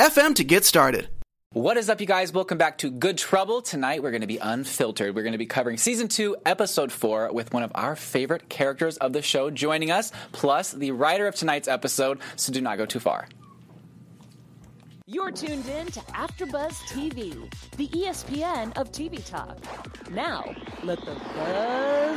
anchor.fm 0.00 0.34
to 0.36 0.44
get 0.44 0.64
started. 0.64 1.08
What 1.52 1.76
is 1.76 1.90
up, 1.90 2.00
you 2.00 2.06
guys? 2.06 2.32
Welcome 2.32 2.58
back 2.58 2.78
to 2.78 2.90
Good 2.90 3.18
Trouble. 3.18 3.60
Tonight 3.60 4.02
we're 4.02 4.12
going 4.12 4.20
to 4.20 4.28
be 4.28 4.38
unfiltered. 4.38 5.16
We're 5.16 5.24
going 5.24 5.32
to 5.32 5.38
be 5.38 5.46
covering 5.46 5.78
season 5.78 6.06
two, 6.06 6.36
episode 6.46 6.92
four, 6.92 7.32
with 7.32 7.52
one 7.52 7.64
of 7.64 7.72
our 7.74 7.96
favorite 7.96 8.48
characters 8.48 8.96
of 8.98 9.12
the 9.12 9.20
show 9.20 9.50
joining 9.50 9.90
us, 9.90 10.12
plus 10.30 10.70
the 10.70 10.92
writer 10.92 11.26
of 11.26 11.34
tonight's 11.34 11.66
episode, 11.66 12.20
so 12.36 12.52
do 12.52 12.60
not 12.60 12.78
go 12.78 12.86
too 12.86 13.00
far. 13.00 13.26
You're 15.06 15.32
tuned 15.32 15.66
in 15.66 15.88
to 15.88 16.00
AfterBuzz 16.00 16.74
TV, 16.92 17.52
the 17.76 17.88
ESPN 17.88 18.76
of 18.78 18.92
TV 18.92 19.28
talk. 19.28 19.58
Now, 20.12 20.54
let 20.84 21.00
the 21.00 21.14
buzz 21.34 22.16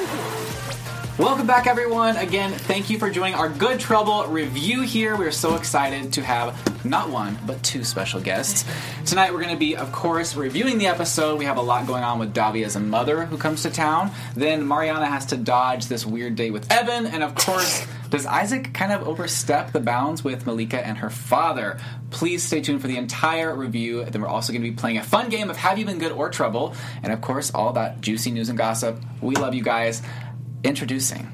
begin. 0.00 0.99
Welcome 1.20 1.46
back, 1.46 1.66
everyone. 1.66 2.16
Again, 2.16 2.50
thank 2.50 2.88
you 2.88 2.98
for 2.98 3.10
joining 3.10 3.34
our 3.34 3.50
Good 3.50 3.78
Trouble 3.78 4.24
review 4.28 4.80
here. 4.80 5.18
We're 5.18 5.30
so 5.32 5.54
excited 5.54 6.14
to 6.14 6.22
have 6.22 6.56
not 6.82 7.10
one, 7.10 7.38
but 7.46 7.62
two 7.62 7.84
special 7.84 8.22
guests. 8.22 8.64
Tonight, 9.04 9.30
we're 9.34 9.42
going 9.42 9.52
to 9.52 9.58
be, 9.58 9.76
of 9.76 9.92
course, 9.92 10.34
reviewing 10.34 10.78
the 10.78 10.86
episode. 10.86 11.38
We 11.38 11.44
have 11.44 11.58
a 11.58 11.62
lot 11.62 11.86
going 11.86 12.04
on 12.04 12.18
with 12.20 12.32
Davi 12.32 12.64
as 12.64 12.74
a 12.74 12.80
mother 12.80 13.26
who 13.26 13.36
comes 13.36 13.64
to 13.64 13.70
town. 13.70 14.12
Then 14.34 14.66
Mariana 14.66 15.04
has 15.04 15.26
to 15.26 15.36
dodge 15.36 15.88
this 15.88 16.06
weird 16.06 16.36
date 16.36 16.52
with 16.52 16.72
Evan. 16.72 17.04
And, 17.04 17.22
of 17.22 17.34
course, 17.34 17.86
does 18.08 18.24
Isaac 18.24 18.72
kind 18.72 18.90
of 18.90 19.06
overstep 19.06 19.72
the 19.72 19.80
bounds 19.80 20.24
with 20.24 20.46
Malika 20.46 20.84
and 20.84 20.96
her 20.96 21.10
father? 21.10 21.78
Please 22.08 22.42
stay 22.42 22.62
tuned 22.62 22.80
for 22.80 22.88
the 22.88 22.96
entire 22.96 23.54
review. 23.54 24.06
Then 24.06 24.22
we're 24.22 24.28
also 24.28 24.54
going 24.54 24.62
to 24.62 24.70
be 24.70 24.74
playing 24.74 24.96
a 24.96 25.02
fun 25.02 25.28
game 25.28 25.50
of 25.50 25.58
Have 25.58 25.78
You 25.78 25.84
Been 25.84 25.98
Good 25.98 26.12
or 26.12 26.30
Trouble? 26.30 26.74
And, 27.02 27.12
of 27.12 27.20
course, 27.20 27.50
all 27.54 27.74
that 27.74 28.00
juicy 28.00 28.30
news 28.30 28.48
and 28.48 28.56
gossip. 28.56 28.98
We 29.20 29.34
love 29.34 29.54
you 29.54 29.62
guys. 29.62 30.00
Introducing 30.62 31.30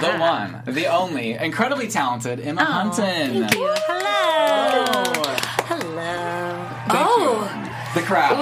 the 0.00 0.16
one, 0.18 0.62
the 0.66 0.86
only, 0.86 1.32
incredibly 1.32 1.88
talented 1.88 2.40
Emma 2.40 2.60
oh, 2.62 2.64
Hunton. 2.64 3.48
Thank 3.48 3.54
you. 3.54 3.74
Hello. 3.86 5.12
Hello. 5.66 6.68
oh, 6.90 7.90
The 7.94 8.00
crowd. 8.02 8.36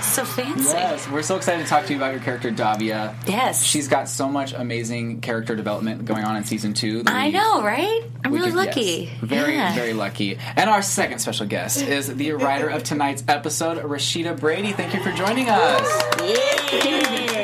so 0.02 0.24
fancy. 0.24 0.64
Yes, 0.64 1.08
we're 1.08 1.22
so 1.22 1.36
excited 1.36 1.62
to 1.62 1.68
talk 1.68 1.86
to 1.86 1.92
you 1.92 1.98
about 1.98 2.12
your 2.12 2.20
character 2.22 2.50
Davia. 2.50 3.14
Yes. 3.26 3.64
She's 3.64 3.88
got 3.88 4.08
so 4.08 4.28
much 4.28 4.52
amazing 4.52 5.20
character 5.20 5.56
development 5.56 6.04
going 6.04 6.24
on 6.24 6.36
in 6.36 6.44
season 6.44 6.74
two. 6.74 7.02
I 7.06 7.26
we- 7.26 7.32
know, 7.32 7.62
right? 7.62 8.02
I'm 8.24 8.32
really 8.32 8.50
lucky. 8.50 9.08
yes, 9.10 9.18
very, 9.22 9.54
Yeah. 9.54 9.74
very 9.74 9.94
lucky. 9.94 10.38
And 10.56 10.68
our 10.68 10.82
second 10.82 11.20
special 11.20 11.46
guest 11.46 11.82
is 11.82 12.14
the 12.14 12.32
writer 12.32 12.68
of 12.68 12.82
tonight's 12.84 13.24
episode, 13.26 13.78
Rashida 13.78 14.38
Brady. 14.38 14.72
Thank 14.72 14.92
you 14.94 15.02
for 15.02 15.12
joining 15.12 15.48
us. 15.48 16.02
Yes. 16.20 17.39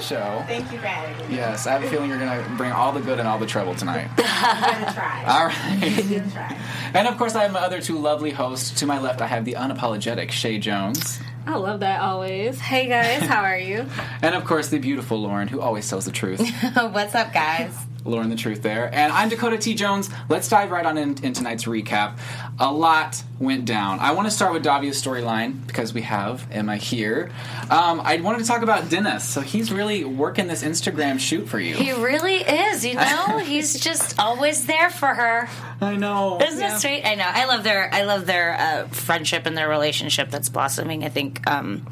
Welcome 0.00 0.16
to 0.16 0.24
the 0.24 0.38
show. 0.40 0.44
Thank 0.46 0.72
you 0.72 0.78
for 0.78 0.86
having 0.86 1.28
me. 1.28 1.36
Yes, 1.36 1.66
I 1.66 1.72
have 1.72 1.82
a 1.84 1.88
feeling 1.88 2.08
you're 2.08 2.18
going 2.18 2.42
to 2.42 2.50
bring 2.56 2.72
all 2.72 2.92
the 2.92 3.00
good 3.00 3.18
and 3.18 3.28
all 3.28 3.38
the 3.38 3.46
trouble 3.46 3.74
tonight. 3.74 4.08
I'm 4.18 4.80
gonna 4.80 4.92
try. 4.94 5.24
All 5.28 5.46
right. 5.46 5.82
I'm 5.82 6.08
gonna 6.08 6.30
try. 6.30 6.58
And 6.94 7.06
of 7.08 7.18
course, 7.18 7.34
I 7.34 7.42
have 7.42 7.52
my 7.52 7.60
other 7.60 7.80
two 7.82 7.98
lovely 7.98 8.30
hosts. 8.30 8.80
To 8.80 8.86
my 8.86 8.98
left, 8.98 9.20
I 9.20 9.26
have 9.26 9.44
the 9.44 9.54
unapologetic 9.54 10.30
Shay 10.30 10.58
Jones. 10.58 11.20
I 11.46 11.56
love 11.56 11.80
that 11.80 12.00
always. 12.00 12.58
Hey 12.58 12.86
guys, 12.88 13.22
how 13.22 13.42
are 13.42 13.58
you? 13.58 13.86
And 14.22 14.34
of 14.34 14.44
course, 14.44 14.68
the 14.68 14.78
beautiful 14.78 15.18
Lauren, 15.20 15.48
who 15.48 15.60
always 15.60 15.88
tells 15.88 16.04
the 16.04 16.12
truth. 16.12 16.40
What's 16.74 17.14
up, 17.14 17.32
guys? 17.32 17.74
Lauren 18.04 18.30
the 18.30 18.36
truth 18.36 18.62
there. 18.62 18.92
And 18.92 19.12
I'm 19.12 19.28
Dakota 19.28 19.58
T. 19.58 19.74
Jones. 19.74 20.10
Let's 20.28 20.48
dive 20.48 20.70
right 20.70 20.86
on 20.86 20.96
in, 20.98 21.22
in 21.22 21.32
tonight's 21.32 21.64
recap. 21.64 22.18
A 22.58 22.72
lot 22.72 23.22
went 23.38 23.64
down. 23.64 23.98
I 24.00 24.12
want 24.12 24.26
to 24.26 24.30
start 24.30 24.52
with 24.52 24.62
Davia's 24.62 25.02
storyline 25.02 25.66
because 25.66 25.92
we 25.92 26.02
have 26.02 26.46
Emma 26.50 26.76
here. 26.76 27.30
Um, 27.70 28.00
I 28.00 28.20
wanted 28.20 28.38
to 28.38 28.44
talk 28.44 28.62
about 28.62 28.88
Dennis. 28.88 29.28
So 29.28 29.40
he's 29.40 29.72
really 29.72 30.04
working 30.04 30.46
this 30.46 30.62
Instagram 30.62 31.18
shoot 31.18 31.48
for 31.48 31.58
you. 31.58 31.74
He 31.74 31.92
really 31.92 32.36
is, 32.36 32.84
you 32.84 32.94
know? 32.94 33.38
He's 33.50 33.78
just 33.80 34.18
always 34.18 34.66
there 34.66 34.90
for 34.90 35.08
her. 35.08 35.48
I 35.80 35.96
know. 35.96 36.38
Isn't 36.40 36.62
it 36.62 36.78
sweet? 36.78 37.04
I 37.04 37.14
know. 37.14 37.26
I 37.26 37.46
love 37.46 37.64
their 37.64 37.92
I 37.92 38.02
love 38.02 38.26
their 38.26 38.54
uh, 38.54 38.88
friendship 38.88 39.46
and 39.46 39.56
their 39.56 39.68
relationship 39.68 40.30
that's 40.30 40.48
blossoming. 40.48 41.04
I 41.04 41.08
think 41.08 41.48
um, 41.50 41.86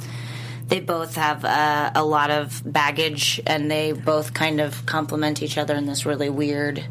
they 0.68 0.80
both 0.80 1.16
have 1.16 1.44
uh, 1.44 1.90
a 1.94 2.04
lot 2.04 2.30
of 2.30 2.62
baggage, 2.64 3.40
and 3.46 3.70
they 3.70 3.92
both 3.92 4.34
kind 4.34 4.60
of 4.60 4.84
complement 4.86 5.42
each 5.42 5.58
other 5.58 5.74
in 5.74 5.86
this 5.86 6.04
really 6.06 6.28
weird 6.30 6.84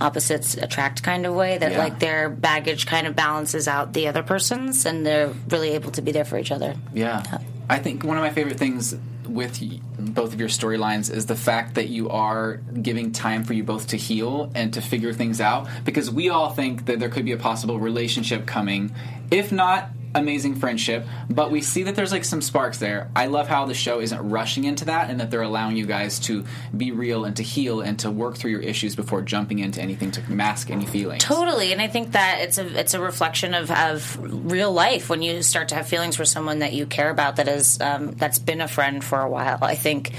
opposites 0.00 0.56
attract 0.56 1.02
kind 1.02 1.24
of 1.26 1.34
way. 1.34 1.56
That 1.58 1.72
Yeah. 1.72 1.78
like 1.78 1.98
their 1.98 2.28
baggage 2.28 2.86
kind 2.86 3.06
of 3.06 3.14
balances 3.16 3.68
out 3.68 3.92
the 3.92 4.08
other 4.08 4.22
person's, 4.22 4.84
and 4.86 5.06
they're 5.06 5.30
really 5.48 5.70
able 5.70 5.90
to 5.92 6.02
be 6.02 6.12
there 6.12 6.24
for 6.24 6.38
each 6.38 6.50
other. 6.52 6.74
Yeah. 6.92 7.22
I 7.68 7.78
think 7.78 8.04
one 8.04 8.16
of 8.16 8.22
my 8.22 8.30
favorite 8.30 8.58
things 8.58 8.94
with 9.26 9.58
both 9.98 10.34
of 10.34 10.38
your 10.40 10.50
storylines 10.50 11.10
is 11.10 11.26
the 11.26 11.34
fact 11.34 11.76
that 11.76 11.88
you 11.88 12.10
are 12.10 12.56
giving 12.82 13.10
time 13.12 13.42
for 13.42 13.54
you 13.54 13.64
both 13.64 13.86
to 13.88 13.96
heal 13.96 14.50
and 14.54 14.74
to 14.74 14.82
figure 14.82 15.14
things 15.14 15.40
out 15.40 15.66
because 15.84 16.10
we 16.10 16.28
all 16.28 16.50
think 16.50 16.84
that 16.86 16.98
there 17.00 17.08
could 17.08 17.24
be 17.24 17.32
a 17.32 17.38
possible 17.38 17.80
relationship 17.80 18.44
coming 18.46 18.94
if 19.30 19.50
not 19.50 19.88
amazing 20.14 20.54
friendship 20.54 21.06
but 21.28 21.50
we 21.50 21.60
see 21.60 21.82
that 21.82 21.94
there's 21.94 22.12
like 22.12 22.24
some 22.24 22.40
sparks 22.40 22.78
there 22.78 23.10
i 23.16 23.26
love 23.26 23.48
how 23.48 23.64
the 23.66 23.74
show 23.74 24.00
isn't 24.00 24.30
rushing 24.30 24.64
into 24.64 24.84
that 24.84 25.10
and 25.10 25.20
that 25.20 25.30
they're 25.30 25.42
allowing 25.42 25.76
you 25.76 25.86
guys 25.86 26.18
to 26.18 26.44
be 26.76 26.92
real 26.92 27.24
and 27.24 27.36
to 27.36 27.42
heal 27.42 27.80
and 27.80 27.98
to 27.98 28.10
work 28.10 28.36
through 28.36 28.50
your 28.50 28.60
issues 28.60 28.94
before 28.94 29.22
jumping 29.22 29.58
into 29.58 29.80
anything 29.80 30.10
to 30.10 30.20
mask 30.30 30.70
any 30.70 30.86
feelings 30.86 31.24
Totally, 31.24 31.72
and 31.72 31.80
I 31.80 31.88
think 31.88 32.12
that 32.12 32.40
it's 32.40 32.58
a 32.58 32.78
it's 32.78 32.94
a 32.94 33.00
reflection 33.00 33.54
of, 33.54 33.70
of 33.70 34.18
real 34.50 34.72
life 34.72 35.08
when 35.08 35.22
you 35.22 35.42
start 35.42 35.68
to 35.68 35.74
have 35.74 35.88
feelings 35.88 36.16
for 36.16 36.24
someone 36.24 36.60
that 36.60 36.72
you 36.72 36.86
care 36.86 37.10
about 37.10 37.36
that 37.36 37.48
is 37.48 37.80
um, 37.80 38.12
that's 38.12 38.38
been 38.38 38.60
a 38.60 38.68
friend 38.68 39.02
for 39.02 39.20
a 39.20 39.28
while. 39.28 39.58
I 39.62 39.74
think 39.74 40.12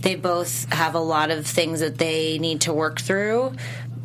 they 0.00 0.14
both 0.14 0.72
have 0.72 0.94
a 0.94 1.00
lot 1.00 1.30
of 1.30 1.46
things 1.46 1.80
that 1.80 1.98
they 1.98 2.38
need 2.38 2.62
to 2.62 2.72
work 2.72 3.00
through 3.00 3.52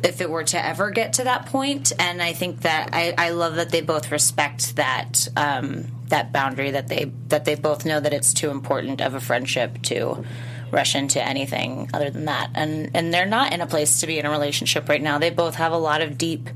if 0.02 0.20
it 0.20 0.30
were 0.30 0.44
to 0.44 0.64
ever 0.64 0.90
get 0.90 1.14
to 1.14 1.24
that 1.24 1.46
point. 1.46 1.92
And 1.98 2.22
I 2.22 2.32
think 2.32 2.62
that 2.62 2.90
I, 2.92 3.14
I 3.18 3.30
love 3.30 3.56
that 3.56 3.70
they 3.70 3.80
both 3.80 4.10
respect 4.12 4.76
that 4.76 5.28
um, 5.36 5.86
that 6.08 6.32
boundary 6.32 6.70
that 6.72 6.88
they 6.88 7.10
that 7.28 7.44
they 7.44 7.54
both 7.54 7.84
know 7.84 8.00
that 8.00 8.12
it's 8.12 8.32
too 8.32 8.50
important 8.50 9.00
of 9.00 9.14
a 9.14 9.20
friendship 9.20 9.82
to 9.82 10.24
rush 10.70 10.94
into 10.94 11.22
anything 11.22 11.90
other 11.92 12.10
than 12.10 12.26
that. 12.26 12.50
And 12.54 12.90
and 12.94 13.12
they're 13.12 13.26
not 13.26 13.52
in 13.52 13.60
a 13.60 13.66
place 13.66 14.00
to 14.00 14.06
be 14.06 14.18
in 14.18 14.26
a 14.26 14.30
relationship 14.30 14.88
right 14.88 15.02
now. 15.02 15.18
They 15.18 15.30
both 15.30 15.56
have 15.56 15.72
a 15.72 15.78
lot 15.78 16.00
of 16.00 16.16
deep 16.16 16.48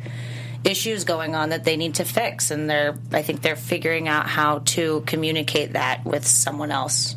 issues 0.64 1.04
going 1.04 1.34
on 1.34 1.48
that 1.48 1.64
they 1.64 1.76
need 1.76 1.96
to 1.96 2.04
fix 2.04 2.52
and 2.52 2.70
they're 2.70 2.96
I 3.12 3.22
think 3.22 3.42
they're 3.42 3.56
figuring 3.56 4.06
out 4.06 4.28
how 4.28 4.60
to 4.60 5.02
communicate 5.06 5.72
that 5.72 6.04
with 6.04 6.24
someone 6.24 6.70
else 6.70 7.16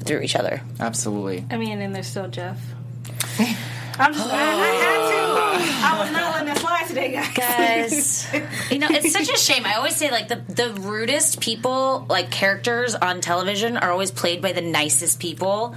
through 0.00 0.20
each 0.22 0.34
other. 0.34 0.60
absolutely 0.80 1.46
I 1.50 1.56
mean, 1.56 1.80
and 1.80 1.94
there's 1.94 2.08
still 2.08 2.26
Jeff. 2.26 2.60
I'm 3.98 4.12
just. 4.12 4.28
I, 4.28 4.34
I 4.34 4.66
had 4.66 5.08
to. 5.08 5.24
I 5.86 5.98
was 6.00 6.12
not 6.12 6.32
letting 6.32 6.46
that 6.46 6.58
slide 6.58 6.86
today, 6.86 7.12
guys. 7.12 7.34
Guys, 7.34 8.32
you 8.70 8.78
know, 8.78 8.88
it's 8.90 9.12
such 9.12 9.30
a 9.30 9.36
shame. 9.36 9.64
I 9.64 9.74
always 9.74 9.96
say 9.96 10.10
like 10.10 10.28
the 10.28 10.42
the 10.48 10.72
rudest 10.80 11.40
people, 11.40 12.06
like 12.08 12.30
characters 12.30 12.94
on 12.94 13.20
television 13.20 13.76
are 13.76 13.90
always 13.90 14.10
played 14.10 14.42
by 14.42 14.52
the 14.52 14.62
nicest 14.62 15.20
people. 15.20 15.74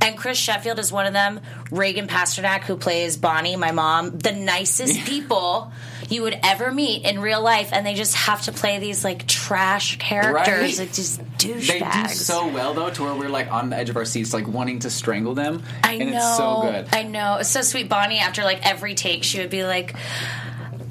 And 0.00 0.16
Chris 0.16 0.38
Sheffield 0.38 0.78
is 0.78 0.92
one 0.92 1.06
of 1.06 1.12
them. 1.12 1.40
Reagan 1.70 2.06
Pasternak, 2.06 2.62
who 2.62 2.76
plays 2.76 3.16
Bonnie, 3.16 3.56
my 3.56 3.72
mom, 3.72 4.18
the 4.18 4.32
nicest 4.32 5.04
people 5.06 5.72
you 6.08 6.22
would 6.22 6.38
ever 6.42 6.70
meet 6.72 7.04
in 7.04 7.18
real 7.20 7.42
life, 7.42 7.70
and 7.72 7.84
they 7.86 7.94
just 7.94 8.14
have 8.14 8.42
to 8.42 8.52
play 8.52 8.78
these 8.78 9.04
like 9.04 9.26
trash 9.26 9.98
characters, 9.98 10.78
Right. 10.78 10.78
like 10.78 10.92
just 10.92 11.18
they 11.18 11.24
douchebags. 11.54 12.08
do 12.08 12.14
so 12.14 12.48
well 12.48 12.74
though 12.74 12.90
to 12.90 13.02
where 13.02 13.14
we're 13.14 13.28
like 13.28 13.52
on 13.52 13.70
the 13.70 13.76
edge 13.76 13.90
of 13.90 13.96
our 13.96 14.04
seats 14.04 14.32
like 14.32 14.46
wanting 14.48 14.78
to 14.80 14.90
strangle 14.90 15.34
them 15.34 15.62
I 15.84 15.94
and 15.94 16.10
know. 16.12 16.16
it's 16.16 16.36
so 16.36 16.62
good 16.62 16.88
I 16.92 17.02
know. 17.02 17.36
It's 17.40 17.50
so 17.50 17.62
sweet. 17.62 17.88
Bonnie, 17.88 18.18
after 18.18 18.42
like 18.44 18.64
every 18.66 18.94
take, 18.94 19.24
she 19.24 19.38
would 19.40 19.50
be 19.50 19.64
like, 19.64 19.94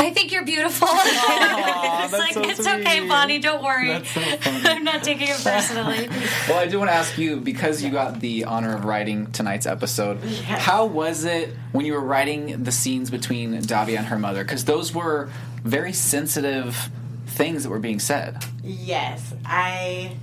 I 0.06 0.12
think 0.12 0.32
you're 0.32 0.46
beautiful. 0.46 0.88
it's 0.92 2.14
like, 2.14 2.34
so 2.34 2.42
it's 2.44 2.60
okay. 2.60 3.08
Bonnie, 3.08 3.40
don't 3.40 3.64
worry. 3.64 3.88
That's 3.90 4.10
so 4.12 4.22
funny. 4.22 4.68
I'm 4.68 4.84
not 4.84 5.04
taking 5.04 5.28
it 5.30 5.42
personally. 5.44 6.10
Well, 6.48 6.60
I 6.60 6.68
do 6.68 6.78
want 6.78 6.92
to 6.92 6.96
ask 6.96 7.18
you 7.18 7.38
because 7.40 7.82
you 7.84 7.90
got 7.90 8.20
the 8.20 8.46
honor 8.46 8.76
of 8.76 8.86
writing 8.86 9.32
tonight's 9.32 9.66
episode. 9.66 10.24
How 10.24 10.86
was 10.86 11.24
it 11.26 11.56
when 11.72 11.86
you 11.88 11.94
were 11.94 12.02
writing 12.02 12.64
the 12.64 12.72
scenes 12.72 13.10
between 13.10 13.60
Davia 13.62 13.98
and 13.98 14.06
her 14.08 14.20
mother? 14.20 14.44
Because 14.44 14.66
those 14.66 14.94
were 14.94 15.30
very 15.64 15.92
sensitive 15.92 16.90
things 17.26 17.64
that 17.64 17.70
were 17.70 17.80
being 17.80 18.00
said. 18.00 18.46
Yes, 18.64 19.34
I. 19.44 20.16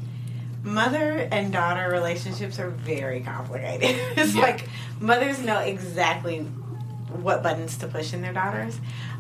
Mother 0.63 1.29
and 1.33 1.53
daughter 1.53 1.91
relationships 1.91 2.61
are 2.61 2.71
very 2.71 3.21
complicated. 3.21 3.97
it's 4.17 4.35
Yeah. 4.37 4.43
like 4.43 4.69
mothers 5.01 5.41
know 5.41 5.59
exactly 5.59 6.41
what 7.21 7.43
buttons 7.43 7.77
to 7.79 7.89
push 7.89 8.13
in 8.15 8.23
their 8.23 8.33
daughters. 8.33 8.79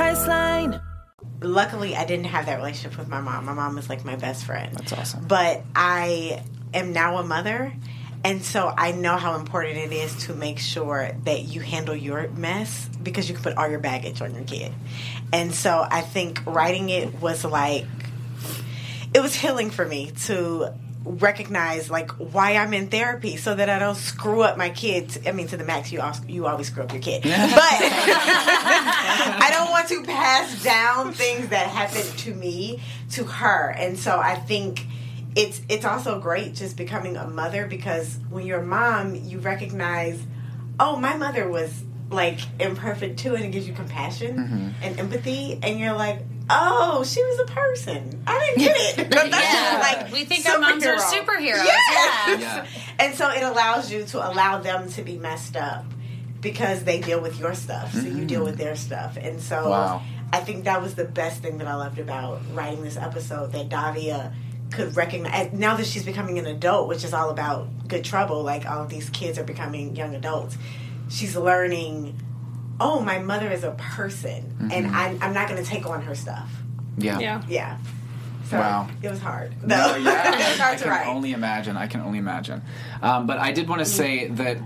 Priceline. 0.00 0.80
luckily 1.42 1.94
I 1.94 2.06
didn't 2.06 2.24
have 2.24 2.46
that 2.46 2.56
relationship 2.56 2.98
with 2.98 3.08
my 3.08 3.20
mom. 3.20 3.44
My 3.44 3.52
mom 3.52 3.76
was 3.76 3.90
like 3.90 4.02
my 4.02 4.16
best 4.16 4.46
friend. 4.46 4.74
That's 4.74 4.94
awesome. 4.94 5.26
But 5.26 5.62
I 5.76 6.42
am 6.72 6.94
now 6.94 7.18
a 7.18 7.22
mother, 7.22 7.70
and 8.24 8.42
so 8.42 8.72
I 8.74 8.92
know 8.92 9.16
how 9.16 9.34
important 9.34 9.76
it 9.76 9.92
is 9.92 10.16
to 10.24 10.34
make 10.34 10.58
sure 10.58 11.10
that 11.24 11.42
you 11.42 11.60
handle 11.60 11.94
your 11.94 12.28
mess 12.30 12.88
because 13.02 13.28
you 13.28 13.34
can 13.34 13.44
put 13.44 13.58
all 13.58 13.68
your 13.68 13.78
baggage 13.78 14.22
on 14.22 14.34
your 14.34 14.44
kid. 14.44 14.72
And 15.34 15.54
so 15.54 15.86
I 15.90 16.00
think 16.00 16.46
writing 16.46 16.88
it 16.88 17.20
was 17.20 17.44
like 17.44 17.84
it 19.12 19.20
was 19.20 19.34
healing 19.34 19.68
for 19.68 19.84
me 19.84 20.12
to 20.24 20.72
recognize 21.10 21.90
like 21.90 22.10
why 22.12 22.56
I'm 22.56 22.72
in 22.74 22.88
therapy 22.88 23.36
so 23.36 23.54
that 23.54 23.68
I 23.68 23.78
don't 23.78 23.96
screw 23.96 24.42
up 24.42 24.56
my 24.56 24.70
kids. 24.70 25.18
I 25.26 25.32
mean, 25.32 25.46
to 25.48 25.56
the 25.56 25.64
max, 25.64 25.92
you 25.92 26.02
you 26.26 26.46
always 26.46 26.68
screw 26.68 26.82
up 26.82 26.92
your 26.92 27.02
kid, 27.02 27.22
but 27.22 27.30
I 29.32 29.48
don't 29.50 29.70
want 29.70 29.88
to 29.88 30.02
pass 30.04 30.62
down 30.62 31.12
things 31.12 31.48
that 31.48 31.66
happened 31.66 32.18
to 32.20 32.34
me 32.34 32.80
to 33.12 33.24
her. 33.24 33.70
And 33.70 33.98
so 33.98 34.18
I 34.18 34.34
think 34.34 34.86
it's 35.36 35.60
it's 35.68 35.84
also 35.84 36.20
great 36.20 36.54
just 36.54 36.76
becoming 36.76 37.16
a 37.16 37.26
mother 37.26 37.66
because 37.66 38.18
when 38.28 38.46
you're 38.46 38.60
a 38.60 38.66
mom, 38.66 39.14
you 39.14 39.38
recognize, 39.38 40.20
oh, 40.78 40.96
my 40.96 41.16
mother 41.16 41.48
was 41.48 41.82
like 42.10 42.40
imperfect 42.58 43.18
too, 43.18 43.34
and 43.34 43.44
it 43.44 43.50
gives 43.50 43.68
you 43.68 43.74
compassion 43.74 44.36
mm-hmm. 44.36 44.68
and 44.82 44.98
empathy, 44.98 45.58
and 45.62 45.78
you're 45.78 45.94
like. 45.94 46.20
Oh, 46.52 47.04
she 47.04 47.22
was 47.24 47.40
a 47.40 47.44
person. 47.44 48.22
I 48.26 48.38
didn't 48.56 48.58
get 48.58 48.98
it. 48.98 49.10
But 49.10 49.30
that's 49.30 49.54
Yeah. 49.54 49.78
like 50.02 50.12
We 50.12 50.24
think 50.24 50.46
our 50.48 50.58
moms 50.58 50.84
are 50.84 50.96
superheroes. 50.96 51.64
Yes. 51.64 52.40
Yeah. 52.40 52.66
And 52.98 53.14
so 53.14 53.30
it 53.30 53.42
allows 53.42 53.90
you 53.90 54.04
to 54.06 54.18
allow 54.18 54.58
them 54.58 54.90
to 54.90 55.02
be 55.02 55.16
messed 55.16 55.56
up 55.56 55.84
because 56.40 56.84
they 56.84 57.00
deal 57.00 57.20
with 57.20 57.38
your 57.40 57.54
stuff, 57.54 57.92
so 57.94 58.00
you 58.00 58.24
deal 58.24 58.40
mm-hmm. 58.40 58.44
with 58.50 58.58
their 58.58 58.76
stuff. 58.76 59.16
And 59.16 59.40
so 59.40 59.70
Wow. 59.70 60.02
I 60.32 60.40
think 60.40 60.64
that 60.64 60.82
was 60.82 60.94
the 60.94 61.04
best 61.04 61.42
thing 61.42 61.58
that 61.58 61.66
I 61.66 61.74
loved 61.74 61.98
about 61.98 62.40
writing 62.52 62.82
this 62.82 62.96
episode 62.96 63.52
that 63.52 63.68
Davia 63.68 64.32
could 64.70 64.96
recognize 64.96 65.52
now 65.52 65.76
that 65.76 65.86
she's 65.86 66.04
becoming 66.04 66.38
an 66.38 66.46
adult, 66.46 66.88
which 66.88 67.04
is 67.04 67.12
all 67.12 67.30
about 67.30 67.68
good 67.88 68.04
trouble, 68.04 68.42
like 68.42 68.64
all 68.66 68.82
of 68.82 68.88
these 68.88 69.10
kids 69.10 69.38
are 69.38 69.44
becoming 69.44 69.96
young 69.96 70.14
adults. 70.14 70.56
She's 71.08 71.36
learning, 71.36 72.20
oh, 72.80 73.00
my 73.00 73.18
mother 73.18 73.50
is 73.50 73.62
a 73.62 73.72
person, 73.72 74.70
and 74.72 74.88
I'm, 74.88 75.18
I'm 75.22 75.34
not 75.34 75.48
going 75.48 75.62
to 75.62 75.68
take 75.68 75.86
on 75.86 76.02
her 76.02 76.14
stuff. 76.14 76.50
Yeah. 76.98 77.18
Yeah. 77.18 77.42
Yeah. 77.48 77.78
So 78.48 78.58
Wow. 78.58 78.88
it 79.00 79.08
was 79.08 79.20
hard. 79.20 79.52
No, 79.64 79.76
No, 79.92 79.96
yeah, 79.96 80.34
it 80.34 80.38
was 80.52 80.60
I 80.60 80.74
to 80.76 80.82
can 80.82 80.90
write. 80.90 81.06
only 81.06 81.32
imagine. 81.32 81.76
I 81.76 81.86
can 81.86 82.00
only 82.00 82.18
imagine. 82.18 82.62
Um, 83.00 83.26
but 83.26 83.38
I 83.38 83.52
did 83.52 83.68
want 83.68 83.78
to 83.80 83.84
say 83.86 84.26
that, 84.28 84.58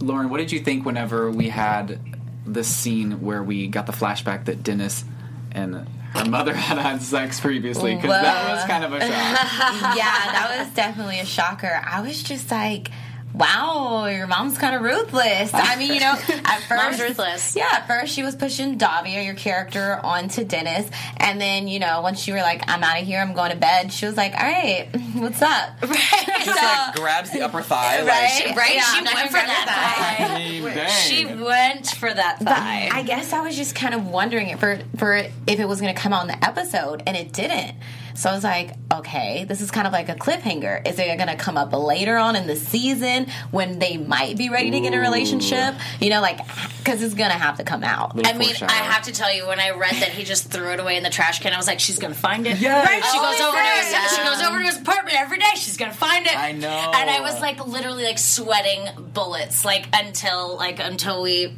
Lauren, 0.00 0.30
what 0.30 0.38
did 0.38 0.52
you 0.52 0.60
think 0.60 0.86
whenever 0.86 1.30
we 1.30 1.48
had 1.50 2.00
this 2.46 2.68
scene 2.68 3.20
where 3.20 3.42
we 3.42 3.66
got 3.68 3.84
the 3.86 3.92
flashback 3.92 4.46
that 4.46 4.62
Dennis 4.62 5.04
and 5.52 5.86
her 6.14 6.24
mother 6.24 6.54
had 6.68 6.78
had 6.78 7.02
sex 7.02 7.38
previously? 7.40 7.94
Because 7.94 8.10
that 8.10 8.52
was 8.54 8.64
kind 8.64 8.84
of 8.84 8.92
a 8.94 9.00
shock. 9.00 9.10
yeah, 9.96 10.32
that 10.32 10.56
was 10.64 10.74
definitely 10.74 11.20
a 11.20 11.26
shocker. 11.26 11.80
I 11.84 12.00
was 12.00 12.22
just 12.22 12.50
like, 12.50 12.90
wow, 13.34 14.06
your 14.06 14.26
mom's 14.26 14.58
kind 14.58 14.74
of 14.74 14.82
ruthless. 14.82 15.50
I 15.54 15.76
mean, 15.76 15.94
you 15.94 16.00
know, 16.00 16.12
at 16.28 16.60
first, 16.60 16.82
Mom's 16.82 17.00
ruthless. 17.00 17.56
Yeah, 17.56 17.68
at 17.72 17.86
first 17.86 18.12
she 18.14 18.22
was 18.22 18.34
pushing 18.36 18.76
Davia, 18.78 19.22
your 19.22 19.34
character, 19.34 19.98
onto 20.02 20.44
Dennis, 20.44 20.90
and 21.16 21.40
then 21.40 21.68
you 21.68 21.78
know, 21.78 22.00
once 22.02 22.26
you 22.26 22.34
were 22.34 22.40
like, 22.40 22.62
I'm 22.68 22.82
out 22.82 23.00
of 23.00 23.06
here, 23.06 23.20
I'm 23.20 23.32
going 23.34 23.50
to 23.50 23.56
bed. 23.56 23.92
She 23.92 24.06
was 24.06 24.16
like, 24.16 24.32
all 24.34 24.40
right, 24.42 24.88
what's 25.14 25.42
up? 25.42 25.70
Right, 25.90 26.44
Just 26.44 26.62
like 26.62 26.94
grabs 26.94 27.30
the 27.30 27.42
upper 27.42 27.62
thigh, 27.62 28.02
right, 28.02 28.56
Right? 28.56 28.74
Yeah, 28.74 28.82
she 28.82 28.98
I'm 28.98 29.04
went 29.04 29.26
for 29.28 29.32
that 29.34 30.18
your 30.20 30.28
like. 30.28 30.30
I 30.30 30.38
mean. 30.38 30.88
She 30.88 31.26
went 31.26 31.86
for 31.88 32.12
that 32.12 32.38
thigh. 32.38 32.88
I 32.92 33.02
guess 33.02 33.32
I 33.32 33.40
was 33.40 33.56
just 33.56 33.74
kind 33.74 33.92
of 33.94 34.06
wondering 34.06 34.48
it 34.48 34.58
for 34.58 34.78
for 34.96 35.14
if 35.16 35.60
it 35.60 35.66
was 35.66 35.80
going 35.80 35.94
to 35.94 36.00
come 36.00 36.12
out 36.12 36.22
in 36.22 36.28
the 36.28 36.44
episode, 36.44 37.02
and 37.06 37.16
it 37.16 37.32
didn't. 37.32 37.76
So 38.14 38.30
I 38.30 38.34
was 38.34 38.44
like, 38.44 38.72
okay, 38.92 39.44
this 39.44 39.60
is 39.60 39.70
kind 39.70 39.86
of 39.86 39.92
like 39.92 40.08
a 40.08 40.14
cliffhanger. 40.14 40.86
Is 40.86 40.98
it 40.98 41.16
going 41.16 41.28
to 41.28 41.36
come 41.36 41.56
up 41.56 41.72
later 41.72 42.16
on 42.16 42.36
in 42.36 42.46
the 42.46 42.56
season 42.56 43.26
when 43.50 43.78
they 43.78 43.96
might 43.96 44.36
be 44.36 44.48
ready 44.50 44.70
to 44.70 44.80
get 44.80 44.94
a 44.94 44.98
relationship? 44.98 45.74
You 46.00 46.10
know, 46.10 46.20
like 46.20 46.38
because 46.78 47.02
it's 47.02 47.14
going 47.14 47.30
to 47.30 47.36
have 47.36 47.58
to 47.58 47.64
come 47.64 47.84
out. 47.84 48.26
I 48.26 48.32
mean, 48.32 48.54
I 48.62 48.72
have 48.72 49.02
to 49.04 49.12
tell 49.12 49.32
you, 49.32 49.46
when 49.46 49.60
I 49.60 49.70
read 49.70 49.94
that 49.94 50.10
he 50.10 50.24
just 50.24 50.50
threw 50.50 50.70
it 50.72 50.80
away 50.80 50.96
in 50.96 51.02
the 51.02 51.10
trash 51.10 51.40
can, 51.40 51.52
I 51.52 51.56
was 51.56 51.66
like, 51.66 51.80
she's 51.80 51.98
gonna 51.98 52.14
find 52.14 52.46
it. 52.46 52.58
Yes. 52.58 52.86
Right? 52.86 53.04
She 53.04 53.18
goes 53.18 53.36
Oh, 53.40 53.48
over 53.48 53.56
to 53.56 53.62
his, 53.62 53.86
oh, 53.86 53.90
yeah. 53.90 54.06
she 54.08 54.22
goes 54.22 54.42
over 54.48 54.58
to 54.58 54.64
his 54.64 54.80
apartment 54.80 55.16
every 55.18 55.38
day. 55.38 55.50
She's 55.56 55.76
gonna 55.76 55.92
find 55.92 56.26
it. 56.26 56.36
I 56.36 56.52
know. 56.52 56.68
And 56.68 57.08
I 57.10 57.20
was 57.20 57.40
like, 57.40 57.64
literally, 57.66 58.04
like 58.04 58.18
sweating 58.18 58.88
bullets, 59.12 59.64
like 59.64 59.88
until, 59.92 60.56
like 60.56 60.78
until 60.80 61.22
we 61.22 61.54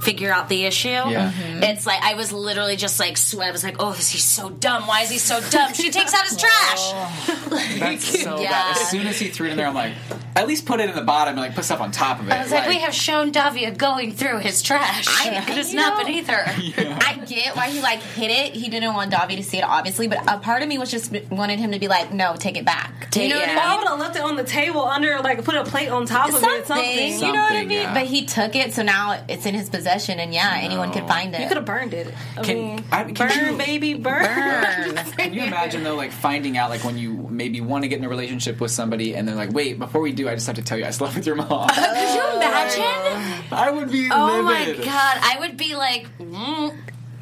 figure 0.00 0.30
out 0.32 0.48
the 0.48 0.64
issue. 0.64 0.88
Yeah. 0.88 1.32
Mm-hmm. 1.32 1.62
It's 1.64 1.86
like 1.86 2.02
I 2.02 2.14
was 2.14 2.32
literally 2.32 2.76
just 2.76 2.98
like 3.00 3.16
sweat. 3.16 3.48
I 3.48 3.50
was 3.52 3.64
like, 3.64 3.76
oh, 3.80 3.92
is 3.92 4.08
he 4.08 4.18
so 4.18 4.48
dumb? 4.50 4.86
Why 4.86 5.02
is 5.02 5.10
he 5.10 5.18
so 5.18 5.40
dumb? 5.50 5.74
She 5.74 5.90
takes 5.90 6.14
out 6.14 6.24
his 6.26 6.36
trash. 6.40 6.92
That's 7.78 8.22
so 8.22 8.40
Yeah. 8.40 8.50
bad. 8.50 8.76
As 8.78 8.88
soon 8.90 9.06
as 9.06 9.18
he 9.18 9.28
threw 9.28 9.48
it 9.48 9.52
in 9.52 9.56
there, 9.56 9.66
I'm 9.66 9.74
like, 9.74 9.94
at 10.36 10.46
least 10.46 10.66
put 10.66 10.80
it 10.80 10.88
in 10.88 10.94
the 10.96 11.02
bottom 11.02 11.32
and 11.34 11.40
like 11.40 11.54
put 11.54 11.64
stuff 11.64 11.80
on 11.80 11.90
top 11.90 12.20
of 12.20 12.28
it. 12.28 12.32
I 12.32 12.42
was 12.42 12.52
like, 12.52 12.68
we 12.68 12.78
have 12.78 12.94
shown 12.94 13.32
Davia 13.32 13.72
going 13.72 14.12
through 14.12 14.38
his 14.38 14.62
trash. 14.62 15.06
I- 15.08 15.44
it 15.50 15.58
is 15.58 15.74
not 15.74 15.98
know- 15.98 16.04
beneath 16.04 16.28
her. 16.28 16.42
I 16.46 17.20
get 17.26 17.56
why 17.56 17.68
he 17.70 17.80
like 17.82 18.00
hit 18.00 18.30
it. 18.30 18.54
He 18.54 18.68
didn't 18.68 18.94
want 18.94 19.12
Davi 19.12 19.36
to 19.36 19.42
see 19.42 19.58
it, 19.58 19.64
obviously, 19.64 20.06
but 20.08 20.20
a 20.30 20.38
part 20.38 20.62
of 20.62 20.68
me 20.68 20.78
was 20.78 20.90
just 20.90 21.12
wanted 21.30 21.58
him 21.58 21.72
to 21.72 21.78
be 21.78 21.88
like, 21.88 22.12
"No, 22.12 22.36
take 22.36 22.56
it 22.56 22.64
back." 22.64 23.10
Take- 23.10 23.24
you 23.24 23.28
know 23.34 23.40
what 23.40 23.48
yeah. 23.48 23.58
I 23.60 23.72
I 23.72 23.74
would 23.76 23.80
mean? 23.80 23.88
have 23.88 23.98
left 24.00 24.16
it 24.16 24.22
on 24.22 24.36
the 24.36 24.44
table 24.44 24.82
under, 24.84 25.18
like, 25.20 25.44
put 25.44 25.54
a 25.54 25.64
plate 25.64 25.88
on 25.88 26.06
top 26.06 26.28
of 26.28 26.34
Something, 26.36 26.60
it. 26.60 26.66
Something. 26.66 27.12
you 27.28 27.32
know 27.34 27.42
what 27.42 27.52
I 27.52 27.60
mean? 27.64 27.70
yeah. 27.70 27.94
But 27.94 28.06
he 28.06 28.24
took 28.26 28.54
it, 28.54 28.74
so 28.74 28.82
now 28.82 29.22
it's 29.28 29.46
in 29.46 29.54
his 29.54 29.68
possession, 29.68 29.88
and 30.20 30.32
yeah, 30.32 30.58
anyone 30.60 30.92
could 30.92 31.06
find 31.08 31.34
it. 31.34 31.40
You 31.40 31.48
could 31.48 31.56
have 31.56 31.66
burned 31.66 31.94
it. 31.94 32.12
I 32.36 32.42
Can- 32.42 32.54
mean, 32.56 32.84
I- 32.92 33.04
can 33.04 33.14
burn, 33.14 33.46
you- 33.52 33.56
baby, 33.58 33.94
burn. 33.94 34.22
Burn. 34.24 34.96
Can 35.18 35.34
you 35.34 35.42
imagine 35.42 35.82
though, 35.84 35.96
like 35.96 36.12
finding 36.12 36.56
out, 36.56 36.70
like 36.70 36.84
when 36.84 36.96
you 36.98 37.26
maybe 37.30 37.60
want 37.60 37.84
to 37.84 37.88
get 37.88 37.98
in 37.98 38.04
a 38.04 38.08
relationship 38.08 38.60
with 38.60 38.70
somebody, 38.70 39.14
and 39.16 39.26
they're 39.26 39.34
like, 39.34 39.52
"Wait, 39.52 39.78
before 39.78 40.00
we 40.00 40.12
do, 40.12 40.28
I 40.28 40.34
just 40.34 40.46
have 40.46 40.56
to 40.56 40.62
tell 40.62 40.78
you, 40.78 40.84
I 40.84 40.90
slept 40.90 41.14
with 41.16 41.26
your 41.26 41.36
mom." 41.36 41.68
Could 41.74 42.14
you 42.14 42.36
imagine? 42.36 43.44
I 43.52 43.70
would 43.70 43.90
be 43.90 44.08
Oh 44.10 44.42
my 44.42 44.64
livid. 44.66 44.84
god, 44.84 45.18
I 45.22 45.36
would 45.40 45.56
be 45.56 45.74
like, 45.74 46.06
mm. 46.18 46.76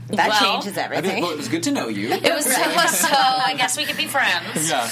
that 0.09 0.29
Well, 0.29 0.41
changes 0.63 0.77
I'd 0.79 0.89
be 0.91 0.95
like, 0.97 0.99
everything. 0.99 1.23
well, 1.23 1.33
it 1.33 1.37
was 1.37 1.49
good 1.49 1.63
to 1.65 1.73
know 1.73 1.89
you. 1.89 2.09
It 2.11 2.23
was, 2.23 2.47
it 2.47 2.75
was 2.75 2.99
so. 2.99 3.09
I 3.11 3.55
guess 3.57 3.77
we 3.77 3.85
could 3.85 3.97
be 3.97 4.07
friends. 4.07 4.69
yeah, 4.69 4.89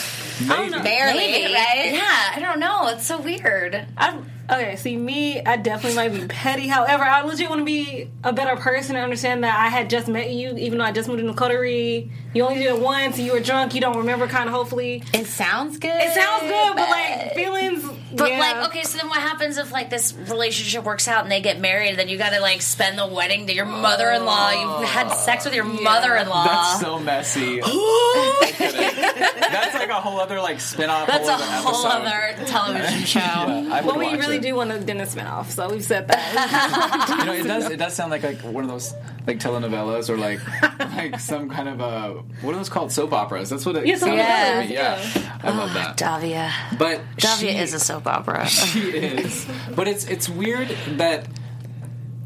maybe. 0.46 0.78
Barely, 0.82 1.18
Maybe, 1.18 1.52
right? 1.54 1.90
Yeah, 1.92 2.32
I 2.36 2.38
don't 2.40 2.60
know. 2.60 2.88
It's 2.88 3.06
so 3.06 3.20
weird. 3.20 3.86
I, 3.96 4.18
okay, 4.50 4.76
see, 4.76 4.96
me, 4.96 5.42
I 5.44 5.56
definitely 5.56 5.96
might 5.96 6.12
be 6.12 6.26
petty. 6.26 6.66
However, 6.66 7.02
I 7.04 7.22
legit 7.22 7.48
want 7.48 7.60
to 7.60 7.64
be 7.64 8.10
a 8.22 8.32
better 8.32 8.56
person 8.60 8.96
and 8.96 9.04
understand 9.04 9.44
that 9.44 9.58
I 9.58 9.68
had 9.68 9.90
just 9.90 10.08
met 10.08 10.30
you, 10.30 10.56
even 10.56 10.78
though 10.78 10.84
I 10.84 10.92
just 10.92 11.08
moved 11.08 11.20
into 11.20 11.34
Coterie. 11.34 12.10
You 12.34 12.44
only 12.44 12.58
did 12.58 12.66
it 12.66 12.80
once, 12.80 13.16
and 13.16 13.26
you 13.26 13.32
were 13.32 13.40
drunk. 13.40 13.74
You 13.74 13.80
don't 13.80 13.98
remember, 13.98 14.26
kind 14.26 14.48
of. 14.48 14.54
Hopefully, 14.54 15.02
It 15.12 15.26
sounds 15.26 15.78
good. 15.78 15.92
it 15.94 16.12
sounds 16.12 16.42
good, 16.42 16.76
but 16.76 16.88
like 16.88 17.34
feelings. 17.34 17.84
But 18.12 18.30
yeah. 18.30 18.38
like, 18.38 18.68
okay, 18.68 18.82
so 18.82 18.98
then 18.98 19.08
what 19.08 19.20
happens 19.20 19.56
if 19.56 19.72
like 19.72 19.90
this 19.90 20.14
relationship 20.14 20.84
works 20.84 21.08
out 21.08 21.22
and 21.22 21.30
they 21.32 21.40
get 21.40 21.60
married? 21.60 21.90
And 21.90 21.98
then 21.98 22.08
you 22.08 22.16
got 22.18 22.30
to 22.30 22.40
like 22.40 22.62
spend 22.62 22.98
the 22.98 23.06
wedding 23.06 23.46
to 23.48 23.54
your 23.54 23.66
mother-in-law. 23.66 24.50
You've 24.50 24.88
had 24.88 25.08
sex 25.10 25.44
with 25.44 25.54
your 25.54 25.64
mother-in-law. 25.64 26.44
That's 26.44 26.80
so 26.80 26.98
messy. 26.98 27.60
That's 28.58 29.74
like 29.74 29.88
a 29.90 29.94
whole 30.00 30.20
other 30.20 30.40
like 30.40 30.60
spin-off. 30.60 31.06
That's 31.06 31.28
a 31.28 31.36
whole 31.36 31.74
whole 31.74 31.86
other 31.86 32.04
other 32.34 32.46
television 32.46 33.00
show. 33.04 33.20
Yeah, 33.20 33.68
I 33.72 33.80
would 33.80 33.86
But 33.86 33.98
we 33.98 34.06
watch 34.06 34.18
really 34.36 34.48
it. 34.48 34.50
do 34.50 34.54
want 34.56 34.72
a 34.72 34.78
Dennis 34.80 35.14
spinoff, 35.14 35.46
so 35.50 35.68
we've 35.70 35.84
said 35.84 36.08
that. 36.08 37.14
You 37.18 37.24
know, 37.26 37.32
it 37.32 37.44
does. 37.44 37.70
It 37.70 37.76
does 37.78 37.94
sound 37.94 38.10
like 38.10 38.22
like 38.22 38.40
one 38.40 38.64
of 38.64 38.70
those 38.70 38.92
like 39.26 39.38
telenovelas 39.38 40.10
or 40.10 40.16
like 40.16 40.40
like 40.96 41.18
some 41.20 41.48
kind 41.48 41.68
of 41.68 41.80
a 41.80 42.22
what 42.42 42.54
are 42.54 42.58
those 42.58 42.68
called? 42.68 42.92
Soap 42.92 43.12
operas. 43.12 43.50
That's 43.50 43.64
what 43.64 43.76
it 43.76 43.86
Yeah, 43.86 43.96
soap 43.96 44.08
sounds 44.08 44.18
like 44.18 44.62
to 44.64 44.68
me. 44.68 44.74
Yeah, 44.74 45.38
I 45.42 45.50
love 45.56 45.72
that. 45.74 45.96
Davia. 45.96 46.52
But 46.78 47.00
Davia 47.16 47.52
she- 47.52 47.58
is 47.58 47.72
a 47.74 47.78
soap 47.80 48.06
opera. 48.06 48.46
she 48.48 48.90
is. 48.90 49.46
But 49.74 49.88
it's 49.88 50.04
it's 50.06 50.28
weird 50.28 50.68
that 50.98 51.26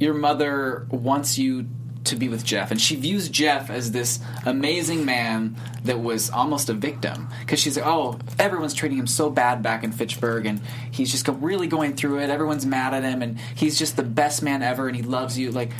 your 0.01 0.15
mother 0.15 0.87
wants 0.91 1.39
you 1.39 1.67
to 2.05 2.17
be 2.17 2.29
with 2.29 2.45
Jeff, 2.45 2.71
and 2.71 2.81
she 2.81 2.97
views 2.97 3.29
Jeff 3.29 3.71
as 3.71 3.93
this 3.93 4.21
amazing 4.47 5.05
man 5.05 5.57
that 5.85 6.01
was 6.01 6.31
almost 6.31 6.69
a 6.69 6.75
victim 6.75 7.29
because 7.41 7.61
she's 7.61 7.77
like, 7.77 7.87
oh, 7.87 8.19
everyone's 8.39 8.75
treating 8.75 8.99
him 8.99 9.07
so 9.07 9.31
bad 9.31 9.63
back 9.63 9.85
in 9.85 9.93
Fitchburg, 9.93 10.47
and 10.47 10.61
he's 10.91 11.11
just 11.11 11.29
really 11.29 11.67
going 11.67 11.95
through 11.95 12.21
it. 12.21 12.31
Everyone's 12.31 12.67
mad 12.67 12.95
at 12.95 13.03
him, 13.03 13.23
and 13.23 13.39
he's 13.55 13.79
just 13.79 13.97
the 13.97 14.03
best 14.03 14.43
man 14.43 14.63
ever, 14.63 14.89
and 14.89 14.97
he 14.97 15.03
loves 15.03 15.39
you. 15.39 15.51
Like, 15.51 15.73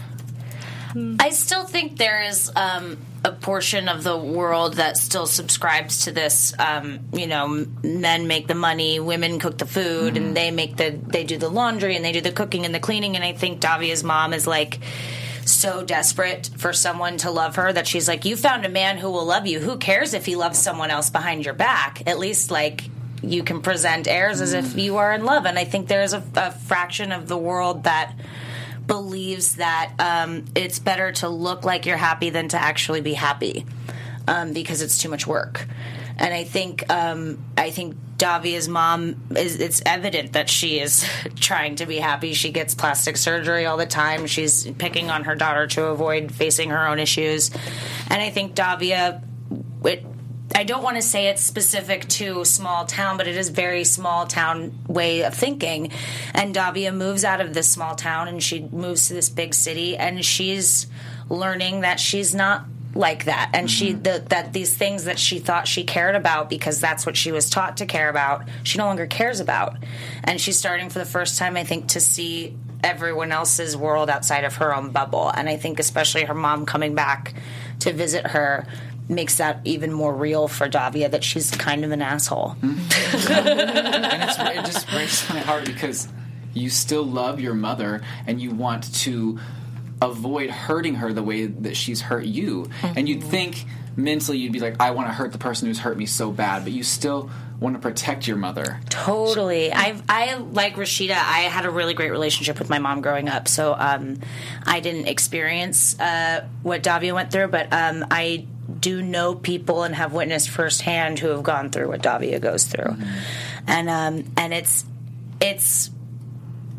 I 1.21 1.31
still 1.31 1.65
think 1.65 1.99
there 1.99 2.23
is 2.23 2.51
um, 2.57 2.97
a 3.25 3.33
portion 3.33 3.89
of 3.89 4.05
the 4.05 4.17
world 4.17 4.75
that 4.75 4.97
still 4.97 5.27
subscribes 5.27 6.05
to 6.05 6.13
this. 6.13 6.55
Um, 6.59 7.01
you 7.13 7.27
know, 7.27 7.67
men 7.83 8.27
make 8.27 8.47
the 8.47 8.55
money, 8.55 8.99
women 8.99 9.39
cook 9.39 9.59
the 9.59 9.67
food, 9.67 10.17
and 10.17 10.37
they 10.37 10.51
make 10.51 10.77
the 10.77 10.91
they 10.91 11.25
do 11.25 11.37
the 11.37 11.51
laundry 11.51 11.95
and 11.95 12.05
they 12.05 12.13
do 12.13 12.21
the 12.21 12.33
cooking 12.33 12.65
and 12.65 12.75
the 12.75 12.81
cleaning. 12.81 13.17
And 13.17 13.25
I 13.25 13.33
think 13.33 13.61
Davia's 13.61 14.03
mom 14.03 14.33
is 14.33 14.47
like 14.47 14.79
so 15.51 15.83
desperate 15.83 16.51
for 16.57 16.73
someone 16.73 17.17
to 17.19 17.31
love 17.31 17.57
her 17.57 17.73
that 17.73 17.87
she's 17.87 18.09
like, 18.09 18.25
"You 18.25 18.37
found 18.37 18.65
a 18.65 18.69
man 18.69 18.99
who 18.99 19.11
will 19.11 19.25
love 19.25 19.47
you. 19.47 19.61
Who 19.61 19.79
cares 19.79 20.15
if 20.15 20.27
he 20.27 20.37
loves 20.37 20.59
someone 20.59 20.91
else 20.91 21.11
behind 21.11 21.45
your 21.45 21.55
back? 21.55 22.03
At 22.07 22.19
least 22.19 22.51
like." 22.51 22.91
You 23.21 23.43
can 23.43 23.63
present 23.63 24.07
airs 24.07 24.41
as 24.41 24.53
if 24.53 24.79
you 24.79 24.99
are 24.99 25.13
in 25.13 25.25
love, 25.25 25.45
and 25.45 25.59
I 25.59 25.65
think 25.65 25.89
there's 25.89 26.13
a, 26.13 26.23
a 26.37 26.53
fraction 26.53 27.11
of 27.11 27.27
the 27.27 27.37
world 27.37 27.83
that 27.83 28.15
believes 28.89 29.57
that 29.57 29.93
um, 29.99 30.45
it's 30.57 30.81
better 30.81 31.13
to 31.13 31.29
look 31.29 31.65
like 31.65 31.87
you're 31.87 31.97
happy 31.97 32.31
than 32.31 32.49
to 32.49 32.57
actually 32.61 33.01
be 33.01 33.15
happy 33.15 33.67
um, 34.27 34.53
because 34.53 34.83
it's 34.83 34.99
too 34.99 35.09
much 35.09 35.27
work. 35.27 35.67
And 36.17 36.35
I 36.35 36.43
think 36.43 36.91
um, 36.91 37.39
I 37.57 37.71
think 37.71 37.97
Davia's 38.19 38.69
mom 38.69 39.17
is 39.37 39.61
it's 39.61 39.81
evident 39.87 40.33
that 40.35 40.51
she 40.51 40.81
is 40.81 41.09
trying 41.37 41.77
to 41.77 41.87
be 41.87 41.99
happy. 41.99 42.35
She 42.35 42.51
gets 42.51 42.75
plastic 42.75 43.17
surgery 43.17 43.65
all 43.65 43.77
the 43.77 43.87
time. 43.87 44.27
She's 44.27 44.69
picking 44.73 45.09
on 45.09 45.25
her 45.25 45.37
daughter 45.37 45.67
to 45.69 45.87
avoid 45.87 46.33
facing 46.33 46.71
her 46.71 46.89
own 46.89 46.99
issues. 46.99 47.51
And 48.11 48.21
I 48.21 48.31
think 48.31 48.55
Davia 48.55 49.23
it 49.85 50.05
I 50.55 50.65
don't 50.65 50.83
want 50.83 50.97
to 50.97 51.03
say 51.03 51.29
it's 51.29 51.43
specific 51.43 52.09
to 52.09 52.45
small 52.45 52.87
town, 52.87 53.17
but 53.17 53.29
it 53.29 53.37
is 53.37 53.51
very 53.51 53.85
small 53.85 54.27
town 54.27 54.77
way 54.89 55.23
of 55.23 55.35
thinking. 55.35 55.93
And 56.35 56.55
Davia 56.55 56.91
moves 56.91 57.23
out 57.23 57.41
of 57.41 57.55
this 57.55 57.71
small 57.71 57.95
town 57.95 58.29
and 58.29 58.43
she 58.43 58.63
moves 58.63 59.09
to 59.09 59.15
this 59.15 59.29
big 59.29 59.55
city 59.55 59.97
and 59.97 60.25
she's 60.25 60.87
learning 61.29 61.83
that 61.83 62.01
she's 62.01 62.35
not 62.35 62.65
like 62.99 63.27
that. 63.27 63.51
And 63.55 63.71
she 63.71 63.93
mm-hmm. 63.93 64.03
the, 64.03 64.25
that 64.29 64.53
these 64.53 64.77
things 64.77 65.05
that 65.05 65.19
she 65.19 65.39
thought 65.39 65.69
she 65.69 65.85
cared 65.85 66.17
about 66.17 66.51
because 66.51 66.81
that's 66.81 67.07
what 67.07 67.17
she 67.17 67.31
was 67.31 67.49
taught 67.49 67.77
to 67.79 67.87
care 67.87 68.09
about 68.11 68.49
she 68.65 68.77
no 68.77 68.87
longer 68.87 69.07
cares 69.07 69.39
about. 69.39 69.77
And 70.25 70.41
she's 70.41 70.59
starting 70.59 70.91
for 70.91 70.99
the 70.99 71.05
first 71.05 71.39
time 71.39 71.57
i 71.57 71.65
think 71.65 71.89
to 71.89 72.01
see 72.01 72.57
everyone 72.83 73.33
else's 73.33 73.77
world 73.77 74.11
outside 74.11 74.45
of 74.45 74.57
her 74.57 74.75
own 74.75 74.91
bubble. 74.91 75.31
And 75.31 75.49
i 75.49 75.57
think 75.57 75.79
especially 75.79 76.25
her 76.25 76.35
mom 76.35 76.67
coming 76.67 76.95
back 76.95 77.35
to 77.81 77.93
visit 77.93 78.27
her 78.27 78.67
makes 79.09 79.37
that 79.37 79.61
even 79.65 79.93
more 79.93 80.15
real 80.15 80.49
for 80.49 80.69
davia 80.69 81.09
that 81.09 81.25
she's 81.25 81.51
kind 81.53 81.85
of 81.85 81.93
an 81.93 82.03
asshole. 82.03 82.57
Mm-hmm. 82.61 82.79
And 83.49 84.23
it's, 84.23 84.39
it 84.39 84.73
just 84.73 84.91
breaks 84.91 85.29
my 85.31 85.39
heart 85.39 85.65
because 85.65 86.09
you 86.53 86.69
still 86.69 87.05
love 87.05 87.41
your 87.41 87.55
mother 87.55 88.03
and 88.27 88.41
you 88.41 88.51
want 88.51 88.93
to 89.03 89.39
avoid 90.01 90.51
hurting 90.51 90.97
her 90.97 91.13
the 91.13 91.23
way 91.23 91.47
that 91.47 91.77
she's 91.77 92.01
hurt 92.01 92.25
you. 92.25 92.71
And 92.83 93.09
you'd 93.09 93.23
think 93.23 93.65
mentally 93.97 94.39
you'd 94.39 94.53
be 94.53 94.61
like, 94.61 94.81
I 94.81 94.93
want 94.93 95.09
to 95.09 95.13
hurt 95.13 95.33
the 95.33 95.39
person 95.39 95.69
who's 95.69 95.81
hurt 95.81 95.99
me 95.99 96.07
so 96.07 96.31
bad, 96.31 96.65
but 96.65 96.73
you 96.73 96.83
still 96.83 97.31
want 97.61 97.75
to 97.75 97.81
protect 97.81 98.27
your 98.29 98.37
mother. 98.37 98.81
Totally. 98.89 99.73
I 99.73 100.01
I 100.09 100.35
like 100.37 100.77
Rashida. 100.77 101.11
I 101.11 101.41
had 101.41 101.67
a 101.67 101.71
really 101.71 101.95
great 101.95 102.11
relationship 102.11 102.59
with 102.59 102.71
my 102.71 102.79
mom 102.79 103.01
growing 103.01 103.29
up, 103.29 103.49
so 103.49 103.75
um, 103.77 104.21
I 104.65 104.81
didn't 104.81 105.09
experience 105.09 105.99
uh, 105.99 106.47
what 106.63 106.83
Davia 106.83 107.15
went 107.15 107.33
through, 107.33 107.49
but 107.49 107.73
um, 107.73 108.07
I 108.11 108.47
do 108.79 109.03
know 109.03 109.35
people 109.35 109.83
and 109.83 109.95
have 109.95 110.13
witnessed 110.13 110.51
firsthand 110.51 111.19
who 111.19 111.29
have 111.29 111.43
gone 111.43 111.71
through 111.71 111.89
what 111.89 112.03
Davia 112.03 112.39
goes 112.39 112.65
through, 112.65 112.97
and 113.67 113.91
um, 113.91 114.33
and 114.37 114.55
it's 114.55 114.85
it's 115.41 115.91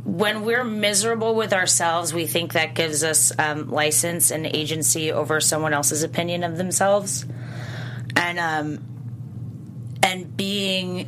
when 0.10 0.44
we're 0.44 0.64
miserable 0.64 1.36
with 1.36 1.54
ourselves, 1.54 2.14
we 2.14 2.26
think 2.26 2.54
that 2.54 2.74
gives 2.74 3.04
us 3.04 3.32
um, 3.38 3.70
license 3.70 4.32
and 4.32 4.46
agency 4.46 5.12
over 5.12 5.40
someone 5.40 5.74
else's 5.74 6.04
opinion 6.04 6.44
of 6.44 6.58
themselves, 6.58 7.26
and 8.16 8.40
um, 8.40 8.84
and 10.02 10.36
being 10.36 11.08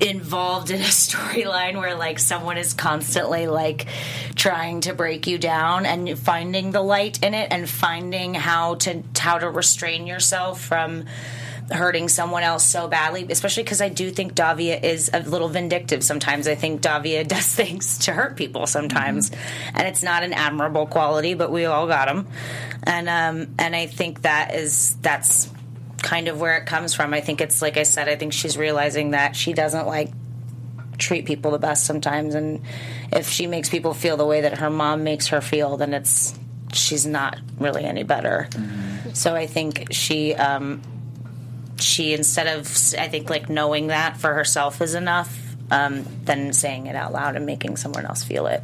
involved 0.00 0.70
in 0.70 0.80
a 0.80 0.84
storyline 0.84 1.76
where 1.76 1.96
like 1.96 2.18
someone 2.18 2.56
is 2.56 2.72
constantly 2.72 3.46
like 3.48 3.86
trying 4.34 4.80
to 4.82 4.94
break 4.94 5.26
you 5.26 5.38
down 5.38 5.84
and 5.84 6.18
finding 6.18 6.70
the 6.70 6.82
light 6.82 7.22
in 7.22 7.34
it 7.34 7.52
and 7.52 7.68
finding 7.68 8.34
how 8.34 8.76
to 8.76 9.02
how 9.18 9.38
to 9.38 9.50
restrain 9.50 10.06
yourself 10.06 10.60
from 10.60 11.04
hurting 11.70 12.08
someone 12.08 12.42
else 12.42 12.64
so 12.64 12.88
badly 12.88 13.26
especially 13.30 13.62
because 13.62 13.80
i 13.80 13.88
do 13.88 14.10
think 14.10 14.34
davia 14.34 14.78
is 14.78 15.10
a 15.12 15.20
little 15.20 15.48
vindictive 15.48 16.02
sometimes 16.02 16.48
i 16.48 16.54
think 16.54 16.80
davia 16.80 17.24
does 17.24 17.46
things 17.46 17.98
to 17.98 18.12
hurt 18.12 18.36
people 18.36 18.66
sometimes 18.66 19.30
and 19.74 19.86
it's 19.86 20.02
not 20.02 20.22
an 20.22 20.32
admirable 20.32 20.86
quality 20.86 21.34
but 21.34 21.50
we 21.50 21.64
all 21.64 21.86
got 21.86 22.06
them 22.08 22.26
and 22.82 23.08
um 23.08 23.54
and 23.58 23.76
i 23.76 23.86
think 23.86 24.22
that 24.22 24.54
is 24.54 24.96
that's 25.02 25.50
kind 26.02 26.28
of 26.28 26.40
where 26.40 26.56
it 26.58 26.66
comes 26.66 26.92
from. 26.92 27.14
I 27.14 27.20
think 27.20 27.40
it's 27.40 27.62
like 27.62 27.76
I 27.76 27.84
said, 27.84 28.08
I 28.08 28.16
think 28.16 28.32
she's 28.32 28.58
realizing 28.58 29.12
that 29.12 29.34
she 29.36 29.52
doesn't 29.52 29.86
like 29.86 30.10
treat 30.98 31.24
people 31.24 31.52
the 31.52 31.58
best 31.58 31.86
sometimes 31.86 32.34
and 32.34 32.60
if 33.10 33.28
she 33.28 33.46
makes 33.46 33.68
people 33.68 33.94
feel 33.94 34.16
the 34.16 34.26
way 34.26 34.42
that 34.42 34.58
her 34.58 34.70
mom 34.70 35.02
makes 35.02 35.28
her 35.28 35.40
feel 35.40 35.76
then 35.76 35.94
it's 35.94 36.38
she's 36.72 37.06
not 37.06 37.38
really 37.58 37.84
any 37.84 38.02
better. 38.02 38.48
So 39.14 39.34
I 39.34 39.46
think 39.46 39.88
she 39.90 40.34
um 40.34 40.82
she 41.82 42.12
instead 42.12 42.46
of 42.46 42.66
I 42.98 43.08
think 43.08 43.30
like 43.30 43.48
knowing 43.48 43.88
that 43.88 44.16
for 44.16 44.32
herself 44.34 44.80
is 44.80 44.94
enough 44.94 45.56
um 45.70 46.04
than 46.24 46.52
saying 46.52 46.86
it 46.86 46.96
out 46.96 47.12
loud 47.12 47.36
and 47.36 47.46
making 47.46 47.76
someone 47.76 48.06
else 48.06 48.22
feel 48.22 48.46
it. 48.46 48.62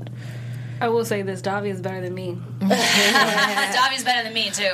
I 0.80 0.88
will 0.88 1.04
say 1.04 1.22
this: 1.22 1.42
Davia 1.42 1.72
is 1.72 1.80
better 1.80 2.00
than 2.00 2.14
me. 2.14 2.38
Davia's 2.60 4.04
better 4.04 4.22
than 4.22 4.34
me 4.34 4.50
too. 4.50 4.70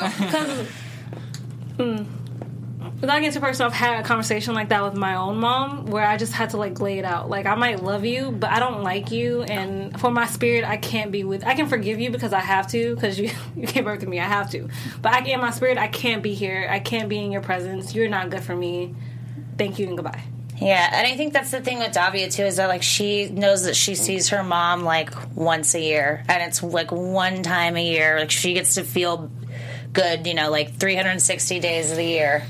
But 1.77 2.07
I 3.09 3.21
get 3.21 3.33
to 3.35 3.41
person, 3.41 3.67
I've 3.67 3.73
had 3.73 4.01
a 4.01 4.03
conversation 4.03 4.55
like 4.55 4.69
that 4.69 4.83
with 4.85 4.95
my 4.95 5.17
own 5.17 5.39
mom, 5.39 5.87
where 5.87 6.07
I 6.07 6.17
just 6.17 6.33
had 6.33 6.51
to 6.51 6.57
like 6.57 6.81
lay 6.81 6.99
it 6.99 7.05
out. 7.05 7.29
Like 7.29 7.47
I 7.47 7.55
might 7.55 7.83
love 7.83 8.05
you, 8.05 8.31
but 8.31 8.51
I 8.51 8.59
don't 8.59 8.83
like 8.83 9.11
you, 9.11 9.43
and 9.43 9.99
for 10.01 10.11
my 10.11 10.27
spirit, 10.27 10.65
I 10.65 10.77
can't 10.77 11.11
be 11.11 11.25
with. 11.25 11.45
I 11.45 11.55
can 11.55 11.69
forgive 11.69 12.01
you 12.01 12.11
because 12.11 12.33
I 12.33 12.41
have 12.41 12.69
to, 12.69 12.95
because 12.95 13.19
you 13.19 13.31
you 13.57 13.67
gave 13.67 13.85
birth 13.85 14.01
to 14.01 14.07
me. 14.07 14.21
I 14.21 14.25
have 14.25 14.51
to, 14.51 14.69
but 15.03 15.13
I 15.13 15.25
in 15.25 15.41
my 15.41 15.51
spirit, 15.51 15.79
I 15.79 15.89
can't 15.89 16.23
be 16.23 16.35
here. 16.35 16.69
I 16.71 16.79
can't 16.79 17.09
be 17.09 17.19
in 17.19 17.33
your 17.33 17.43
presence. 17.43 17.95
You're 17.95 18.09
not 18.09 18.31
good 18.31 18.43
for 18.43 18.55
me. 18.55 18.95
Thank 19.57 19.79
you 19.79 19.87
and 19.89 19.97
goodbye. 19.97 20.23
Yeah, 20.61 20.89
and 20.93 21.07
I 21.07 21.17
think 21.17 21.33
that's 21.33 21.51
the 21.51 21.61
thing 21.61 21.81
with 21.81 21.93
Davia 21.93 22.31
too 22.31 22.45
is 22.45 22.57
that 22.57 22.69
like 22.69 22.83
she 22.83 23.29
knows 23.29 23.65
that 23.65 23.75
she 23.75 23.95
sees 23.95 24.29
her 24.29 24.45
mom 24.45 24.85
like 24.85 25.11
once 25.35 25.75
a 25.75 25.81
year, 25.81 26.25
and 26.29 26.43
it's 26.43 26.63
like 26.63 26.93
one 26.93 27.43
time 27.43 27.77
a 27.77 27.85
year. 27.85 28.19
Like 28.19 28.31
she 28.31 28.55
gets 28.55 28.77
to 28.77 28.85
feel 28.85 29.31
good, 29.93 30.27
you 30.27 30.35
know, 30.35 30.51
like 30.51 30.75
360 30.75 31.61
days 31.61 31.91
of 31.91 31.97
the 31.97 32.05
year. 32.05 32.45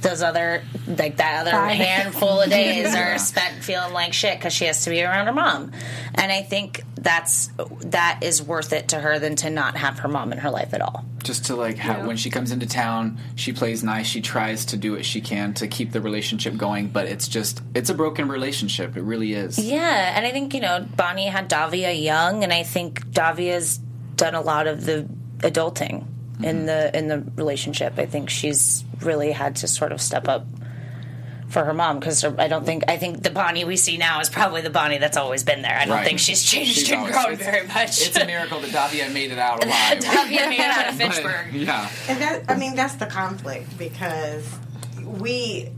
Those 0.00 0.22
other 0.22 0.62
like 0.86 1.16
that 1.16 1.40
other 1.40 1.50
Five. 1.50 1.76
handful 1.76 2.40
of 2.40 2.50
days 2.50 2.94
are 2.94 3.18
spent 3.18 3.62
feeling 3.62 3.92
like 3.92 4.12
shit 4.12 4.38
because 4.38 4.52
she 4.52 4.64
has 4.66 4.84
to 4.84 4.90
be 4.90 5.02
around 5.02 5.26
her 5.26 5.32
mom, 5.32 5.72
and 6.14 6.32
I 6.32 6.42
think 6.42 6.82
that's 6.96 7.50
that 7.82 8.20
is 8.22 8.42
worth 8.42 8.72
it 8.72 8.88
to 8.88 8.98
her 8.98 9.18
than 9.18 9.36
to 9.36 9.50
not 9.50 9.76
have 9.76 10.00
her 10.00 10.08
mom 10.08 10.32
in 10.32 10.38
her 10.38 10.50
life 10.50 10.74
at 10.74 10.80
all. 10.80 11.04
Just 11.22 11.46
to 11.46 11.56
like 11.56 11.76
have, 11.78 12.06
when 12.06 12.16
she 12.16 12.30
comes 12.30 12.52
into 12.52 12.66
town, 12.66 13.18
she 13.34 13.52
plays 13.52 13.82
nice. 13.82 14.06
She 14.06 14.20
tries 14.20 14.64
to 14.66 14.76
do 14.76 14.92
what 14.92 15.04
she 15.04 15.20
can 15.20 15.54
to 15.54 15.68
keep 15.68 15.92
the 15.92 16.00
relationship 16.00 16.56
going, 16.56 16.88
but 16.88 17.06
it's 17.06 17.28
just 17.28 17.62
it's 17.74 17.90
a 17.90 17.94
broken 17.94 18.28
relationship. 18.28 18.96
It 18.96 19.02
really 19.02 19.32
is. 19.34 19.58
Yeah, 19.58 20.16
and 20.16 20.26
I 20.26 20.32
think 20.32 20.54
you 20.54 20.60
know 20.60 20.86
Bonnie 20.96 21.26
had 21.26 21.48
Davia 21.48 21.92
young, 21.92 22.42
and 22.42 22.52
I 22.52 22.62
think 22.62 23.10
Davia's 23.12 23.78
done 24.16 24.34
a 24.34 24.40
lot 24.40 24.66
of 24.66 24.84
the 24.86 25.08
adulting 25.38 26.06
in 26.42 26.66
the 26.66 26.96
in 26.96 27.08
the 27.08 27.24
relationship. 27.36 27.98
I 27.98 28.06
think 28.06 28.30
she's 28.30 28.84
really 29.00 29.32
had 29.32 29.56
to 29.56 29.68
sort 29.68 29.92
of 29.92 30.00
step 30.00 30.28
up 30.28 30.46
for 31.48 31.64
her 31.64 31.72
mom 31.72 32.00
because 32.00 32.24
I 32.24 32.48
don't 32.48 32.66
think 32.66 32.84
I 32.88 32.96
think 32.96 33.22
the 33.22 33.30
Bonnie 33.30 33.64
we 33.64 33.76
see 33.76 33.96
now 33.98 34.20
is 34.20 34.28
probably 34.28 34.62
the 34.62 34.70
Bonnie 34.70 34.98
that's 34.98 35.16
always 35.16 35.44
been 35.44 35.62
there. 35.62 35.76
I 35.78 35.84
don't 35.84 35.94
Right. 35.94 36.04
think 36.06 36.18
she's 36.18 36.42
changed 36.42 36.72
She's 36.74 36.90
and 36.90 37.00
always- 37.00 37.14
grown 37.14 37.36
very 37.36 37.66
much. 37.68 38.00
It's 38.04 38.16
a 38.16 38.26
miracle 38.26 38.58
that 38.60 38.72
Davia 38.72 39.08
made 39.10 39.30
it 39.30 39.38
out 39.38 39.64
alive. 39.64 40.00
Davia 40.00 40.48
made 40.48 40.58
it 40.58 40.66
out 40.66 40.88
of 40.88 40.98
But, 40.98 41.52
yeah. 41.52 41.88
And 42.08 42.20
that, 42.20 42.42
I 42.48 42.56
mean, 42.56 42.74
that's 42.74 42.94
the 42.94 43.06
conflict 43.06 43.78
because 43.78 44.44
we, 45.04 45.70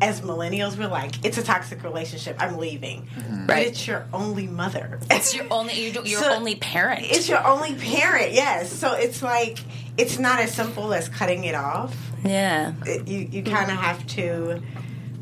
as 0.00 0.20
millennials, 0.20 0.76
we're 0.76 0.88
like, 0.88 1.24
it's 1.24 1.38
a 1.38 1.42
toxic 1.42 1.82
relationship. 1.82 2.36
I'm 2.38 2.56
leaving. 2.58 3.02
Mm-hmm. 3.06 3.46
But 3.46 3.52
Right. 3.54 3.66
it's 3.68 3.86
your 3.86 4.06
only 4.12 4.46
mother. 4.46 4.98
It's 5.10 5.34
your 5.34 5.46
only 5.50 5.90
your, 5.90 6.04
your 6.04 6.20
So- 6.22 6.32
only 6.32 6.56
parent. 6.56 7.02
It's 7.04 7.28
your 7.28 7.44
only 7.46 7.74
parent, 7.74 8.32
yes. 8.32 8.72
So 8.72 8.92
it's 8.94 9.22
like, 9.22 9.58
it's 9.96 10.18
not 10.18 10.40
as 10.40 10.52
simple 10.54 10.92
as 10.94 11.08
cutting 11.08 11.44
it 11.44 11.54
off. 11.54 11.96
yeah. 12.24 12.72
It, 12.86 13.08
you 13.08 13.28
you 13.30 13.42
kind 13.42 13.70
of 13.70 13.76
have 13.78 14.06
to 14.08 14.62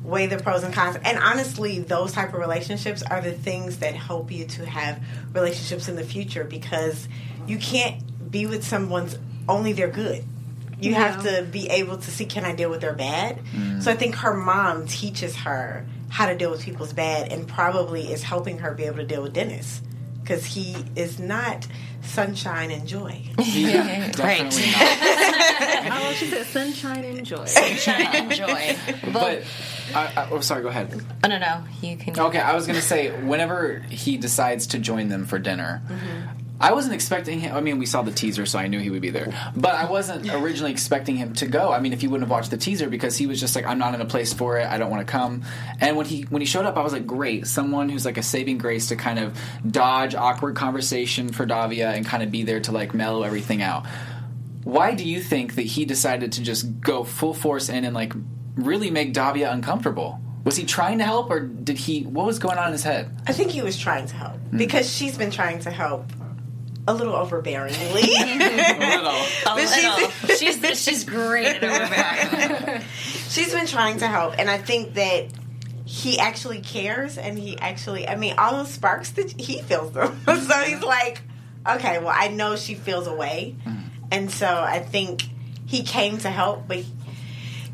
weigh 0.03 0.26
the 0.26 0.38
pros 0.38 0.62
and 0.62 0.73
cons. 0.73 0.97
And 1.05 1.19
honestly, 1.19 1.81
those 1.81 2.12
type 2.12 2.33
of 2.33 2.38
relationships 2.41 3.03
are 3.03 3.21
the 3.21 3.33
things 3.33 3.79
that 3.79 3.95
help 3.95 4.31
you 4.31 4.45
to 4.47 4.65
have 4.67 5.03
relationships 5.33 5.88
in 5.88 5.97
the 5.97 6.05
future 6.05 6.45
because 6.45 7.09
you 7.47 7.59
can't 7.59 8.31
be 8.31 8.47
with 8.47 8.65
someone's 8.65 9.17
only 9.49 9.73
their 9.73 9.88
good. 9.88 10.25
You 10.78 10.95
have 10.95 11.23
to 11.23 11.42
be 11.50 11.68
able 11.68 11.97
to 11.97 12.11
see 12.11 12.26
can 12.26 12.45
I 12.45 12.54
deal 12.54 12.71
with 12.71 12.80
their 12.80 12.92
bad. 12.92 13.40
Mm. 13.54 13.83
So 13.83 13.90
I 13.90 13.97
think 13.97 14.16
her 14.16 14.35
mom 14.35 14.87
teaches 14.87 15.37
her 15.37 15.87
how 16.09 16.26
to 16.26 16.37
deal 16.37 16.50
with 16.50 16.62
people's 16.62 16.92
bad 16.92 17.33
and 17.33 17.49
probably 17.49 18.12
is 18.12 18.23
helping 18.23 18.59
her 18.59 18.73
be 18.75 18.85
able 18.85 18.99
to 18.99 19.06
deal 19.06 19.23
with 19.23 19.33
Dennis 19.33 19.80
because 20.23 20.45
he 20.45 20.76
is 20.97 21.18
not 21.21 21.66
sunshine 22.02 22.71
and 22.71 22.87
joy. 22.87 23.23
Yeah, 23.38 24.11
definitely 24.12 24.66
not. 25.90 26.02
Oh, 26.02 26.12
she 26.16 26.26
said 26.26 26.47
sunshine 26.47 27.04
and 27.04 27.25
joy. 27.25 27.47
Enjoy. 27.47 28.76
But 29.12 29.45
I, 29.95 30.12
I, 30.16 30.28
oh, 30.30 30.40
sorry. 30.40 30.62
Go 30.62 30.68
ahead. 30.68 31.00
Oh 31.25 31.28
no, 31.28 31.38
no, 31.38 31.62
you 31.80 31.97
can. 31.97 32.18
Okay, 32.18 32.38
I 32.38 32.54
was 32.54 32.66
gonna 32.66 32.83
say 32.83 33.11
whenever 33.23 33.78
he 33.88 34.16
decides 34.16 34.68
to 34.68 34.78
join 34.78 35.09
them 35.09 35.25
for 35.25 35.38
dinner. 35.38 35.83
Mm-hmm. 35.87 36.36
I 36.58 36.72
wasn't 36.72 36.94
expecting 36.94 37.40
him. 37.40 37.54
I 37.54 37.60
mean, 37.60 37.78
we 37.78 37.84
saw 37.84 38.02
the 38.02 38.10
teaser, 38.10 38.46
so 38.46 38.58
I 38.58 38.66
knew 38.66 38.78
he 38.78 38.88
would 38.88 39.02
be 39.02 39.10
there. 39.10 39.32
But 39.54 39.75
I 39.75 39.90
wasn't 39.90 40.32
originally 40.32 40.70
expecting 40.70 41.16
him 41.16 41.34
to 41.34 41.46
go. 41.46 41.70
I 41.70 41.80
mean, 41.80 41.92
if 41.92 42.02
you 42.02 42.08
wouldn't 42.08 42.28
have 42.28 42.30
watched 42.30 42.50
the 42.50 42.56
teaser, 42.56 42.88
because 42.88 43.16
he 43.16 43.26
was 43.26 43.38
just 43.38 43.54
like, 43.54 43.66
"I'm 43.66 43.78
not 43.78 43.94
in 43.94 44.00
a 44.00 44.06
place 44.06 44.32
for 44.32 44.58
it. 44.58 44.66
I 44.66 44.78
don't 44.78 44.90
want 44.90 45.06
to 45.06 45.10
come." 45.10 45.42
And 45.80 45.96
when 45.96 46.06
he 46.06 46.22
when 46.22 46.40
he 46.40 46.46
showed 46.46 46.64
up, 46.64 46.76
I 46.76 46.82
was 46.82 46.94
like, 46.94 47.06
"Great, 47.06 47.46
someone 47.46 47.88
who's 47.90 48.06
like 48.06 48.16
a 48.16 48.22
saving 48.22 48.58
grace 48.58 48.88
to 48.88 48.96
kind 48.96 49.18
of 49.18 49.38
dodge 49.70 50.14
awkward 50.14 50.56
conversation 50.56 51.30
for 51.30 51.44
Davia 51.44 51.90
and 51.90 52.06
kind 52.06 52.22
of 52.22 52.30
be 52.30 52.42
there 52.42 52.60
to 52.60 52.72
like 52.72 52.94
mellow 52.94 53.22
everything 53.22 53.60
out." 53.60 53.86
Why 54.64 54.94
do 54.94 55.04
you 55.04 55.20
think 55.22 55.54
that 55.56 55.62
he 55.62 55.84
decided 55.84 56.32
to 56.32 56.42
just 56.42 56.80
go 56.80 57.04
full 57.04 57.34
force 57.34 57.68
in 57.68 57.84
and 57.84 57.94
like 57.94 58.14
really 58.56 58.90
make 58.90 59.12
Davia 59.12 59.52
uncomfortable? 59.52 60.20
Was 60.42 60.56
he 60.56 60.64
trying 60.64 60.98
to 60.98 61.04
help, 61.04 61.30
or 61.30 61.40
did 61.40 61.76
he? 61.76 62.02
What 62.04 62.25
was 62.25 62.38
going 62.38 62.56
on 62.56 62.68
in 62.68 62.72
his 62.72 62.82
head? 62.82 63.14
I 63.26 63.32
think 63.32 63.50
he 63.50 63.62
was 63.62 63.76
trying 63.76 64.06
to 64.06 64.14
help 64.16 64.36
hmm. 64.36 64.56
because 64.56 64.90
she's 64.90 65.18
been 65.18 65.30
trying 65.30 65.58
to 65.60 65.70
help 65.70 66.10
a 66.88 66.95
little 66.95 67.14
overbearingly. 67.14 68.05
A 68.21 69.45
But 69.45 69.69
she's- 69.69 69.83
little. 69.85 70.37
she's 70.37 70.83
she's 70.83 71.05
great 71.05 71.47
at 71.47 71.64
overbearing. 71.64 72.83
she's 73.28 73.52
been 73.52 73.66
trying 73.66 73.99
to 73.99 74.07
help, 74.07 74.38
and 74.38 74.50
I 74.50 74.59
think 74.59 74.95
that 74.95 75.26
he 75.85 76.19
actually 76.19 76.61
cares, 76.61 77.19
and 77.19 77.38
he 77.38 77.59
actually, 77.59 78.09
I 78.09 78.16
mean, 78.16 78.35
all 78.38 78.57
those 78.57 78.71
sparks 78.71 79.11
that 79.12 79.40
he 79.40 79.62
feels 79.62 79.93
them. 79.93 80.21
so 80.25 80.33
he's 80.33 80.49
mm-hmm. 80.49 80.85
like, 80.85 81.23
okay, 81.69 81.99
well, 81.99 82.14
I 82.14 82.28
know 82.28 82.57
she 82.57 82.75
feels 82.75 83.07
away, 83.07 83.57
mm-hmm. 83.64 83.88
and 84.11 84.31
so 84.31 84.47
I 84.47 84.81
think 84.81 85.28
he 85.66 85.83
came 85.83 86.19
to 86.19 86.31
help, 86.31 86.69
but 86.69 86.85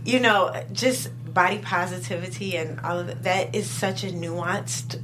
you 0.04 0.20
know, 0.20 0.52
just 0.72 1.10
body 1.32 1.58
positivity 1.58 2.56
and 2.56 2.80
all 2.80 2.98
of 2.98 3.06
that, 3.06 3.22
that 3.22 3.54
is 3.54 3.68
such 3.70 4.04
a 4.04 4.08
nuanced 4.08 5.00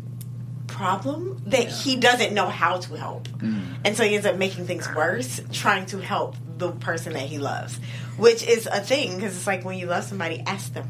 problem 0.79 1.43
that 1.47 1.69
he 1.69 1.97
doesn't 1.97 2.33
know 2.33 2.49
how 2.49 2.79
to 2.79 2.95
help. 2.95 3.27
Mm. 3.29 3.63
And 3.85 3.97
so 3.97 4.05
he 4.05 4.15
ends 4.15 4.27
up 4.27 4.37
making 4.37 4.67
things 4.67 4.89
worse 4.95 5.41
trying 5.53 5.87
to 5.87 5.99
help 5.99 6.37
the 6.57 6.71
person 6.71 7.15
that 7.15 7.23
he 7.23 7.39
loves, 7.39 7.79
which 8.17 8.45
is 8.45 8.67
a 8.67 8.81
thing 8.81 9.17
because 9.17 9.37
it's 9.37 9.47
like 9.47 9.65
when 9.65 9.77
you 9.77 9.87
love 9.87 10.05
somebody, 10.05 10.41
ask 10.47 10.73
them, 10.73 10.89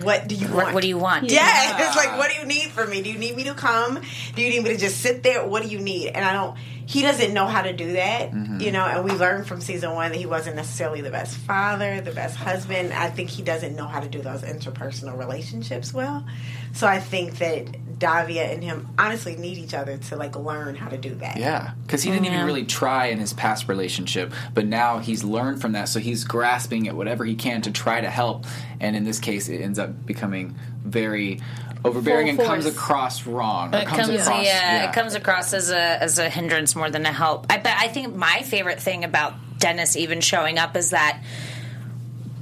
what 0.00 0.26
do 0.28 0.34
you 0.34 0.46
want? 0.46 0.56
What, 0.56 0.74
what 0.74 0.82
do 0.82 0.88
you 0.88 0.98
want? 0.98 1.30
Yeah, 1.30 1.78
it's 1.86 1.96
like, 1.96 2.16
what 2.18 2.30
do 2.30 2.38
you 2.38 2.46
need 2.46 2.70
from 2.70 2.90
me? 2.90 3.02
Do 3.02 3.10
you 3.10 3.18
need 3.18 3.36
me 3.36 3.44
to 3.44 3.54
come? 3.54 4.00
Do 4.34 4.42
you 4.42 4.48
need 4.48 4.62
me 4.62 4.70
to 4.70 4.78
just 4.78 5.00
sit 5.00 5.22
there? 5.22 5.46
What 5.46 5.62
do 5.62 5.68
you 5.68 5.78
need? 5.78 6.08
And 6.08 6.24
I 6.24 6.32
don't. 6.32 6.56
He 6.84 7.02
doesn't 7.02 7.32
know 7.32 7.46
how 7.46 7.62
to 7.62 7.72
do 7.72 7.92
that, 7.92 8.32
mm-hmm. 8.32 8.60
you 8.60 8.72
know. 8.72 8.84
And 8.84 9.04
we 9.04 9.12
learned 9.12 9.46
from 9.46 9.60
season 9.60 9.92
one 9.94 10.10
that 10.10 10.18
he 10.18 10.26
wasn't 10.26 10.56
necessarily 10.56 11.00
the 11.00 11.10
best 11.10 11.36
father, 11.36 12.00
the 12.00 12.10
best 12.10 12.36
husband. 12.36 12.92
I 12.92 13.08
think 13.10 13.30
he 13.30 13.42
doesn't 13.42 13.76
know 13.76 13.86
how 13.86 14.00
to 14.00 14.08
do 14.08 14.20
those 14.20 14.42
interpersonal 14.42 15.16
relationships 15.16 15.94
well. 15.94 16.26
So 16.72 16.86
I 16.86 16.98
think 16.98 17.38
that 17.38 17.91
Davia 18.02 18.50
and 18.50 18.64
him 18.64 18.88
honestly 18.98 19.36
need 19.36 19.58
each 19.58 19.74
other 19.74 19.96
to 19.96 20.16
like 20.16 20.34
learn 20.34 20.74
how 20.74 20.88
to 20.88 20.98
do 20.98 21.14
that. 21.14 21.36
Yeah, 21.36 21.70
because 21.86 22.02
he 22.02 22.10
didn't 22.10 22.26
even 22.26 22.38
mm-hmm. 22.38 22.46
really 22.48 22.64
try 22.64 23.06
in 23.06 23.18
his 23.18 23.32
past 23.32 23.68
relationship, 23.68 24.32
but 24.54 24.66
now 24.66 24.98
he's 24.98 25.22
learned 25.22 25.60
from 25.60 25.72
that, 25.72 25.88
so 25.88 26.00
he's 26.00 26.24
grasping 26.24 26.88
at 26.88 26.96
whatever 26.96 27.24
he 27.24 27.36
can 27.36 27.62
to 27.62 27.70
try 27.70 28.00
to 28.00 28.10
help. 28.10 28.44
And 28.80 28.96
in 28.96 29.04
this 29.04 29.20
case, 29.20 29.48
it 29.48 29.60
ends 29.60 29.78
up 29.78 30.04
becoming 30.04 30.56
very 30.84 31.40
overbearing 31.84 32.28
and 32.30 32.40
comes 32.40 32.66
across 32.66 33.24
wrong. 33.24 33.72
It 33.72 33.86
comes, 33.86 34.08
across, 34.08 34.44
yeah, 34.44 34.88
it 34.88 34.92
comes 34.92 35.14
across 35.14 35.54
as 35.54 35.70
a 35.70 36.02
as 36.02 36.18
a 36.18 36.28
hindrance 36.28 36.74
more 36.74 36.90
than 36.90 37.06
a 37.06 37.12
help. 37.12 37.46
I 37.50 37.58
bet 37.58 37.76
I 37.78 37.86
think 37.86 38.16
my 38.16 38.42
favorite 38.42 38.80
thing 38.80 39.04
about 39.04 39.34
Dennis 39.60 39.94
even 39.94 40.20
showing 40.20 40.58
up 40.58 40.76
is 40.76 40.90
that 40.90 41.22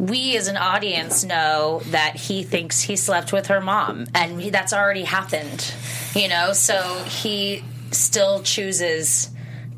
we 0.01 0.35
as 0.35 0.49
an 0.49 0.57
audience 0.57 1.25
know 1.25 1.83
that 1.89 2.17
he 2.17 2.43
thinks 2.43 2.81
he 2.81 2.97
slept 2.97 3.35
with 3.35 3.49
her 3.49 3.61
mom 3.61 4.07
and 4.15 4.43
that's 4.45 4.73
already 4.73 5.05
happened. 5.05 5.75
You 6.15 6.29
know, 6.29 6.55
so 6.55 7.05
he 7.05 7.63
still 7.91 8.43
chooses 8.43 9.29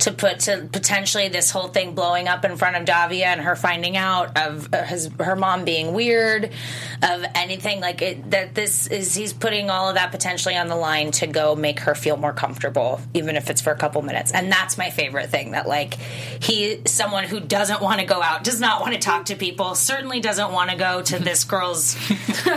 to 0.03 0.13
put 0.13 0.41
to 0.41 0.69
potentially 0.73 1.29
this 1.29 1.51
whole 1.51 1.69
thing 1.69 1.95
blowing 1.95 2.29
up 2.29 2.45
in 2.45 2.57
front 2.57 2.77
of 2.77 2.85
Davia 2.85 3.27
and 3.27 3.41
her 3.41 3.57
finding 3.57 3.97
out 3.97 4.37
of 4.37 4.69
uh, 4.73 4.85
his 4.85 5.09
her 5.21 5.37
mom 5.37 5.65
being 5.65 5.93
weird 5.95 6.51
of 7.03 7.25
anything 7.35 7.81
like 7.81 8.03
it 8.03 8.31
that 8.31 8.55
this 8.55 8.87
is 8.87 9.15
he's 9.15 9.33
putting 9.33 9.71
all 9.71 9.89
of 9.89 9.95
that 9.95 10.11
potentially 10.11 10.57
on 10.57 10.69
the 10.69 10.77
line 10.77 11.11
to 11.13 11.27
go 11.27 11.55
make 11.55 11.81
her 11.81 11.95
feel 11.95 12.17
more 12.17 12.33
comfortable 12.33 13.01
even 13.15 13.37
if 13.37 13.49
it's 13.51 13.61
for 13.61 13.71
a 13.73 13.77
couple 13.77 14.03
minutes 14.03 14.33
and 14.33 14.51
that's 14.51 14.77
my 14.77 14.91
favorite 14.91 15.31
thing 15.31 15.53
that 15.53 15.67
like 15.69 15.95
he 15.95 16.81
someone 16.87 17.25
who 17.25 17.39
doesn't 17.41 17.81
want 17.81 18.01
to 18.01 18.07
go 18.07 18.21
out 18.23 18.45
does 18.45 18.61
not 18.61 18.81
want 18.81 18.93
to 18.95 18.99
talk 19.01 19.27
to 19.27 19.37
people 19.37 19.75
certainly 19.75 20.21
doesn't 20.21 20.53
want 20.53 20.71
to 20.71 20.77
go 20.77 21.01
to 21.03 21.19
this 21.19 21.45
girl's 21.53 21.97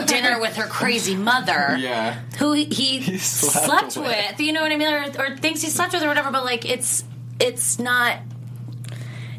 dinner 0.08 0.40
with 0.40 0.56
her 0.56 0.68
crazy 0.68 1.16
mother 1.16 1.76
Yeah. 1.80 2.20
who 2.40 2.54
he, 2.54 2.66
he 2.66 3.18
slept 3.18 3.92
slept, 3.94 3.98
with. 3.98 4.08
with. 4.32 4.40
You 4.40 4.54
know 4.54 4.62
what 4.62 4.72
I 4.72 4.78
mean, 4.78 4.88
or, 4.88 5.04
or 5.20 5.38
thinks 5.38 5.62
he 5.62 5.70
slept 5.70 5.94
with 5.94 6.04
or 6.04 6.08
whatever. 6.08 6.32
But 6.32 6.44
like, 6.44 6.66
it's 6.66 7.04
it's 7.40 7.80
not. 7.80 8.20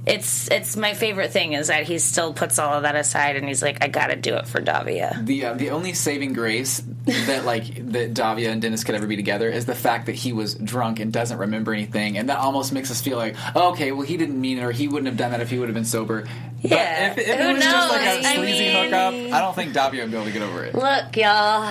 It's 0.07 0.49
it's 0.53 0.77
my 0.77 0.95
favorite 0.95 1.33
thing 1.33 1.55
is 1.55 1.67
that 1.67 1.83
he 1.83 1.99
still 1.99 2.33
puts 2.33 2.61
all 2.61 2.75
of 2.75 2.83
that 2.85 2.95
aside 2.95 3.35
and 3.35 3.47
he's 3.49 3.61
like, 3.61 3.83
I 3.83 3.89
got 3.89 4.07
to 4.07 4.17
do 4.17 4.37
it 4.37 4.47
for 4.47 4.61
Davia. 4.61 5.21
The 5.25 5.47
uh, 5.47 5.55
the 5.55 5.71
only 5.71 5.95
saving 5.95 6.33
grace 6.33 6.81
that 7.07 7.45
like 7.45 7.91
that 7.93 8.15
Davia 8.15 8.51
and 8.53 8.63
Dennis 8.63 8.85
could 8.85 8.95
ever 8.95 9.09
be 9.09 9.17
together 9.17 9.49
is 9.49 9.67
the 9.67 9.75
fact 9.75 10.07
that 10.07 10.15
he 10.15 10.33
was 10.33 10.55
drunk 10.55 11.01
and 11.01 11.13
doesn't 11.13 11.39
remember 11.39 11.73
anything, 11.73 12.19
and 12.19 12.29
that 12.29 12.39
almost 12.39 12.73
makes 12.73 12.91
us 12.91 13.01
feel 13.01 13.17
like, 13.17 13.35
oh, 13.57 13.73
okay, 13.73 13.91
well, 13.91 14.07
he 14.07 14.17
didn't 14.17 14.41
mean 14.41 14.59
it, 14.59 14.63
or 14.63 14.71
he 14.71 14.87
wouldn't 14.87 15.07
have 15.07 15.17
done 15.17 15.33
that 15.33 15.41
if 15.41 15.51
he 15.51 15.59
would 15.59 15.69
have 15.69 15.75
been 15.75 15.85
sober. 15.85 16.25
Yeah, 16.61 17.15
but 17.15 17.19
if, 17.23 17.29
if 17.29 17.41
who 17.41 17.49
it 17.49 17.53
was 17.55 17.65
just 17.65 17.89
like 17.91 18.01
a 18.03 18.23
knows? 18.23 18.27
I 18.27 18.37
mean- 18.41 18.85
hookup, 18.85 19.35
I 19.35 19.41
don't 19.41 19.55
think 19.55 19.73
Davia 19.73 20.03
would 20.03 20.11
be 20.13 20.17
able 20.17 20.27
to 20.27 20.33
get 20.33 20.43
over 20.43 20.65
it. 20.65 20.75
Look, 20.75 21.17
y'all, 21.17 21.27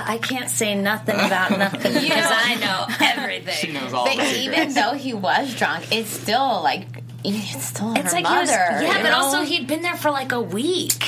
I 0.06 0.20
can't 0.22 0.50
say 0.50 0.76
nothing 0.76 1.16
about 1.16 1.52
nothing 1.58 1.94
because 1.94 2.28
I 2.30 2.56
know 2.56 3.08
everything. 3.08 3.56
She 3.56 3.72
knows 3.72 3.94
all 3.94 4.06
But 4.06 4.18
the 4.18 4.40
even 4.42 4.74
though 4.74 4.94
he 4.94 5.14
was 5.14 5.56
drunk, 5.56 5.86
it's 5.92 6.10
still 6.10 6.62
like 6.62 6.86
it's 7.34 7.66
still 7.66 7.94
It's 7.96 8.12
her 8.14 8.22
like 8.22 8.28
he 8.28 8.34
was, 8.38 8.50
yeah, 8.50 8.82
you 8.82 8.88
but 9.04 9.10
know? 9.10 9.18
also 9.18 9.42
he'd 9.44 9.68
been 9.68 9.82
there 9.82 9.96
for 9.96 10.12
like 10.12 10.32
a 10.32 10.42
week. 10.42 11.04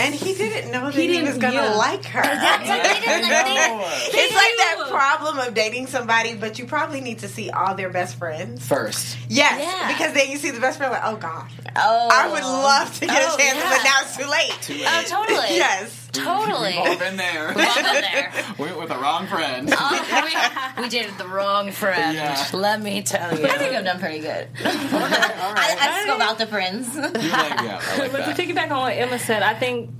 And 0.00 0.12
he 0.12 0.34
didn't 0.34 0.72
know 0.72 0.86
that 0.86 0.94
He 0.94 1.02
he, 1.02 1.06
didn't- 1.06 1.26
was 1.28 1.38
going 1.38 1.52
to 1.54 1.60
yeah. 1.60 1.74
like 1.76 2.04
her. 2.06 2.20
That's 2.20 2.68
like 2.68 2.82
they 2.82 3.00
didn't 3.00 3.28
like 3.30 3.44
they, 4.12 4.18
It's 4.18 4.34
like 4.34 4.56
that 4.58 4.86
problem 4.90 5.38
of 5.38 5.54
dating 5.54 5.86
somebody, 5.86 6.34
but 6.34 6.58
you 6.58 6.66
probably 6.66 7.00
need 7.00 7.20
to 7.20 7.28
see 7.28 7.50
all 7.50 7.76
their 7.76 7.90
best 7.90 8.16
friends. 8.16 8.66
First, 8.66 9.16
Yes, 9.28 9.60
Yeah. 9.62 9.86
because 9.92 10.12
then 10.12 10.30
you 10.30 10.38
see 10.38 10.50
the 10.50 10.58
best 10.58 10.78
friend, 10.78 10.90
like, 10.92 11.02
oh 11.04 11.14
god, 11.16 11.46
oh, 11.76 12.08
I 12.10 12.28
would 12.28 12.42
love 12.42 12.92
to 12.98 13.06
get 13.06 13.22
Oh, 13.22 13.34
a 13.36 13.38
chance, 13.38 13.56
yeah. 13.56 13.70
but 13.70 13.84
now 13.84 13.98
it's 14.00 14.16
too 14.16 14.26
late. 14.28 14.84
Oh, 14.88 15.02
totally. 15.06 15.56
yes. 15.58 16.03
Totally. 16.14 16.70
we've 16.78 16.78
all 16.78 16.96
been 16.98 17.16
there. 17.16 17.48
We've 17.54 17.66
all 17.66 17.74
been 17.74 17.84
there. 18.02 18.32
Went 18.58 18.78
with 18.78 18.88
the 18.88 18.96
wrong 18.98 19.26
friend. 19.26 19.68
Oh, 19.76 20.74
we, 20.76 20.82
we 20.82 20.88
dated 20.88 21.18
the 21.18 21.26
wrong 21.28 21.70
friend. 21.72 22.16
Yeah. 22.16 22.46
Let 22.52 22.80
me 22.82 23.02
tell 23.02 23.36
you. 23.38 23.44
I 23.46 23.58
think 23.58 23.74
I've 23.74 23.84
done 23.84 23.98
pretty 23.98 24.20
good. 24.20 24.48
I, 24.64 25.76
I 25.80 26.02
scope 26.04 26.20
out 26.20 26.38
the 26.38 26.46
friends. 26.46 26.94
You're 26.94 27.02
like, 27.10 27.22
yeah, 27.22 27.80
I 27.82 27.98
like 27.98 28.12
But 28.12 28.18
that. 28.26 28.36
to 28.36 28.42
piggyback 28.42 28.70
on 28.70 28.80
what 28.82 28.90
Emma 28.96 29.18
said, 29.18 29.42
I 29.42 29.54
think 29.54 29.90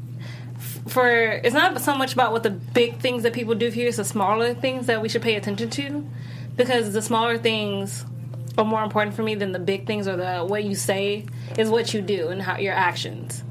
for 0.89 1.09
it's 1.11 1.55
not 1.55 1.81
so 1.81 1.95
much 1.97 2.13
about 2.13 2.33
what 2.33 2.43
the 2.43 2.51
big 2.51 2.99
things 3.01 3.23
that 3.25 3.33
people 3.33 3.55
do 3.55 3.71
for 3.71 3.79
you; 3.79 3.89
it's 3.89 3.97
the 3.97 4.05
smaller 4.05 4.55
things 4.55 4.87
that 4.87 5.01
we 5.03 5.09
should 5.09 5.23
pay 5.23 5.35
attention 5.35 5.71
to, 5.71 6.07
because 6.57 6.93
the 6.93 7.03
smaller 7.03 7.39
things 7.39 8.05
are 8.57 8.65
more 8.65 8.83
important 8.85 9.17
for 9.17 9.23
me 9.23 9.35
than 9.35 9.53
the 9.53 9.59
big 9.59 9.87
things 9.87 10.07
or 10.07 10.17
the 10.17 10.45
what 10.45 10.63
you 10.63 10.75
say 10.75 11.27
is 11.59 11.69
what 11.71 11.93
you 11.95 12.01
do 12.03 12.29
and 12.29 12.41
how 12.43 12.59
your 12.59 12.75
actions. 12.75 13.43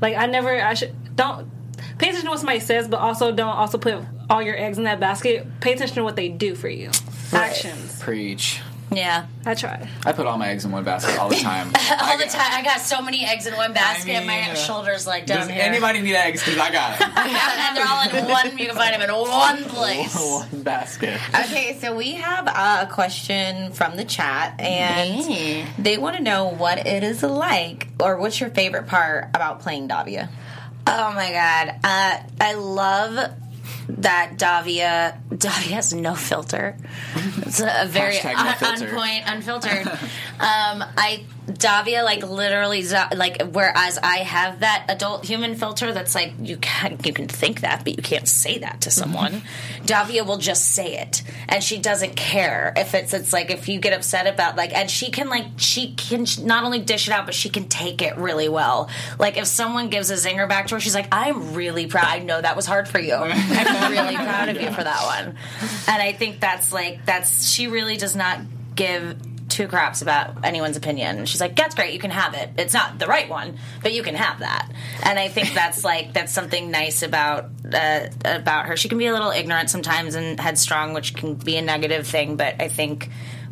Like 0.00 0.16
I 0.16 0.26
never, 0.26 0.50
I 0.62 0.74
should 0.74 0.94
don't 1.16 1.50
pay 1.98 2.08
attention 2.08 2.24
to 2.24 2.30
what 2.30 2.38
somebody 2.38 2.60
says, 2.60 2.88
but 2.88 3.00
also 3.00 3.32
don't 3.32 3.48
also 3.48 3.78
put 3.78 3.96
all 4.30 4.42
your 4.42 4.56
eggs 4.56 4.78
in 4.78 4.84
that 4.84 5.00
basket. 5.00 5.46
Pay 5.60 5.72
attention 5.74 5.96
to 5.96 6.04
what 6.04 6.16
they 6.16 6.28
do 6.28 6.54
for 6.54 6.68
you. 6.68 6.90
Actions. 7.32 8.00
Preach. 8.00 8.60
Yeah. 8.94 9.26
I 9.44 9.54
try. 9.54 9.88
I 10.04 10.12
put 10.12 10.26
all 10.26 10.38
my 10.38 10.48
eggs 10.48 10.64
in 10.64 10.70
one 10.70 10.84
basket 10.84 11.18
all 11.18 11.28
the 11.28 11.36
time. 11.40 11.68
All 11.68 12.18
the 12.18 12.26
time. 12.26 12.52
I 12.52 12.62
got 12.62 12.80
so 12.80 13.00
many 13.02 13.24
eggs 13.24 13.46
in 13.46 13.54
one 13.56 13.72
basket. 13.72 14.16
I 14.16 14.18
mean, 14.18 14.26
my 14.26 14.50
uh, 14.50 14.54
shoulders 14.54 15.06
like 15.06 15.26
down 15.26 15.40
Does 15.40 15.48
here. 15.48 15.62
anybody 15.62 16.00
need 16.00 16.14
eggs? 16.14 16.44
Because 16.44 16.58
I 16.60 16.70
got 16.70 17.00
it. 17.00 17.06
and 17.16 17.76
they're 17.76 17.86
all 17.86 18.02
in 18.02 18.30
one. 18.30 18.58
You 18.58 18.66
can 18.66 18.76
find 18.76 18.94
them 18.94 19.02
in 19.02 19.10
one 19.14 19.64
place. 19.64 20.14
one 20.52 20.62
basket. 20.62 21.18
Okay, 21.34 21.78
so 21.80 21.96
we 21.96 22.12
have 22.12 22.46
uh, 22.46 22.86
a 22.88 22.92
question 22.92 23.72
from 23.72 23.96
the 23.96 24.04
chat, 24.04 24.60
and 24.60 25.66
they 25.78 25.98
want 25.98 26.16
to 26.16 26.22
know 26.22 26.48
what 26.48 26.86
it 26.86 27.02
is 27.02 27.22
like, 27.22 27.88
or 27.98 28.18
what's 28.18 28.40
your 28.40 28.50
favorite 28.50 28.86
part 28.86 29.28
about 29.34 29.60
playing 29.60 29.88
Davia. 29.88 30.28
Oh 30.86 31.12
my 31.14 31.30
god. 31.30 31.76
Uh, 31.84 32.18
I 32.40 32.54
love 32.54 33.32
that 33.88 34.38
Davia 34.38 35.20
Davia 35.28 35.74
has 35.74 35.92
no 35.92 36.14
filter. 36.14 36.76
It's 37.38 37.60
a 37.60 37.86
very 37.86 38.16
no 38.16 38.36
on, 38.36 38.54
filter. 38.54 38.88
on 38.88 38.94
point, 38.94 39.22
unfiltered. 39.26 39.86
um, 39.86 40.84
I 40.96 41.24
Davia 41.46 42.04
like 42.04 42.22
literally 42.22 42.86
like 43.16 43.42
whereas 43.50 43.98
I 43.98 44.18
have 44.18 44.60
that 44.60 44.86
adult 44.88 45.24
human 45.24 45.56
filter 45.56 45.92
that's 45.92 46.14
like 46.14 46.32
you 46.40 46.56
can 46.56 46.98
you 47.04 47.12
can 47.12 47.26
think 47.26 47.62
that 47.62 47.82
but 47.82 47.96
you 47.96 48.02
can't 48.02 48.28
say 48.28 48.58
that 48.58 48.82
to 48.82 48.92
someone. 48.92 49.32
Mm-hmm. 49.32 49.86
Davia 49.86 50.22
will 50.22 50.38
just 50.38 50.66
say 50.66 50.98
it 50.98 51.24
and 51.48 51.62
she 51.62 51.78
doesn't 51.78 52.14
care 52.14 52.72
if 52.76 52.94
it's 52.94 53.12
it's 53.12 53.32
like 53.32 53.50
if 53.50 53.68
you 53.68 53.80
get 53.80 53.92
upset 53.92 54.28
about 54.28 54.54
like 54.54 54.72
and 54.72 54.88
she 54.88 55.10
can 55.10 55.28
like 55.28 55.46
she 55.56 55.94
can 55.94 56.26
not 56.42 56.62
only 56.62 56.78
dish 56.78 57.08
it 57.08 57.12
out 57.12 57.26
but 57.26 57.34
she 57.34 57.48
can 57.48 57.68
take 57.68 58.02
it 58.02 58.16
really 58.16 58.48
well. 58.48 58.88
Like 59.18 59.36
if 59.36 59.46
someone 59.46 59.88
gives 59.88 60.10
a 60.10 60.14
zinger 60.14 60.48
back 60.48 60.68
to 60.68 60.76
her 60.76 60.80
she's 60.80 60.94
like 60.94 61.08
I'm 61.10 61.54
really 61.54 61.88
proud. 61.88 62.06
I 62.06 62.20
know 62.20 62.40
that 62.40 62.54
was 62.54 62.66
hard 62.66 62.86
for 62.86 63.00
you. 63.00 63.14
I'm 63.14 63.90
really 63.90 64.14
proud 64.14 64.48
of 64.48 64.60
you 64.62 64.70
for 64.70 64.84
that 64.84 65.04
one. 65.04 65.36
And 65.88 66.00
I 66.00 66.12
think 66.12 66.40
that's 66.40 66.72
like 66.72 67.04
that's 67.04 67.48
she 67.48 67.66
really 67.66 67.96
does 67.96 68.14
not 68.14 68.38
give 68.74 69.16
two 69.52 69.68
craps 69.68 70.02
about 70.02 70.44
anyone's 70.44 70.76
opinion. 70.76 71.26
She's 71.26 71.40
like, 71.40 71.56
"That's 71.56 71.74
great, 71.74 71.92
you 71.92 71.98
can 71.98 72.10
have 72.10 72.34
it. 72.34 72.50
It's 72.58 72.74
not 72.74 72.98
the 72.98 73.06
right 73.06 73.28
one, 73.28 73.58
but 73.82 73.92
you 73.92 74.02
can 74.02 74.14
have 74.14 74.40
that." 74.40 74.70
And 75.02 75.18
I 75.18 75.28
think 75.28 75.52
that's 75.54 75.84
like 75.92 76.12
that's 76.12 76.32
something 76.32 76.70
nice 76.70 77.02
about 77.02 77.50
uh, 77.72 78.08
about 78.24 78.66
her. 78.66 78.76
She 78.76 78.88
can 78.88 78.98
be 78.98 79.06
a 79.06 79.12
little 79.12 79.30
ignorant 79.30 79.70
sometimes 79.70 80.14
and 80.14 80.40
headstrong, 80.40 80.94
which 80.94 81.14
can 81.14 81.34
be 81.34 81.56
a 81.56 81.62
negative 81.62 82.06
thing. 82.06 82.36
But 82.36 82.60
I 82.60 82.68
think 82.68 83.08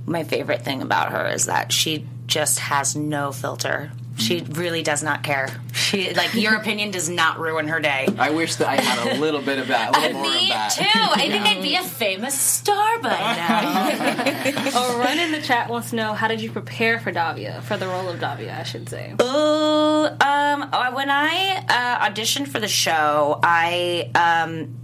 my 0.07 0.25
favorite 0.25 0.63
thing 0.63 0.83
about 0.83 1.13
her 1.13 1.29
is 1.29 1.47
that 1.47 1.73
she 1.73 2.07
just 2.27 2.59
has 2.59 2.97
no 2.97 3.33
filter. 3.33 3.93
She 4.17 4.41
really 4.51 4.83
does 4.83 5.03
not 5.03 5.23
care. 5.23 5.49
She 5.73 6.13
like 6.15 6.35
your 6.35 6.55
opinion 6.61 6.91
does 6.91 7.09
not 7.09 7.39
ruin 7.39 7.69
her 7.69 7.81
day. 7.81 8.07
I 8.19 8.31
wish 8.31 8.57
that 8.57 8.69
I 8.69 8.77
had 8.81 9.17
a 9.17 9.21
little 9.21 9.41
bit 9.41 9.59
of 9.59 9.69
that, 9.69 9.97
a 9.97 10.01
little 10.01 10.19
more 10.21 10.27
of 10.29 10.35
Me 10.35 10.49
that. 10.51 10.73
too. 10.73 10.85
I 10.93 11.29
think 11.29 11.47
I'd 11.47 11.63
be 11.63 11.75
a 11.77 11.83
famous 11.83 12.39
star 12.39 12.99
by 13.01 13.11
now. 13.11 14.41
Oh, 14.73 14.99
Run 14.99 15.19
in 15.19 15.33
the 15.33 15.41
chat 15.41 15.69
wants 15.69 15.91
to 15.91 15.97
know 15.97 16.13
how 16.15 16.29
did 16.29 16.41
you 16.41 16.51
prepare 16.51 17.01
for 17.01 17.11
Davia, 17.11 17.61
for 17.63 17.77
the 17.77 17.87
role 17.87 18.09
of 18.09 18.21
Davia, 18.21 18.57
I 18.59 18.63
should 18.63 18.89
say. 18.89 19.15
Oh, 19.19 20.07
um, 20.07 20.69
uh, 20.73 20.93
when 20.93 21.11
I 21.11 21.65
uh, 21.69 22.09
auditioned 22.09 22.49
for 22.49 22.61
the 22.61 22.69
show, 22.69 23.41
I 23.43 24.11
um, 24.15 24.77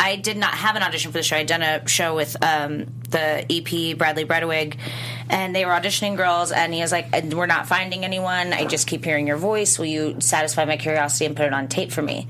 I 0.00 0.16
did 0.16 0.38
not 0.38 0.54
have 0.54 0.76
an 0.76 0.82
audition 0.82 1.12
for 1.12 1.18
the 1.18 1.22
show. 1.22 1.36
I'd 1.36 1.46
done 1.46 1.62
a 1.62 1.86
show 1.86 2.16
with 2.16 2.42
um, 2.42 2.86
the 3.10 3.44
EP 3.50 3.98
Bradley 3.98 4.24
Bredeweg, 4.24 4.78
and 5.28 5.54
they 5.54 5.66
were 5.66 5.72
auditioning 5.72 6.16
girls. 6.16 6.52
And 6.52 6.72
he 6.72 6.80
was 6.80 6.90
like, 6.90 7.12
"We're 7.24 7.44
not 7.44 7.68
finding 7.68 8.02
anyone. 8.02 8.54
I 8.54 8.64
just 8.64 8.86
keep 8.86 9.04
hearing 9.04 9.26
your 9.26 9.36
voice. 9.36 9.78
Will 9.78 9.86
you 9.86 10.16
satisfy 10.20 10.64
my 10.64 10.78
curiosity 10.78 11.26
and 11.26 11.36
put 11.36 11.44
it 11.44 11.52
on 11.52 11.68
tape 11.68 11.92
for 11.92 12.00
me?" 12.00 12.28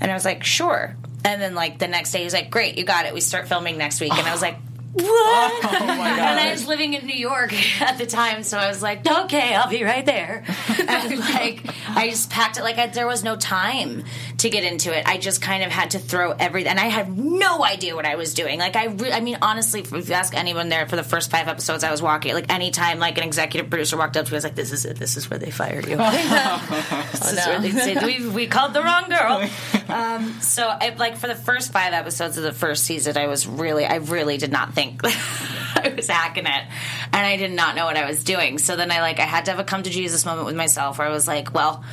And 0.00 0.10
I 0.10 0.14
was 0.14 0.24
like, 0.24 0.42
"Sure." 0.42 0.96
And 1.24 1.40
then 1.40 1.54
like 1.54 1.78
the 1.78 1.86
next 1.86 2.10
day, 2.10 2.18
he 2.18 2.24
was 2.24 2.34
like, 2.34 2.50
"Great, 2.50 2.76
you 2.76 2.84
got 2.84 3.06
it. 3.06 3.14
We 3.14 3.20
start 3.20 3.46
filming 3.46 3.78
next 3.78 4.00
week." 4.00 4.12
And 4.12 4.26
I 4.26 4.32
was 4.32 4.42
like. 4.42 4.56
What? 4.96 5.64
and 5.66 6.40
I 6.40 6.52
was 6.52 6.66
living 6.66 6.94
in 6.94 7.04
New 7.06 7.14
York 7.14 7.52
at 7.82 7.98
the 7.98 8.06
time, 8.06 8.42
so 8.42 8.56
I 8.56 8.68
was 8.68 8.82
like, 8.82 9.06
"Okay, 9.06 9.54
I'll 9.54 9.68
be 9.68 9.84
right 9.84 10.06
there." 10.06 10.42
And 10.88 11.18
like, 11.18 11.66
I 11.90 12.08
just 12.08 12.30
packed 12.30 12.56
it 12.56 12.62
like 12.62 12.78
I, 12.78 12.86
there 12.86 13.06
was 13.06 13.22
no 13.22 13.36
time 13.36 14.04
to 14.38 14.50
get 14.50 14.64
into 14.64 14.96
it. 14.96 15.06
I 15.06 15.16
just 15.16 15.40
kind 15.40 15.62
of 15.62 15.70
had 15.70 15.92
to 15.92 15.98
throw 15.98 16.32
everything, 16.32 16.70
and 16.70 16.80
I 16.80 16.86
had 16.86 17.16
no 17.16 17.64
idea 17.64 17.94
what 17.94 18.04
I 18.04 18.16
was 18.16 18.34
doing. 18.34 18.58
Like, 18.58 18.76
I, 18.76 18.86
re- 18.86 19.12
I 19.12 19.20
mean, 19.20 19.38
honestly, 19.40 19.80
if 19.80 19.92
you 19.92 20.14
ask 20.14 20.34
anyone 20.34 20.68
there 20.68 20.86
for 20.86 20.96
the 20.96 21.02
first 21.02 21.30
five 21.30 21.48
episodes, 21.48 21.84
I 21.84 21.90
was 21.90 22.02
walking. 22.02 22.34
Like, 22.34 22.52
anytime 22.52 22.98
like 22.98 23.16
an 23.16 23.24
executive 23.24 23.70
producer 23.70 23.96
walked 23.96 24.16
up 24.16 24.26
to 24.26 24.32
me, 24.32 24.36
I 24.36 24.38
was 24.38 24.44
like, 24.44 24.54
"This 24.54 24.72
is 24.72 24.84
it. 24.84 24.98
This 24.98 25.16
is 25.16 25.30
where 25.30 25.38
they 25.38 25.50
fired 25.50 25.86
you. 25.86 25.96
this 27.12 27.32
is 27.32 27.46
where 27.46 27.60
they 27.60 27.70
said 27.70 28.02
we, 28.02 28.28
we 28.28 28.46
called 28.46 28.74
the 28.74 28.82
wrong 28.82 29.08
girl." 29.08 29.48
Um, 29.86 30.40
so, 30.40 30.66
I, 30.66 30.96
like 30.98 31.16
for 31.16 31.28
the 31.28 31.36
first 31.36 31.72
five 31.72 31.92
episodes 31.92 32.36
of 32.36 32.42
the 32.42 32.52
first 32.52 32.82
season, 32.82 33.16
I 33.16 33.28
was 33.28 33.46
really, 33.46 33.86
I 33.86 33.96
really 33.96 34.36
did 34.36 34.50
not 34.50 34.74
think 34.74 35.00
I 35.04 35.92
was 35.96 36.08
hacking 36.08 36.46
it, 36.46 36.64
and 37.12 37.26
I 37.26 37.36
did 37.36 37.52
not 37.52 37.76
know 37.76 37.84
what 37.84 37.96
I 37.96 38.04
was 38.04 38.24
doing. 38.24 38.58
So 38.58 38.74
then 38.74 38.90
I 38.90 39.00
like, 39.00 39.20
I 39.20 39.26
had 39.26 39.44
to 39.44 39.52
have 39.52 39.60
a 39.60 39.64
come 39.64 39.84
to 39.84 39.90
Jesus 39.90 40.26
moment 40.26 40.46
with 40.46 40.56
myself, 40.56 40.98
where 40.98 41.06
I 41.06 41.12
was 41.12 41.28
like, 41.28 41.54
well. 41.54 41.84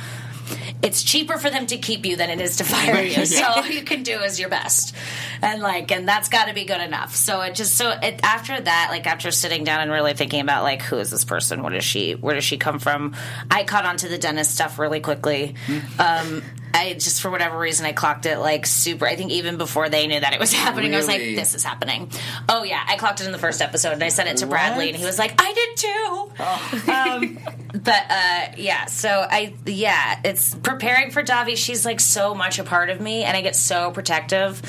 It's 0.82 1.02
cheaper 1.02 1.38
for 1.38 1.50
them 1.50 1.66
to 1.66 1.78
keep 1.78 2.04
you 2.04 2.16
than 2.16 2.30
it 2.30 2.40
is 2.40 2.56
to 2.58 2.64
fire 2.64 3.02
you. 3.02 3.24
So 3.34 3.44
all 3.44 3.66
you 3.66 3.82
can 3.82 4.02
do 4.02 4.20
is 4.20 4.38
your 4.38 4.48
best, 4.48 4.94
and 5.42 5.60
like, 5.62 5.90
and 5.90 6.06
that's 6.06 6.28
got 6.28 6.48
to 6.48 6.54
be 6.54 6.64
good 6.64 6.80
enough. 6.80 7.14
So 7.16 7.40
it 7.40 7.54
just 7.54 7.74
so 7.74 7.90
it, 7.90 8.20
after 8.22 8.60
that, 8.60 8.88
like 8.90 9.06
after 9.06 9.30
sitting 9.30 9.64
down 9.64 9.80
and 9.80 9.90
really 9.90 10.14
thinking 10.14 10.40
about 10.40 10.62
like 10.62 10.82
who 10.82 10.98
is 10.98 11.10
this 11.10 11.24
person, 11.24 11.62
what 11.62 11.74
is 11.74 11.84
she, 11.84 12.12
where 12.12 12.34
does 12.34 12.44
she 12.44 12.58
come 12.58 12.78
from, 12.78 13.16
I 13.50 13.64
caught 13.64 13.86
on 13.86 13.96
to 13.98 14.08
the 14.08 14.18
dentist 14.18 14.52
stuff 14.52 14.78
really 14.78 15.00
quickly. 15.00 15.54
Um, 15.98 16.42
I 16.74 16.94
just 16.94 17.22
for 17.22 17.30
whatever 17.30 17.56
reason 17.56 17.86
I 17.86 17.92
clocked 17.92 18.26
it 18.26 18.38
like 18.38 18.66
super. 18.66 19.06
I 19.06 19.14
think 19.14 19.30
even 19.30 19.56
before 19.56 19.88
they 19.88 20.06
knew 20.08 20.18
that 20.18 20.32
it 20.32 20.40
was 20.40 20.52
happening, 20.64 20.92
I 20.92 20.96
was 20.96 21.06
like, 21.06 21.20
"This 21.20 21.54
is 21.54 21.62
happening." 21.62 22.10
Oh 22.48 22.64
yeah, 22.64 22.82
I 22.86 22.96
clocked 22.96 23.20
it 23.20 23.26
in 23.26 23.32
the 23.32 23.38
first 23.38 23.62
episode, 23.62 23.92
and 23.92 24.02
I 24.02 24.08
sent 24.08 24.28
it 24.28 24.38
to 24.38 24.46
Bradley, 24.46 24.88
and 24.88 24.96
he 24.96 25.04
was 25.04 25.18
like, 25.18 25.40
"I 25.40 25.52
did 25.52 25.76
too." 25.76 26.92
Um, 26.92 27.38
but 27.82 28.04
uh, 28.10 28.46
yeah, 28.56 28.86
so 28.86 29.08
I 29.08 29.54
yeah, 29.66 30.20
it's 30.24 30.54
preparing 30.56 31.12
for 31.12 31.22
Davi. 31.22 31.56
She's 31.56 31.86
like 31.86 32.00
so 32.00 32.34
much 32.34 32.58
a 32.58 32.64
part 32.64 32.90
of 32.90 33.00
me, 33.00 33.22
and 33.22 33.36
I 33.36 33.40
get 33.40 33.54
so 33.54 33.92
protective 33.92 34.60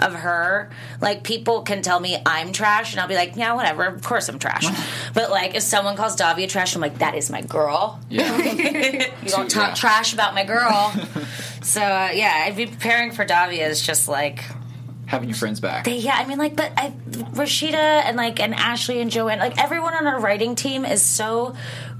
of 0.00 0.14
her. 0.14 0.70
Like 1.00 1.22
people 1.22 1.62
can 1.62 1.82
tell 1.82 1.98
me 2.00 2.16
I'm 2.26 2.52
trash, 2.52 2.92
and 2.92 3.00
I'll 3.00 3.08
be 3.08 3.14
like, 3.14 3.36
"Yeah, 3.36 3.54
whatever. 3.54 3.84
Of 3.84 4.02
course 4.02 4.28
I'm 4.28 4.38
trash." 4.38 4.64
but 5.14 5.30
like 5.30 5.54
if 5.54 5.62
someone 5.62 5.96
calls 5.96 6.16
Davia 6.16 6.46
trash, 6.46 6.74
I'm 6.74 6.80
like, 6.80 6.98
"That 6.98 7.14
is 7.14 7.30
my 7.30 7.40
girl." 7.42 8.00
Yeah. 8.08 8.36
You 9.26 9.30
don't 9.32 9.52
Yeah. 9.54 9.66
talk 9.66 9.74
trash 9.76 10.12
about 10.12 10.34
my 10.34 10.44
girl. 10.44 10.92
so 11.62 11.80
uh, 11.82 12.10
yeah, 12.12 12.44
I'd 12.46 12.56
be 12.56 12.66
preparing 12.66 13.10
for 13.12 13.24
Davia 13.24 13.66
is 13.68 13.80
just 13.84 14.08
like 14.08 14.44
Having 15.06 15.28
your 15.28 15.36
friends 15.38 15.60
back. 15.60 15.84
they, 15.84 15.98
yeah. 15.98 16.16
I 16.16 16.26
mean, 16.26 16.36
like, 16.38 16.56
but 16.56 16.72
I, 16.76 16.90
Rashida 17.10 17.74
and 17.74 18.16
like 18.16 18.40
and 18.40 18.54
Ashley 18.54 19.00
and 19.00 19.10
Joanne, 19.10 19.38
like 19.38 19.56
everyone 19.62 19.94
on 19.94 20.06
our 20.06 20.18
writing 20.20 20.54
team 20.56 20.84
is 20.84 21.00
so 21.02 21.54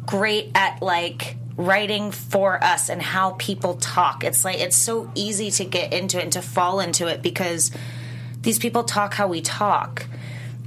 great 0.04 0.50
at 0.56 0.82
like 0.82 1.37
writing 1.57 2.11
for 2.11 2.62
us 2.62 2.88
and 2.88 3.01
how 3.01 3.31
people 3.38 3.75
talk. 3.75 4.25
It's 4.25 4.45
like 4.45 4.59
it's 4.59 4.77
so 4.77 5.11
easy 5.14 5.51
to 5.53 5.64
get 5.64 5.92
into 5.92 6.19
it 6.19 6.25
and 6.25 6.33
to 6.33 6.42
fall 6.42 6.81
into 6.81 7.07
it 7.07 7.23
because 7.23 7.71
these 8.42 8.59
people 8.59 8.85
talk 8.85 9.14
how 9.14 9.27
we 9.29 9.40
talk. 9.40 10.07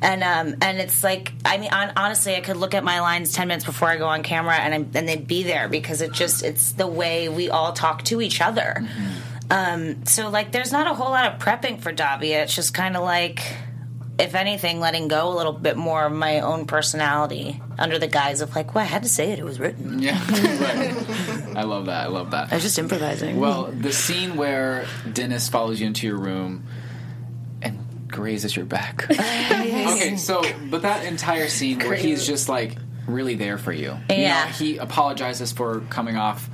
And 0.01 0.23
um 0.23 0.55
and 0.61 0.79
it's 0.79 1.03
like 1.03 1.33
I 1.45 1.57
mean 1.57 1.71
on, 1.71 1.91
honestly 1.95 2.35
I 2.35 2.41
could 2.41 2.57
look 2.57 2.73
at 2.73 2.83
my 2.83 3.01
lines 3.01 3.33
ten 3.33 3.47
minutes 3.47 3.65
before 3.65 3.87
I 3.87 3.97
go 3.97 4.07
on 4.07 4.23
camera 4.23 4.55
and 4.55 4.73
I'm, 4.73 4.91
and 4.95 5.07
they'd 5.07 5.27
be 5.27 5.43
there 5.43 5.69
because 5.69 6.01
it 6.01 6.11
just 6.13 6.43
it's 6.43 6.71
the 6.71 6.87
way 6.87 7.29
we 7.29 7.49
all 7.49 7.73
talk 7.73 8.03
to 8.05 8.21
each 8.21 8.41
other. 8.41 8.87
Um, 9.51 10.05
so 10.05 10.29
like, 10.29 10.51
there's 10.51 10.71
not 10.71 10.87
a 10.87 10.93
whole 10.93 11.09
lot 11.09 11.25
of 11.25 11.39
prepping 11.39 11.81
for 11.81 11.91
Davia. 11.91 12.43
It's 12.43 12.55
just 12.55 12.73
kind 12.73 12.95
of 12.95 13.03
like, 13.03 13.41
if 14.19 14.35
anything, 14.35 14.79
letting 14.79 15.07
go 15.07 15.31
a 15.31 15.35
little 15.35 15.53
bit 15.53 15.77
more 15.77 16.05
of 16.05 16.11
my 16.13 16.41
own 16.41 16.65
personality 16.65 17.61
under 17.77 17.97
the 17.97 18.07
guise 18.07 18.41
of 18.41 18.55
like, 18.55 18.75
well, 18.75 18.83
I 18.83 18.87
had 18.87 19.03
to 19.03 19.09
say 19.09 19.31
it. 19.31 19.39
It 19.39 19.45
was 19.45 19.59
written. 19.59 19.99
Yeah, 20.03 20.17
right. 20.29 21.57
I 21.57 21.63
love 21.63 21.85
that. 21.87 22.05
I 22.05 22.07
love 22.07 22.31
that. 22.31 22.51
I 22.51 22.55
was 22.55 22.63
just 22.63 22.77
improvising. 22.79 23.39
Well, 23.39 23.65
the 23.65 23.91
scene 23.93 24.35
where 24.37 24.85
Dennis 25.11 25.49
follows 25.49 25.79
you 25.81 25.87
into 25.87 26.05
your 26.07 26.17
room 26.17 26.65
and 27.61 28.07
grazes 28.07 28.55
your 28.55 28.65
back. 28.65 29.07
okay, 29.11 30.15
so 30.17 30.43
but 30.69 30.83
that 30.83 31.05
entire 31.05 31.47
scene 31.47 31.79
where 31.79 31.95
he's 31.95 32.25
just 32.25 32.47
like 32.49 32.77
really 33.07 33.35
there 33.35 33.57
for 33.57 33.73
you. 33.73 33.97
You 34.09 34.15
Yeah. 34.15 34.45
know, 34.45 34.51
he 34.51 34.77
apologizes 34.77 35.51
for 35.51 35.81
coming 35.89 36.15
off 36.15 36.49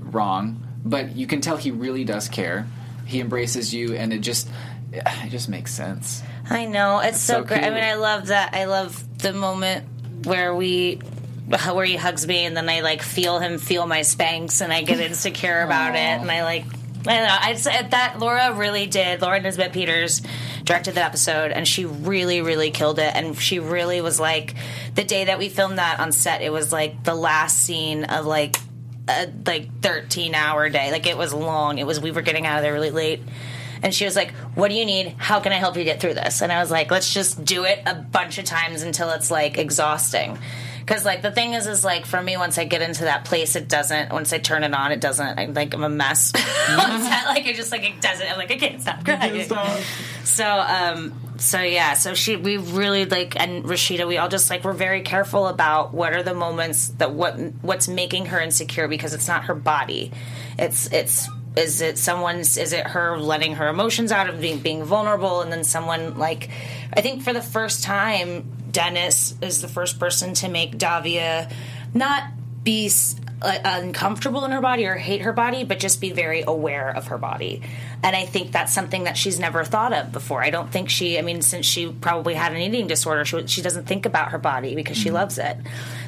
wrong, 0.00 0.66
but 0.84 1.16
you 1.16 1.26
can 1.26 1.40
tell 1.40 1.56
he 1.56 1.70
really 1.70 2.04
does 2.04 2.28
care. 2.28 2.66
He 3.06 3.20
embraces 3.20 3.72
you, 3.74 3.94
and 3.94 4.12
it 4.12 4.18
just 4.20 4.48
it 4.92 5.30
just 5.30 5.48
makes 5.48 5.72
sense. 5.72 6.22
I 6.50 6.64
know 6.64 7.00
it's 7.00 7.20
so, 7.20 7.34
so 7.34 7.44
great. 7.44 7.62
I 7.62 7.70
mean, 7.70 7.84
I 7.84 7.94
love 7.94 8.28
that. 8.28 8.54
I 8.54 8.64
love 8.64 9.18
the 9.18 9.32
moment 9.32 9.86
where 10.24 10.54
we. 10.54 11.00
Where 11.48 11.86
he 11.86 11.96
hugs 11.96 12.26
me 12.26 12.44
and 12.44 12.54
then 12.54 12.68
I 12.68 12.80
like 12.80 13.00
feel 13.00 13.38
him 13.38 13.56
feel 13.56 13.86
my 13.86 14.00
Spanx 14.00 14.60
and 14.60 14.70
I 14.70 14.82
get 14.82 15.00
insecure 15.00 15.62
about 15.62 15.94
it 15.94 16.20
and 16.20 16.30
I 16.30 16.44
like 16.44 16.66
I 17.06 17.16
don't 17.16 17.26
know. 17.26 17.36
I'd 17.40 17.90
that 17.92 18.18
Laura 18.18 18.52
really 18.52 18.86
did. 18.86 19.22
Laura 19.22 19.40
Nisbet 19.40 19.72
Peters 19.72 20.20
directed 20.64 20.94
that 20.94 21.06
episode, 21.06 21.52
and 21.52 21.66
she 21.66 21.84
really, 21.86 22.42
really 22.42 22.70
killed 22.70 22.98
it. 22.98 23.14
And 23.14 23.38
she 23.38 23.60
really 23.60 24.00
was 24.00 24.18
like 24.18 24.54
the 24.94 25.04
day 25.04 25.24
that 25.24 25.38
we 25.38 25.48
filmed 25.48 25.78
that 25.78 26.00
on 26.00 26.12
set. 26.12 26.42
It 26.42 26.52
was 26.52 26.72
like 26.72 27.04
the 27.04 27.14
last 27.14 27.58
scene 27.58 28.04
of 28.04 28.26
like 28.26 28.56
a 29.08 29.32
like 29.46 29.80
thirteen 29.80 30.34
hour 30.34 30.68
day. 30.68 30.90
Like 30.90 31.06
it 31.06 31.16
was 31.16 31.32
long. 31.32 31.78
It 31.78 31.86
was 31.86 32.00
we 32.00 32.10
were 32.10 32.22
getting 32.22 32.46
out 32.46 32.58
of 32.58 32.62
there 32.62 32.72
really 32.72 32.90
late. 32.90 33.22
And 33.82 33.94
she 33.94 34.04
was 34.04 34.16
like, 34.16 34.32
"What 34.54 34.68
do 34.68 34.74
you 34.74 34.84
need? 34.84 35.14
How 35.18 35.40
can 35.40 35.52
I 35.52 35.56
help 35.56 35.76
you 35.76 35.84
get 35.84 36.00
through 36.00 36.14
this?" 36.14 36.42
And 36.42 36.52
I 36.52 36.60
was 36.60 36.70
like, 36.70 36.90
"Let's 36.90 37.12
just 37.12 37.44
do 37.44 37.64
it 37.64 37.80
a 37.86 37.94
bunch 37.94 38.38
of 38.38 38.44
times 38.44 38.82
until 38.82 39.10
it's 39.10 39.30
like 39.30 39.58
exhausting." 39.58 40.38
Because 40.88 41.04
like 41.04 41.20
the 41.20 41.30
thing 41.30 41.52
is, 41.52 41.66
is 41.66 41.84
like 41.84 42.06
for 42.06 42.22
me, 42.22 42.38
once 42.38 42.56
I 42.56 42.64
get 42.64 42.80
into 42.80 43.04
that 43.04 43.26
place, 43.26 43.56
it 43.56 43.68
doesn't. 43.68 44.10
Once 44.10 44.32
I 44.32 44.38
turn 44.38 44.64
it 44.64 44.72
on, 44.72 44.90
it 44.90 45.02
doesn't. 45.02 45.38
I'm 45.38 45.52
like 45.52 45.74
I'm 45.74 45.84
a 45.84 45.88
mess. 45.90 46.30
set, 46.30 46.38
like 47.26 47.46
it 47.46 47.56
just 47.56 47.70
like 47.70 47.84
it 47.84 48.00
doesn't. 48.00 48.26
I'm 48.26 48.38
like 48.38 48.50
I 48.50 48.56
can't 48.56 48.80
stop 48.80 49.04
crying. 49.04 49.46
So 50.24 50.46
um, 50.46 51.12
so 51.36 51.60
yeah, 51.60 51.92
so 51.92 52.14
she 52.14 52.36
we 52.36 52.56
really 52.56 53.04
like 53.04 53.38
and 53.38 53.64
Rashida, 53.64 54.08
we 54.08 54.16
all 54.16 54.28
just 54.28 54.48
like 54.48 54.64
we're 54.64 54.72
very 54.72 55.02
careful 55.02 55.46
about 55.46 55.92
what 55.92 56.14
are 56.14 56.22
the 56.22 56.34
moments 56.34 56.88
that 56.88 57.12
what 57.12 57.34
what's 57.60 57.86
making 57.86 58.26
her 58.26 58.40
insecure 58.40 58.88
because 58.88 59.12
it's 59.12 59.28
not 59.28 59.44
her 59.44 59.54
body. 59.54 60.10
It's 60.58 60.90
it's 60.90 61.28
is 61.58 61.80
it 61.80 61.98
someone's 61.98 62.56
is 62.56 62.72
it 62.72 62.86
her 62.86 63.18
letting 63.18 63.56
her 63.56 63.68
emotions 63.68 64.12
out 64.12 64.28
of 64.28 64.40
being 64.40 64.60
being 64.60 64.84
vulnerable? 64.84 65.40
And 65.40 65.52
then 65.52 65.64
someone 65.64 66.16
like 66.16 66.50
I 66.92 67.00
think 67.00 67.22
for 67.22 67.32
the 67.32 67.42
first 67.42 67.82
time 67.82 68.50
Dennis 68.70 69.34
is 69.42 69.60
the 69.60 69.68
first 69.68 69.98
person 69.98 70.34
to 70.34 70.48
make 70.48 70.78
Davia 70.78 71.50
not 71.92 72.24
be 72.62 72.88
uh, 73.40 73.58
uncomfortable 73.64 74.44
in 74.44 74.50
her 74.50 74.60
body 74.60 74.86
or 74.86 74.94
hate 74.94 75.22
her 75.22 75.32
body, 75.32 75.64
but 75.64 75.78
just 75.78 76.00
be 76.00 76.12
very 76.12 76.42
aware 76.42 76.90
of 76.90 77.08
her 77.08 77.18
body. 77.18 77.62
And 78.02 78.14
I 78.14 78.26
think 78.26 78.52
that's 78.52 78.72
something 78.72 79.04
that 79.04 79.16
she's 79.16 79.38
never 79.38 79.64
thought 79.64 79.92
of 79.92 80.12
before. 80.12 80.42
I 80.42 80.50
don't 80.50 80.70
think 80.70 80.88
she, 80.88 81.18
I 81.18 81.22
mean, 81.22 81.42
since 81.42 81.66
she 81.66 81.90
probably 81.90 82.34
had 82.34 82.52
an 82.52 82.58
eating 82.58 82.86
disorder, 82.86 83.24
she, 83.24 83.46
she 83.46 83.62
doesn't 83.62 83.86
think 83.86 84.06
about 84.06 84.30
her 84.30 84.38
body 84.38 84.74
because 84.74 84.96
she 84.96 85.10
loves 85.10 85.38
it. 85.38 85.56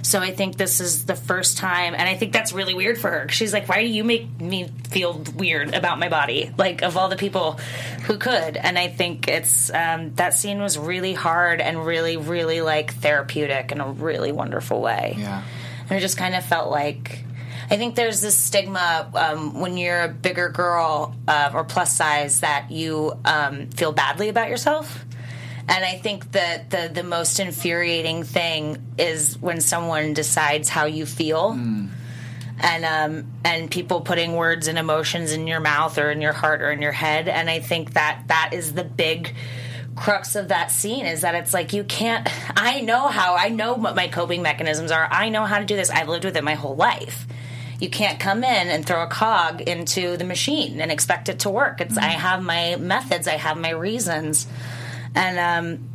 So 0.02 0.20
I 0.20 0.32
think 0.32 0.56
this 0.56 0.80
is 0.80 1.04
the 1.06 1.16
first 1.16 1.58
time, 1.58 1.94
and 1.94 2.08
I 2.08 2.16
think 2.16 2.32
that's 2.32 2.52
really 2.52 2.74
weird 2.74 2.98
for 2.98 3.10
her. 3.10 3.28
She's 3.28 3.52
like, 3.52 3.68
why 3.68 3.82
do 3.82 3.88
you 3.88 4.04
make 4.04 4.40
me 4.40 4.68
feel 4.88 5.22
weird 5.34 5.74
about 5.74 5.98
my 5.98 6.08
body? 6.08 6.52
Like, 6.56 6.82
of 6.82 6.96
all 6.96 7.08
the 7.08 7.16
people 7.16 7.58
who 8.04 8.18
could. 8.18 8.56
And 8.56 8.78
I 8.78 8.88
think 8.88 9.28
it's, 9.28 9.70
um, 9.72 10.14
that 10.14 10.34
scene 10.34 10.60
was 10.60 10.78
really 10.78 11.12
hard 11.12 11.60
and 11.60 11.84
really, 11.84 12.16
really 12.16 12.60
like 12.60 12.94
therapeutic 12.94 13.72
in 13.72 13.80
a 13.80 13.90
really 13.90 14.32
wonderful 14.32 14.80
way. 14.80 15.16
Yeah. 15.18 15.42
And 15.90 15.98
it 15.98 16.00
just 16.00 16.16
kind 16.16 16.37
of 16.37 16.44
felt 16.44 16.70
like 16.70 17.24
I 17.70 17.76
think 17.76 17.94
there's 17.94 18.20
this 18.20 18.37
stigma 18.37 19.11
um, 19.14 19.61
when 19.61 19.76
you're 19.76 20.03
a 20.03 20.09
bigger 20.09 20.48
girl 20.48 21.14
uh, 21.29 21.50
or 21.55 21.64
plus 21.64 21.94
size 21.94 22.40
that 22.40 22.70
you 22.70 23.12
um, 23.24 23.68
feel 23.68 23.92
badly 23.92 24.29
about 24.29 24.48
yourself. 24.48 25.05
And 25.68 25.85
I 25.85 25.98
think 25.98 26.33
that 26.33 26.70
the 26.70 26.90
the 26.92 27.05
most 27.05 27.38
infuriating 27.38 28.24
thing 28.24 28.83
is 28.98 29.38
when 29.38 29.61
someone 29.61 30.14
decides 30.14 30.68
how 30.68 30.87
you 30.87 31.07
feel. 31.07 31.50
And 32.62 32.85
um, 32.85 33.33
and 33.44 33.70
people 33.70 34.00
putting 34.00 34.35
words 34.35 34.66
and 34.66 34.79
emotions 34.79 35.33
in 35.33 35.46
your 35.46 35.61
mouth 35.61 35.96
or 35.96 36.11
in 36.11 36.20
your 36.20 36.33
heart 36.33 36.61
or 36.61 36.70
in 36.70 36.83
your 36.83 36.92
head, 36.92 37.29
and 37.29 37.48
I 37.48 37.61
think 37.61 37.94
that 37.94 38.24
that 38.26 38.50
is 38.53 38.74
the 38.74 38.85
big 38.85 39.35
crux 40.00 40.34
of 40.34 40.48
that 40.48 40.70
scene 40.70 41.04
is 41.04 41.20
that 41.20 41.34
it's 41.34 41.52
like 41.52 41.74
you 41.74 41.84
can't 41.84 42.26
i 42.56 42.80
know 42.80 43.08
how 43.08 43.34
i 43.34 43.50
know 43.50 43.74
what 43.74 43.94
my 43.94 44.08
coping 44.08 44.40
mechanisms 44.40 44.90
are. 44.90 45.06
I 45.10 45.28
know 45.28 45.44
how 45.44 45.58
to 45.58 45.66
do 45.66 45.76
this. 45.76 45.90
I've 45.90 46.08
lived 46.08 46.24
with 46.24 46.36
it 46.38 46.42
my 46.42 46.54
whole 46.54 46.74
life. 46.74 47.26
You 47.78 47.90
can't 47.90 48.18
come 48.18 48.42
in 48.42 48.68
and 48.68 48.86
throw 48.86 49.02
a 49.02 49.06
cog 49.06 49.60
into 49.60 50.16
the 50.16 50.24
machine 50.24 50.80
and 50.80 50.90
expect 50.90 51.28
it 51.28 51.40
to 51.40 51.50
work. 51.50 51.82
It's 51.82 51.98
i 51.98 52.04
have 52.04 52.42
my 52.42 52.76
methods. 52.76 53.28
I 53.28 53.36
have 53.36 53.58
my 53.58 53.70
reasons. 53.70 54.46
And 55.14 55.38
um 55.38 55.90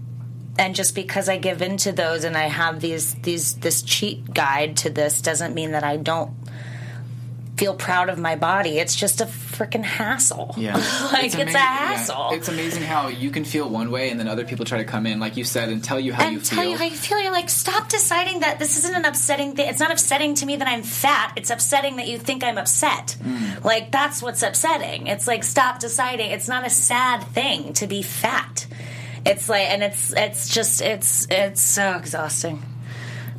and 0.57 0.75
just 0.75 0.93
because 0.93 1.27
i 1.27 1.37
give 1.37 1.61
into 1.61 1.91
those 1.91 2.23
and 2.23 2.37
i 2.37 2.43
have 2.43 2.79
these 2.79 3.15
these 3.15 3.55
this 3.55 3.81
cheat 3.81 4.33
guide 4.33 4.77
to 4.77 4.89
this 4.89 5.21
doesn't 5.21 5.53
mean 5.53 5.71
that 5.71 5.83
i 5.83 5.97
don't 5.97 6.31
feel 7.57 7.73
proud 7.73 8.09
of 8.09 8.17
my 8.19 8.35
body 8.35 8.79
it's 8.79 8.95
just 8.95 9.21
a 9.21 9.25
freaking 9.25 9.83
hassle 9.83 10.53
Yeah, 10.57 10.73
like 11.13 11.25
it's, 11.25 11.35
amazing- 11.35 11.55
a 11.55 11.59
yeah, 11.59 11.77
hassle 11.77 12.29
it's 12.33 12.49
amazing 12.49 12.83
how 12.83 13.07
you 13.07 13.29
can 13.31 13.45
feel 13.45 13.69
one 13.69 13.91
way, 13.91 14.09
and 14.09 14.19
then 14.19 14.27
other 14.27 14.43
people 14.43 14.65
try 14.65 14.79
to 14.79 14.83
come 14.83 15.05
in, 15.05 15.19
like 15.19 15.37
you 15.37 15.43
said, 15.45 15.69
and 15.69 15.83
tell 15.83 15.99
you 15.99 16.11
how 16.13 16.25
and 16.25 16.35
you 16.35 16.41
tell 16.41 16.59
feel. 16.61 16.71
you 16.71 16.77
how 16.77 16.83
you 16.83 16.91
feel. 16.95 17.19
You're 17.21 17.31
like, 17.31 17.49
stop 17.49 17.87
deciding 17.87 18.41
that 18.41 18.59
this 18.59 18.77
isn't 18.79 18.93
an 18.95 19.05
upsetting 19.05 19.55
thing. 19.55 19.69
It's 19.69 19.79
not 19.79 19.91
upsetting 19.91 20.35
to 20.35 20.45
me 20.45 20.57
that 20.57 20.67
I'm 20.67 20.83
fat. 20.83 21.33
It's 21.37 21.49
upsetting 21.49 21.95
that 21.97 22.07
you 22.07 22.17
think 22.19 22.43
I'm 22.43 22.57
upset. 22.57 23.15
Mm. 23.21 23.63
Like 23.63 23.91
that's 23.91 24.21
what's 24.21 24.43
upsetting. 24.43 25.07
It's 25.07 25.27
like 25.27 25.43
stop 25.43 25.79
deciding. 25.79 26.31
It's 26.31 26.47
not 26.49 26.65
a 26.65 26.69
sad 26.69 27.23
thing 27.23 27.73
to 27.73 27.87
be 27.87 28.01
fat. 28.01 28.67
It's 29.25 29.47
like, 29.49 29.69
and 29.69 29.81
it's 29.81 30.13
it's 30.13 30.49
just 30.53 30.81
it's 30.81 31.27
it's 31.29 31.61
so 31.61 31.95
exhausting. 31.95 32.61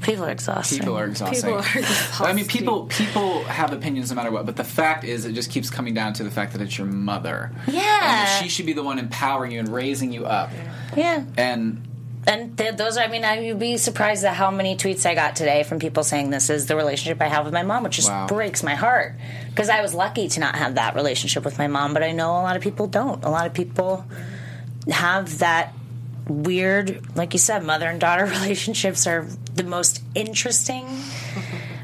People 0.07 0.25
are 0.25 0.31
exhausting. 0.31 0.79
People 0.79 0.97
are 0.97 1.05
exhausting. 1.07 1.41
People 1.43 1.55
are 1.59 1.79
exhausting. 1.79 2.27
I 2.27 2.33
mean, 2.33 2.47
people 2.47 2.87
people 2.87 3.43
have 3.45 3.73
opinions 3.73 4.11
no 4.11 4.17
matter 4.17 4.31
what, 4.31 4.47
but 4.47 4.57
the 4.57 4.65
fact 4.65 5.05
is, 5.05 5.25
it 5.25 5.33
just 5.33 5.51
keeps 5.51 5.69
coming 5.69 5.95
down 5.95 6.13
to 6.15 6.25
the 6.25 6.31
fact 6.31 6.53
that 6.53 6.63
it's 6.63 6.79
your 6.79 6.87
mother. 6.87 7.51
Yeah. 7.67 8.27
and 8.29 8.43
she 8.43 8.49
should 8.49 8.67
be 8.67 8.73
the 8.73 8.83
one 8.85 8.99
empowering 8.99 9.53
you 9.53 9.59
and 9.61 9.69
raising 9.69 10.13
you 10.13 10.25
up. 10.25 10.51
Yeah. 10.97 11.25
And 11.37 11.83
And 12.29 12.57
th- 12.59 12.77
those, 12.77 12.97
are 12.97 13.05
I 13.05 13.09
mean, 13.09 13.25
I 13.25 13.41
would 13.53 13.59
be 13.59 13.77
surprised 13.77 14.25
at 14.25 14.35
how 14.35 14.51
many 14.51 14.77
tweets 14.77 15.07
I 15.07 15.15
got 15.15 15.37
today 15.37 15.63
from 15.65 15.79
people 15.79 16.03
saying 16.05 16.31
this 16.31 16.51
is 16.51 16.67
the 16.67 16.75
relationship 16.77 17.21
I 17.21 17.27
have 17.29 17.45
with 17.45 17.55
my 17.55 17.63
mom, 17.63 17.83
which 17.85 17.97
just 17.97 18.09
Wow. 18.11 18.27
breaks 18.27 18.63
my 18.63 18.75
heart. 18.75 19.15
Because 19.51 19.69
I 19.69 19.81
was 19.83 19.93
lucky 19.95 20.29
to 20.29 20.41
not 20.41 20.55
have 20.57 20.75
that 20.77 20.95
relationship 20.95 21.45
with 21.45 21.59
my 21.59 21.67
mom, 21.69 21.95
but 21.95 22.03
I 22.03 22.13
know 22.13 22.31
a 22.31 22.43
lot 22.43 22.57
of 22.57 22.63
people 22.63 22.87
don't. 22.87 23.25
A 23.25 23.29
lot 23.31 23.47
of 23.47 23.55
people 23.55 24.05
have 24.91 25.39
that 25.39 25.73
weird, 26.29 27.17
like 27.17 27.33
you 27.33 27.39
said, 27.39 27.65
mother 27.65 27.89
and 27.89 28.01
daughter 28.01 28.25
relationships 28.39 29.07
are 29.07 29.27
the 29.57 29.65
most 29.65 30.03
interesting 30.15 30.87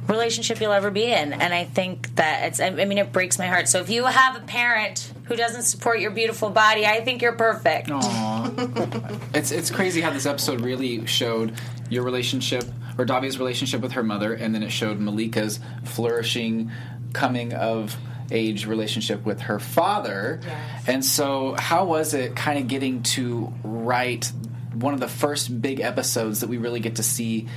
relationship 0.09 0.61
you'll 0.61 0.73
ever 0.73 0.91
be 0.91 1.05
in. 1.05 1.33
And 1.33 1.55
I 1.55 1.65
think 1.65 2.15
that 2.17 2.47
it's, 2.47 2.61
I 2.61 2.67
I 2.67 2.85
mean, 2.85 2.99
it 2.99 3.13
breaks 3.13 3.39
my 3.39 3.47
heart. 3.47 3.69
So 3.69 3.81
if 3.81 3.91
you 3.91 4.05
have 4.05 4.37
a 4.37 4.41
parent 4.41 5.13
who 5.25 5.37
doesn't 5.37 5.63
support 5.63 6.01
your 6.01 6.11
beautiful 6.11 6.51
body, 6.51 6.87
I 6.87 7.03
think 7.03 7.23
you're 7.23 7.33
perfect. 7.33 7.89
it's 9.35 9.51
it's 9.51 9.71
crazy 9.71 10.01
how 10.01 10.11
this 10.11 10.27
episode 10.27 10.61
really 10.61 11.07
showed 11.07 11.55
your 11.89 12.03
relationship 12.03 12.65
or 12.99 13.05
Davia's 13.05 13.39
relationship 13.39 13.81
with 13.81 13.93
her 13.93 14.03
mother, 14.03 14.35
and 14.35 14.55
then 14.55 14.63
it 14.63 14.71
showed 14.71 14.99
Malika's 14.99 15.61
flourishing 15.85 16.71
coming 17.13 17.53
of 17.55 17.97
age 18.31 18.67
relationship 18.67 19.25
with 19.25 19.41
her 19.41 19.59
father. 19.59 20.41
And 20.87 21.05
so, 21.05 21.55
how 21.59 21.85
was 21.85 22.15
it 22.15 22.35
kind 22.37 22.59
of 22.59 22.69
getting 22.69 23.03
to 23.05 23.53
write 23.63 24.33
one 24.75 24.95
of 24.95 25.01
the 25.01 25.09
first 25.09 25.61
big 25.61 25.81
episodes 25.81 26.41
that 26.41 26.49
we 26.49 26.59
really 26.59 26.81
get 26.81 26.97
to 26.97 27.03
see 27.03 27.49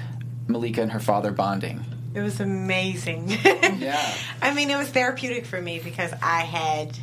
Malika 0.47 0.81
and 0.81 0.91
her 0.91 0.99
father 0.99 1.31
bonding? 1.31 1.83
It 2.13 2.21
was 2.21 2.39
amazing. 2.39 3.37
Yeah. 3.75 4.13
I 4.41 4.53
mean, 4.53 4.69
it 4.69 4.77
was 4.77 4.87
therapeutic 4.87 5.45
for 5.45 5.61
me 5.61 5.79
because 5.79 6.11
I 6.23 6.41
had 6.41 6.97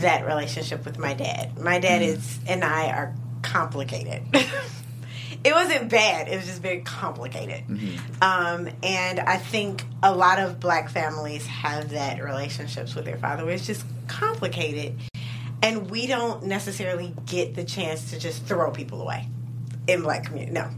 that 0.00 0.24
relationship 0.24 0.84
with 0.84 0.98
my 0.98 1.14
dad. 1.14 1.58
My 1.58 1.80
dad 1.80 2.00
is 2.00 2.38
and 2.46 2.62
I 2.62 2.90
are 2.92 3.14
complicated. 3.42 4.22
it 5.44 5.52
wasn't 5.52 5.90
bad. 5.90 6.28
It 6.28 6.36
was 6.36 6.46
just 6.46 6.62
very 6.62 6.80
complicated. 6.82 7.64
Um, 8.22 8.68
and 8.82 9.20
I 9.20 9.36
think 9.36 9.84
a 10.02 10.14
lot 10.14 10.38
of 10.38 10.60
black 10.60 10.90
families 10.90 11.44
have 11.46 11.90
that 11.90 12.22
relationships 12.22 12.94
with 12.94 13.04
their 13.04 13.18
father 13.18 13.48
it's 13.50 13.66
just 13.66 13.84
complicated. 14.06 14.94
And 15.64 15.90
we 15.90 16.06
don't 16.06 16.44
necessarily 16.44 17.14
get 17.24 17.54
the 17.54 17.64
chance 17.64 18.10
to 18.10 18.18
just 18.18 18.44
throw 18.44 18.70
people 18.70 19.00
away 19.00 19.28
in 19.88 20.02
black 20.02 20.24
community. 20.24 20.52
No. 20.52 20.68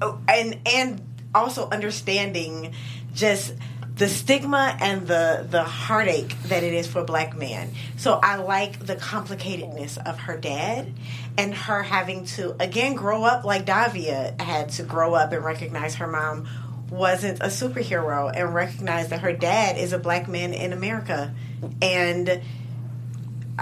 Oh, 0.00 0.18
and 0.26 0.58
and 0.66 1.02
also 1.34 1.68
understanding 1.68 2.72
just 3.12 3.52
the 3.94 4.08
stigma 4.08 4.74
and 4.80 5.06
the 5.06 5.46
the 5.48 5.62
heartache 5.62 6.34
that 6.44 6.62
it 6.62 6.72
is 6.72 6.86
for 6.86 7.00
a 7.00 7.04
black 7.04 7.36
man. 7.36 7.70
So 7.98 8.18
I 8.22 8.36
like 8.36 8.84
the 8.84 8.96
complicatedness 8.96 9.98
of 9.98 10.20
her 10.20 10.38
dad 10.38 10.94
and 11.36 11.54
her 11.54 11.82
having 11.82 12.24
to 12.36 12.56
again 12.60 12.94
grow 12.94 13.24
up 13.24 13.44
like 13.44 13.66
Davia 13.66 14.34
had 14.40 14.70
to 14.70 14.84
grow 14.84 15.14
up 15.14 15.32
and 15.32 15.44
recognize 15.44 15.96
her 15.96 16.06
mom 16.06 16.48
wasn't 16.90 17.40
a 17.40 17.46
superhero 17.46 18.32
and 18.34 18.54
recognize 18.54 19.08
that 19.08 19.20
her 19.20 19.32
dad 19.32 19.76
is 19.76 19.92
a 19.92 19.98
black 19.98 20.28
man 20.28 20.52
in 20.52 20.72
America 20.72 21.34
and 21.80 22.42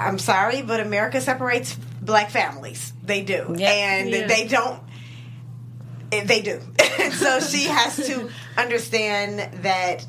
I'm 0.06 0.18
sorry, 0.18 0.62
but 0.62 0.80
America 0.80 1.20
separates 1.20 1.74
black 2.02 2.30
families. 2.30 2.92
They 3.04 3.22
do. 3.22 3.54
Yeah. 3.56 3.70
And 3.70 4.10
Yeah. 4.10 4.26
they 4.26 4.46
don't 4.46 4.80
eh, 6.12 6.24
they 6.24 6.42
do. 6.42 6.60
so 7.12 7.40
she 7.40 7.64
has 7.64 7.96
to 8.06 8.30
understand 8.56 9.62
that 9.62 10.06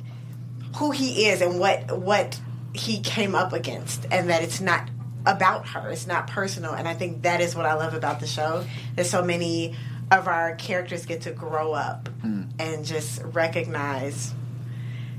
who 0.78 0.92
he 0.92 1.28
is 1.28 1.42
and 1.42 1.60
what 1.60 1.98
what 1.98 2.40
he 2.74 3.02
came 3.02 3.36
up 3.36 3.52
against 3.54 4.06
and 4.12 4.30
that 4.30 4.42
it's 4.44 4.62
not 4.62 4.90
about 5.26 5.68
her. 5.70 5.90
It's 5.90 6.08
not 6.08 6.28
personal. 6.28 6.74
And 6.74 6.88
I 6.88 6.94
think 6.94 7.24
that 7.24 7.42
is 7.42 7.56
what 7.56 7.66
I 7.66 7.74
love 7.74 7.94
about 7.94 8.20
the 8.20 8.28
show. 8.28 8.66
That 8.96 9.06
so 9.06 9.24
many 9.24 9.76
of 10.10 10.28
our 10.28 10.56
characters 10.56 11.06
get 11.06 11.22
to 11.22 11.32
grow 11.32 11.74
up 11.74 12.10
and 12.24 12.84
just 12.86 13.22
recognize 13.24 14.34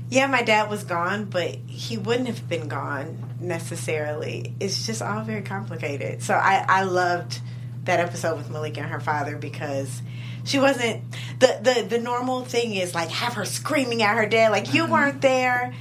yeah, 0.09 0.27
my 0.27 0.43
dad 0.43 0.69
was 0.69 0.83
gone, 0.83 1.25
but 1.25 1.55
he 1.65 1.97
wouldn't 1.97 2.27
have 2.27 2.47
been 2.47 2.67
gone 2.67 3.32
necessarily. 3.43 4.55
It's 4.59 4.85
just 4.85 5.01
all 5.01 5.23
very 5.23 5.41
complicated. 5.41 6.23
So 6.23 6.33
I, 6.33 6.65
I 6.67 6.83
loved 6.83 7.39
that 7.83 7.99
episode 7.99 8.37
with 8.37 8.49
Malika 8.49 8.81
and 8.81 8.89
her 8.89 8.99
father 8.99 9.37
because 9.37 10.01
she 10.45 10.59
wasn't 10.59 11.03
the, 11.39 11.59
the 11.61 11.87
the 11.89 11.99
normal 11.99 12.43
thing 12.43 12.75
is 12.75 12.93
like 12.93 13.09
have 13.09 13.33
her 13.33 13.45
screaming 13.45 14.01
at 14.03 14.15
her 14.15 14.25
dad 14.25 14.51
like 14.51 14.73
you 14.73 14.83
mm-hmm. 14.83 14.93
weren't 14.93 15.21
there. 15.21 15.73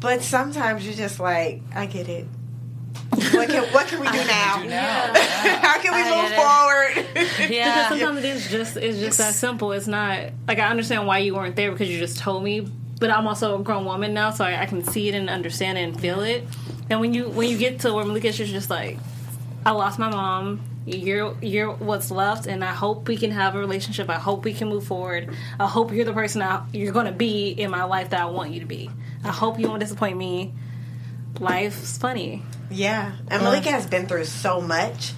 But 0.00 0.22
sometimes 0.22 0.84
you're 0.84 0.94
just 0.94 1.18
like, 1.18 1.62
I 1.74 1.86
get 1.86 2.08
it. 2.08 2.26
What 3.10 3.48
can 3.48 3.72
what 3.72 3.86
can 3.86 4.00
we 4.00 4.06
do 4.12 4.24
now? 4.24 4.58
Do 4.62 4.68
now. 4.68 5.14
How 5.62 5.80
can 5.80 5.94
we 5.94 6.00
I 6.00 6.22
move 6.22 6.30
get 6.30 6.32
it. 6.32 6.36
forward? 6.36 7.24
Because 7.44 7.88
sometimes 7.88 8.18
it 8.18 8.24
is 8.24 8.50
just 8.50 8.76
it's 8.76 8.98
just 8.98 9.18
that 9.18 9.34
simple. 9.34 9.72
It's 9.72 9.86
not 9.86 10.30
like 10.46 10.58
I 10.58 10.68
understand 10.68 11.06
why 11.06 11.18
you 11.18 11.34
weren't 11.34 11.56
there 11.56 11.70
because 11.70 11.88
you 11.88 11.98
just 11.98 12.18
told 12.18 12.42
me, 12.42 12.60
but 12.98 13.10
I'm 13.10 13.26
also 13.26 13.60
a 13.60 13.62
grown 13.62 13.84
woman 13.84 14.14
now, 14.14 14.30
so 14.30 14.44
I, 14.44 14.62
I 14.62 14.66
can 14.66 14.82
see 14.84 15.08
it 15.08 15.14
and 15.14 15.28
understand 15.28 15.78
it 15.78 15.82
and 15.82 16.00
feel 16.00 16.20
it. 16.20 16.44
And 16.90 17.00
when 17.00 17.14
you 17.14 17.28
when 17.28 17.48
you 17.48 17.56
get 17.58 17.80
to 17.80 17.92
where 17.94 18.04
Malika's 18.04 18.36
just 18.36 18.52
just 18.52 18.70
like, 18.70 18.98
I 19.64 19.70
lost 19.72 19.98
my 19.98 20.10
mom. 20.10 20.60
You're 20.86 21.34
you're 21.40 21.72
what's 21.72 22.10
left, 22.10 22.46
and 22.46 22.62
I 22.62 22.74
hope 22.74 23.08
we 23.08 23.16
can 23.16 23.30
have 23.30 23.54
a 23.54 23.58
relationship. 23.58 24.10
I 24.10 24.18
hope 24.18 24.44
we 24.44 24.52
can 24.52 24.68
move 24.68 24.84
forward. 24.86 25.34
I 25.58 25.66
hope 25.66 25.92
you're 25.92 26.04
the 26.04 26.12
person 26.12 26.42
I, 26.42 26.62
you're 26.72 26.92
going 26.92 27.06
to 27.06 27.12
be 27.12 27.48
in 27.48 27.70
my 27.70 27.84
life 27.84 28.10
that 28.10 28.20
I 28.20 28.26
want 28.26 28.52
you 28.52 28.60
to 28.60 28.66
be. 28.66 28.90
I 29.24 29.30
hope 29.32 29.58
you 29.58 29.66
won't 29.66 29.80
disappoint 29.80 30.18
me. 30.18 30.52
Life's 31.40 31.96
funny. 31.98 32.42
yeah. 32.70 33.12
And 33.28 33.42
Malika 33.42 33.70
has 33.70 33.86
been 33.86 34.06
through 34.06 34.26
so 34.26 34.60
much 34.60 35.12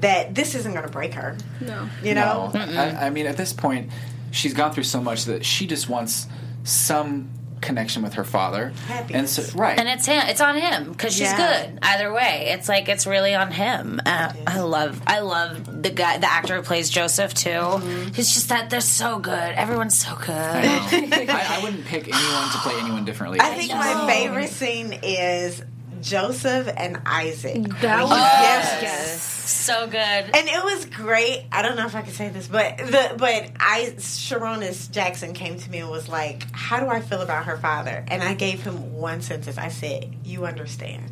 that 0.00 0.34
this 0.34 0.54
isn't 0.56 0.74
gonna 0.74 0.88
break 0.88 1.14
her. 1.14 1.36
No. 1.60 1.88
You 2.02 2.14
know? 2.14 2.50
No. 2.52 2.60
I, 2.60 3.06
I 3.06 3.10
mean, 3.10 3.26
at 3.26 3.36
this 3.36 3.52
point, 3.52 3.90
she's 4.32 4.52
gone 4.52 4.72
through 4.72 4.82
so 4.82 5.00
much 5.00 5.24
that 5.26 5.44
she 5.44 5.66
just 5.68 5.88
wants 5.88 6.26
some 6.64 7.30
connection 7.64 8.02
with 8.02 8.14
her 8.14 8.24
father. 8.24 8.72
And 9.10 9.28
so, 9.28 9.42
right. 9.58 9.78
And 9.78 9.88
it's 9.88 10.06
him. 10.06 10.22
It's 10.28 10.40
on 10.40 10.56
him 10.56 10.92
because 10.92 11.12
she's 11.12 11.32
Yeah. 11.32 11.64
good. 11.66 11.78
Either 11.82 12.12
way, 12.12 12.50
it's 12.52 12.68
like 12.68 12.88
it's 12.88 13.06
really 13.06 13.34
on 13.34 13.50
him. 13.50 14.00
Uh, 14.06 14.32
I 14.46 14.60
love, 14.60 15.00
I 15.06 15.20
love 15.20 15.82
the 15.82 15.90
guy, 15.90 16.18
the 16.18 16.30
actor 16.30 16.56
who 16.56 16.62
plays 16.62 16.90
Joseph 16.90 17.34
too. 17.34 17.48
Mm-hmm. 17.50 18.12
He's 18.12 18.32
just 18.32 18.50
that 18.50 18.70
they're 18.70 18.80
so 18.80 19.18
good. 19.18 19.32
Everyone's 19.54 19.98
so 19.98 20.14
good. 20.16 20.30
I, 20.30 20.62
know. 20.62 21.16
I, 21.32 21.58
I 21.58 21.62
wouldn't 21.62 21.84
pick 21.86 22.02
anyone 22.04 22.50
to 22.52 22.58
play 22.58 22.74
anyone 22.78 23.04
differently. 23.04 23.40
I 23.40 23.54
think 23.54 23.72
my 23.72 24.06
favorite 24.06 24.50
scene 24.50 24.92
is 25.02 25.62
Joseph 26.04 26.70
and 26.76 27.00
Isaac. 27.06 27.62
That 27.80 28.04
was 28.04 28.10
yes. 28.12 29.22
so 29.22 29.86
good. 29.86 29.96
And 29.96 30.48
it 30.48 30.62
was 30.62 30.84
great. 30.84 31.46
I 31.50 31.62
don't 31.62 31.76
know 31.76 31.86
if 31.86 31.96
I 31.96 32.02
can 32.02 32.12
say 32.12 32.28
this, 32.28 32.46
but 32.46 32.76
the 32.76 33.14
but 33.16 33.50
I 33.58 33.94
Sharonis 33.96 34.90
Jackson 34.90 35.32
came 35.32 35.58
to 35.58 35.70
me 35.70 35.78
and 35.78 35.90
was 35.90 36.08
like, 36.08 36.44
"How 36.52 36.78
do 36.78 36.88
I 36.88 37.00
feel 37.00 37.22
about 37.22 37.46
her 37.46 37.56
father?" 37.56 38.04
And 38.08 38.22
I 38.22 38.34
gave 38.34 38.62
him 38.62 38.94
one 38.94 39.22
sentence. 39.22 39.56
I 39.56 39.68
said, 39.68 40.14
"You 40.24 40.44
understand." 40.44 41.10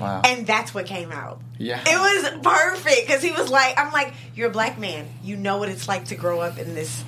Wow. 0.00 0.22
And 0.24 0.44
that's 0.44 0.74
what 0.74 0.86
came 0.86 1.12
out. 1.12 1.40
Yeah. 1.56 1.80
It 1.86 1.96
was 1.96 2.42
perfect 2.42 3.06
because 3.06 3.22
he 3.22 3.30
was 3.30 3.48
like, 3.48 3.78
I'm 3.78 3.92
like, 3.92 4.12
you're 4.34 4.48
a 4.48 4.52
black 4.52 4.76
man. 4.76 5.06
You 5.22 5.36
know 5.36 5.58
what 5.58 5.68
it's 5.68 5.86
like 5.86 6.06
to 6.06 6.16
grow 6.16 6.40
up 6.40 6.58
in 6.58 6.74
this, 6.74 7.04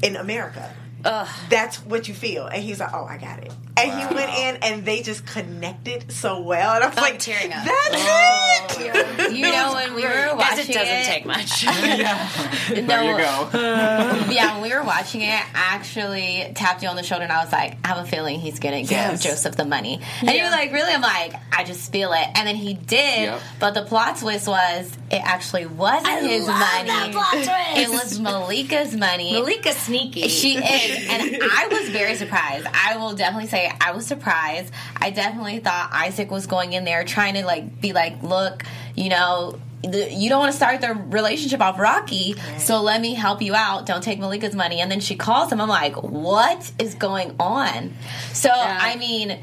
in 0.00 0.14
America. 0.14 0.72
That's 1.02 1.76
what 1.84 2.08
you 2.08 2.14
feel. 2.14 2.46
And 2.46 2.62
he's 2.62 2.80
like, 2.80 2.90
oh, 2.92 3.04
I 3.04 3.16
got 3.18 3.38
it. 3.42 3.52
And 3.76 3.90
he 3.98 4.14
went 4.14 4.30
in 4.30 4.56
and 4.62 4.84
they 4.84 5.00
just 5.02 5.24
connected 5.26 6.12
so 6.12 6.40
well. 6.40 6.74
And 6.74 6.84
I 6.84 6.88
was 6.88 6.96
like, 6.96 7.18
tearing 7.18 7.52
up. 7.52 7.64
that's 7.64 8.76
oh. 8.76 8.76
it. 8.78 9.32
You 9.32 9.42
know, 9.50 9.72
when 9.74 9.94
we 9.94 10.02
were 10.02 10.34
watching 10.36 10.70
it 10.70 10.74
doesn't 10.74 10.94
it, 10.96 11.06
take 11.06 11.24
much. 11.24 11.62
there 12.68 12.82
No. 12.86 13.02
you 13.02 13.16
go. 13.16 13.48
yeah, 14.30 14.54
when 14.54 14.62
we 14.70 14.74
were 14.76 14.82
watching 14.82 15.22
it, 15.22 15.26
I 15.32 15.46
actually 15.54 16.52
tapped 16.54 16.82
you 16.82 16.88
on 16.88 16.96
the 16.96 17.02
shoulder 17.02 17.24
and 17.24 17.32
I 17.32 17.42
was 17.42 17.52
like, 17.52 17.78
I 17.84 17.88
have 17.88 18.04
a 18.04 18.08
feeling 18.08 18.38
he's 18.40 18.58
gonna 18.58 18.82
give 18.82 18.90
Yes. 18.90 19.22
Joseph 19.22 19.56
the 19.56 19.64
money. 19.64 20.00
And 20.20 20.30
you 20.30 20.42
were 20.42 20.50
like, 20.50 20.72
really? 20.72 20.92
I'm 20.92 21.00
like, 21.00 21.34
I 21.52 21.64
just 21.64 21.90
feel 21.92 22.12
it. 22.12 22.26
And 22.34 22.46
then 22.46 22.56
he 22.56 22.74
did, 22.74 23.20
Yep. 23.22 23.40
but 23.60 23.74
the 23.74 23.82
plot 23.82 24.18
twist 24.18 24.46
was 24.46 24.90
it 25.10 25.22
actually 25.24 25.66
wasn't 25.66 26.22
his 26.28 26.46
love 26.46 26.58
money. 26.58 26.88
that 26.88 27.10
plot 27.12 27.32
twist. 27.32 27.50
It 27.76 27.88
was 27.90 28.18
Malika's 28.20 28.94
money. 28.94 29.32
Malika 29.32 29.72
sneaky. 29.72 30.28
She 30.28 30.56
is, 30.56 30.89
and 30.90 31.38
I 31.42 31.68
was 31.70 31.88
very 31.90 32.14
surprised. 32.14 32.66
I 32.72 32.96
will 32.96 33.14
definitely 33.14 33.48
say 33.48 33.70
I 33.80 33.92
was 33.92 34.06
surprised. 34.06 34.72
I 34.96 35.10
definitely 35.10 35.60
thought 35.60 35.90
Isaac 35.92 36.30
was 36.30 36.46
going 36.46 36.72
in 36.72 36.84
there 36.84 37.04
trying 37.04 37.34
to 37.34 37.44
like 37.44 37.80
be 37.80 37.92
like, 37.92 38.22
look, 38.22 38.64
you 38.96 39.08
know. 39.08 39.58
The, 39.82 40.12
you 40.12 40.28
don't 40.28 40.40
want 40.40 40.52
to 40.52 40.56
start 40.56 40.82
the 40.82 40.92
relationship 40.92 41.62
off 41.62 41.78
rocky, 41.78 42.34
so 42.58 42.82
let 42.82 43.00
me 43.00 43.14
help 43.14 43.40
you 43.40 43.54
out. 43.54 43.86
Don't 43.86 44.02
take 44.04 44.18
Malika's 44.18 44.54
money. 44.54 44.82
And 44.82 44.92
then 44.92 45.00
she 45.00 45.16
calls 45.16 45.50
him. 45.50 45.58
I'm 45.58 45.70
like, 45.70 45.96
what 46.02 46.70
is 46.78 46.94
going 46.96 47.34
on? 47.40 47.94
So 48.34 48.50
I 48.52 48.96
mean, 48.96 49.38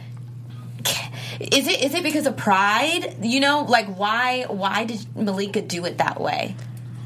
is 1.40 1.68
it 1.68 1.84
is 1.84 1.96
it 1.96 2.04
because 2.04 2.28
of 2.28 2.38
pride? 2.38 3.18
You 3.24 3.40
know, 3.40 3.66
like 3.68 3.88
why 3.88 4.46
why 4.48 4.86
did 4.86 5.08
Malika 5.16 5.62
do 5.62 5.86
it 5.86 5.98
that 5.98 6.22
way? 6.22 6.56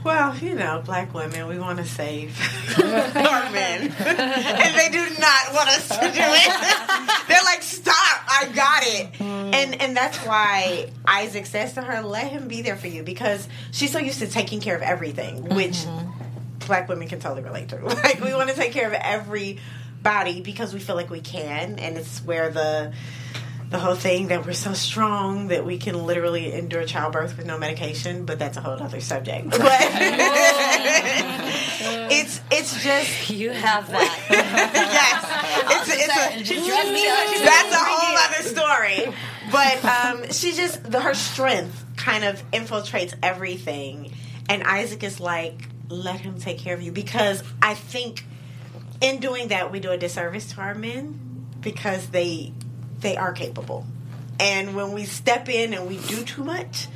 Well, 0.04 0.36
you 0.38 0.56
know, 0.56 0.82
black 0.84 1.14
women, 1.14 1.48
we 1.48 1.60
want 1.60 1.78
to 1.78 1.86
save 1.86 2.36
our 2.80 3.52
men. 3.52 3.82
and 4.00 4.76
they 4.76 4.90
do 4.90 5.20
not 5.20 5.54
want 5.54 5.70
us 5.70 5.88
to 5.90 6.00
do 6.00 6.08
it. 6.10 7.28
They're 7.28 7.44
like, 7.44 7.62
stop, 7.62 7.96
I 8.28 8.52
got 8.54 8.84
it. 8.84 9.14
Mm. 9.14 9.54
And 9.54 9.82
and 9.82 9.98
that's 9.98 10.18
why 10.20 10.90
Isaac 11.06 11.46
says 11.46 11.74
to 11.74 11.82
her, 11.82 12.02
let 12.02 12.32
him 12.32 12.48
be 12.48 12.64
there 12.64 12.76
for 12.76 12.88
you 12.88 13.04
because 13.04 13.48
she's 13.72 13.92
so 13.92 14.00
used 14.00 14.20
to 14.20 14.28
taking 14.28 14.60
care 14.60 14.76
of 14.76 14.82
everything, 14.82 15.44
which 15.56 15.74
mm-hmm. 15.74 16.66
black 16.66 16.90
women 16.90 17.08
can 17.08 17.20
totally 17.20 17.44
relate 17.44 17.70
to. 17.70 17.78
Like 17.86 18.22
we 18.22 18.34
want 18.34 18.50
to 18.50 18.56
take 18.56 18.72
care 18.72 18.88
of 18.88 18.94
everybody 18.94 20.42
because 20.42 20.74
we 20.74 20.80
feel 20.80 20.96
like 20.96 21.12
we 21.12 21.22
can 21.22 21.78
and 21.78 21.98
it's 21.98 22.24
where 22.24 22.50
the 22.50 22.94
the 23.72 23.80
whole 23.80 23.96
thing 23.96 24.28
that 24.28 24.46
we're 24.46 24.52
so 24.52 24.74
strong 24.74 25.48
that 25.48 25.66
we 25.66 25.78
can 25.78 26.06
literally 26.06 26.52
endure 26.52 26.84
childbirth 26.84 27.38
with 27.38 27.46
no 27.46 27.58
medication, 27.58 28.26
but 28.26 28.38
that's 28.38 28.58
a 28.58 28.62
whole 28.62 28.74
other 28.74 29.00
subject. 29.00 29.50
But 29.62 29.62
it's 32.12 32.42
it's 32.52 32.84
just 32.84 33.30
you 33.42 33.52
have 33.52 33.90
that. 33.90 34.26
yes, 34.30 35.26
it's, 35.72 35.90
it's 35.90 36.50
a, 36.50 37.44
that's 37.46 37.74
a 37.74 37.78
whole 37.80 38.18
other 38.18 38.44
story. 38.44 39.16
But 39.52 39.86
um, 39.86 40.32
she 40.32 40.52
just 40.52 40.84
the, 40.84 41.00
her 41.00 41.14
strength 41.14 41.86
kind 41.96 42.26
of 42.26 42.44
infiltrates 42.52 43.14
everything, 43.24 44.12
and 44.50 44.64
Isaac 44.64 45.04
is 45.04 45.22
like, 45.22 45.70
let 45.88 46.20
him 46.20 46.38
take 46.40 46.58
care 46.60 46.74
of 46.74 46.82
you 46.82 46.92
because 46.92 47.42
I 47.62 47.76
think 47.76 48.26
in 49.00 49.22
doing 49.22 49.48
that 49.48 49.72
we 49.72 49.80
do 49.80 49.92
a 49.92 49.98
disservice 49.98 50.52
to 50.54 50.62
our 50.62 50.76
men 50.76 51.48
because 51.62 52.08
they 52.08 52.52
they 53.02 53.18
are 53.18 53.34
capable, 53.34 53.86
and 54.40 54.76
when 54.76 54.94
we 54.94 55.06
step 55.06 55.50
in 55.50 55.74
and 55.74 55.88
we 55.88 55.98
do 55.98 56.24
too 56.24 56.44
much. 56.44 56.88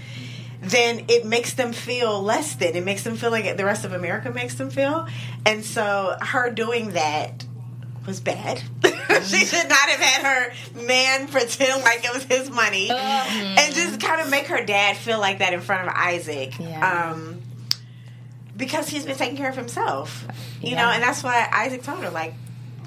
Then 0.61 1.05
it 1.09 1.25
makes 1.25 1.53
them 1.53 1.73
feel 1.73 2.23
less 2.23 2.55
than. 2.55 2.75
It 2.75 2.83
makes 2.83 3.03
them 3.03 3.17
feel 3.17 3.29
like 3.29 3.55
the 3.55 3.65
rest 3.65 3.85
of 3.85 3.93
America 3.93 4.31
makes 4.31 4.55
them 4.55 4.71
feel. 4.71 5.05
And 5.45 5.63
so 5.63 6.17
her 6.19 6.49
doing 6.49 6.91
that 6.91 7.45
was 8.07 8.19
bad. 8.19 8.61
she 9.23 9.45
should 9.45 9.69
not 9.69 9.89
have 9.89 9.99
had 9.99 10.23
her 10.23 10.81
man 10.85 11.27
pretend 11.27 11.83
like 11.83 12.05
it 12.05 12.13
was 12.13 12.23
his 12.23 12.49
money 12.49 12.89
and 12.89 13.75
just 13.75 13.99
kind 13.99 14.21
of 14.21 14.29
make 14.29 14.47
her 14.47 14.63
dad 14.63 14.97
feel 14.97 15.19
like 15.19 15.39
that 15.39 15.53
in 15.53 15.61
front 15.61 15.87
of 15.87 15.93
Isaac. 15.95 16.57
Yeah. 16.59 17.11
Um, 17.11 17.41
because 18.55 18.87
he's 18.87 19.05
been 19.05 19.17
taking 19.17 19.37
care 19.37 19.49
of 19.49 19.55
himself, 19.55 20.25
you 20.61 20.75
know, 20.75 20.89
and 20.89 21.03
that's 21.03 21.23
why 21.23 21.47
Isaac 21.51 21.83
told 21.83 21.99
her, 22.03 22.09
like, 22.09 22.33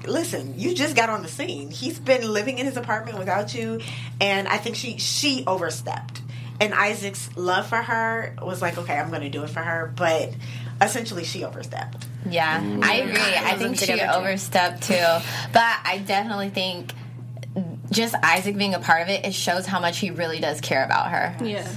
listen, 0.05 0.57
you 0.57 0.73
just 0.75 0.95
got 0.95 1.09
on 1.09 1.21
the 1.21 1.27
scene. 1.27 1.71
He's 1.71 1.99
been 1.99 2.31
living 2.31 2.57
in 2.59 2.65
his 2.65 2.77
apartment 2.77 3.17
without 3.17 3.53
you, 3.53 3.81
and 4.19 4.47
I 4.47 4.57
think 4.57 4.75
she 4.75 4.97
she 4.97 5.43
overstepped. 5.45 6.21
And 6.61 6.73
Isaac's 6.73 7.29
love 7.37 7.67
for 7.67 7.77
her 7.77 8.35
was 8.41 8.61
like, 8.61 8.77
okay, 8.77 8.97
I'm 8.97 9.09
going 9.09 9.21
to 9.21 9.29
do 9.29 9.43
it 9.43 9.49
for 9.49 9.61
her, 9.61 9.93
but 9.95 10.33
essentially 10.81 11.23
she 11.23 11.45
overstepped. 11.45 12.05
Yeah, 12.29 12.57
I 12.57 12.99
mm. 12.99 13.09
agree. 13.09 13.21
I 13.21 13.55
them 13.55 13.75
think 13.75 13.79
she 13.79 13.97
too. 13.97 14.05
overstepped 14.05 14.83
too. 14.83 15.17
But 15.53 15.79
I 15.85 16.03
definitely 16.05 16.49
think 16.49 16.91
just 17.91 18.13
Isaac 18.15 18.57
being 18.57 18.73
a 18.73 18.79
part 18.79 19.01
of 19.01 19.09
it, 19.09 19.25
it 19.25 19.33
shows 19.33 19.65
how 19.65 19.79
much 19.79 19.99
he 19.99 20.11
really 20.11 20.39
does 20.39 20.61
care 20.61 20.83
about 20.83 21.11
her. 21.11 21.35
Yeah. 21.43 21.67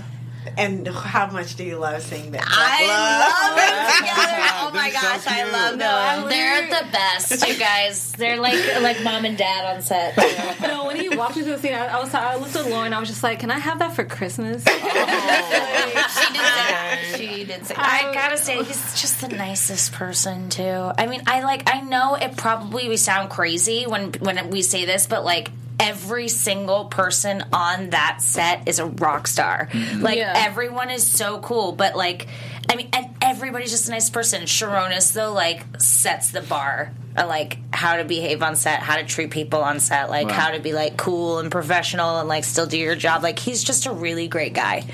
And 0.56 0.86
how 0.88 1.30
much 1.30 1.56
do 1.56 1.64
you 1.64 1.76
love 1.78 2.02
seeing 2.02 2.32
that? 2.32 2.44
I 2.46 2.86
love 2.88 3.56
them 3.56 4.08
together. 4.08 4.38
Oh 4.64 4.70
my 4.74 4.90
They're 4.90 5.00
so 5.00 5.06
gosh, 5.08 5.26
I 5.26 5.42
cute. 5.42 5.52
love 5.52 5.78
them. 5.78 6.28
They're 6.28 6.66
the 6.68 6.92
best, 6.92 7.46
you 7.48 7.56
guys. 7.58 8.12
They're 8.12 8.38
like 8.40 8.80
like 8.80 9.02
mom 9.02 9.24
and 9.24 9.36
dad 9.36 9.74
on 9.74 9.82
set. 9.82 10.16
No, 10.62 10.86
when 10.86 10.96
he 10.96 11.08
walked 11.14 11.36
me 11.36 11.42
through 11.42 11.56
the 11.56 11.58
scene, 11.58 11.74
I, 11.74 11.86
I 11.88 12.00
was 12.00 12.14
I 12.14 12.36
looked 12.36 12.54
at 12.56 12.66
Lauren. 12.70 12.92
I 12.92 13.00
was 13.00 13.08
just 13.08 13.22
like, 13.22 13.40
"Can 13.40 13.50
I 13.50 13.58
have 13.58 13.80
that 13.80 13.94
for 13.94 14.04
Christmas?" 14.04 14.64
Oh, 14.66 14.72
she 14.72 16.32
did 16.32 16.36
say 16.36 16.42
that. 16.42 16.98
She 17.16 17.44
did 17.44 17.66
say 17.66 17.74
that. 17.74 18.02
I 18.10 18.14
gotta 18.14 18.38
say, 18.38 18.62
he's 18.62 19.00
just 19.00 19.20
the 19.20 19.28
nicest 19.28 19.92
person 19.92 20.48
too. 20.48 20.62
I 20.96 21.06
mean, 21.06 21.22
I 21.26 21.42
like. 21.42 21.68
I 21.72 21.80
know 21.80 22.14
it 22.14 22.36
probably 22.36 22.88
we 22.88 22.96
sound 22.96 23.30
crazy 23.30 23.84
when 23.86 24.12
when 24.20 24.50
we 24.50 24.62
say 24.62 24.84
this, 24.84 25.06
but 25.06 25.24
like 25.24 25.50
every 25.82 26.28
single 26.28 26.86
person 26.86 27.44
on 27.52 27.90
that 27.90 28.22
set 28.22 28.68
is 28.68 28.78
a 28.78 28.86
rock 28.86 29.26
star. 29.26 29.68
Mm-hmm. 29.72 30.00
Like 30.02 30.16
Yeah. 30.16 30.32
everyone 30.34 30.90
is 30.90 31.06
so 31.06 31.38
cool, 31.40 31.72
but 31.72 31.94
like. 31.96 32.28
I 32.70 32.76
mean, 32.76 32.88
and 32.92 33.08
everybody's 33.20 33.72
just 33.72 33.88
a 33.88 33.90
nice 33.90 34.08
person. 34.08 34.42
Sharonis, 34.44 35.12
though, 35.12 35.32
like 35.32 35.66
sets 35.80 36.30
the 36.30 36.40
bar, 36.42 36.92
of, 37.16 37.26
like 37.28 37.58
how 37.74 37.96
to 37.96 38.04
behave 38.04 38.40
on 38.40 38.54
set, 38.54 38.78
how 38.80 38.96
to 38.96 39.04
treat 39.04 39.30
people 39.32 39.60
on 39.62 39.80
set, 39.80 40.08
like 40.08 40.28
Wow. 40.28 40.32
how 40.34 40.50
to 40.52 40.60
be 40.60 40.72
like 40.72 40.96
cool 40.96 41.40
and 41.40 41.50
professional 41.50 42.20
and 42.20 42.28
like 42.28 42.44
still 42.44 42.64
do 42.66 42.78
your 42.78 42.94
job. 42.94 43.24
Like 43.24 43.40
he's 43.40 43.64
just 43.64 43.86
a 43.86 43.92
really 43.92 44.28
great 44.28 44.54
guy, 44.54 44.84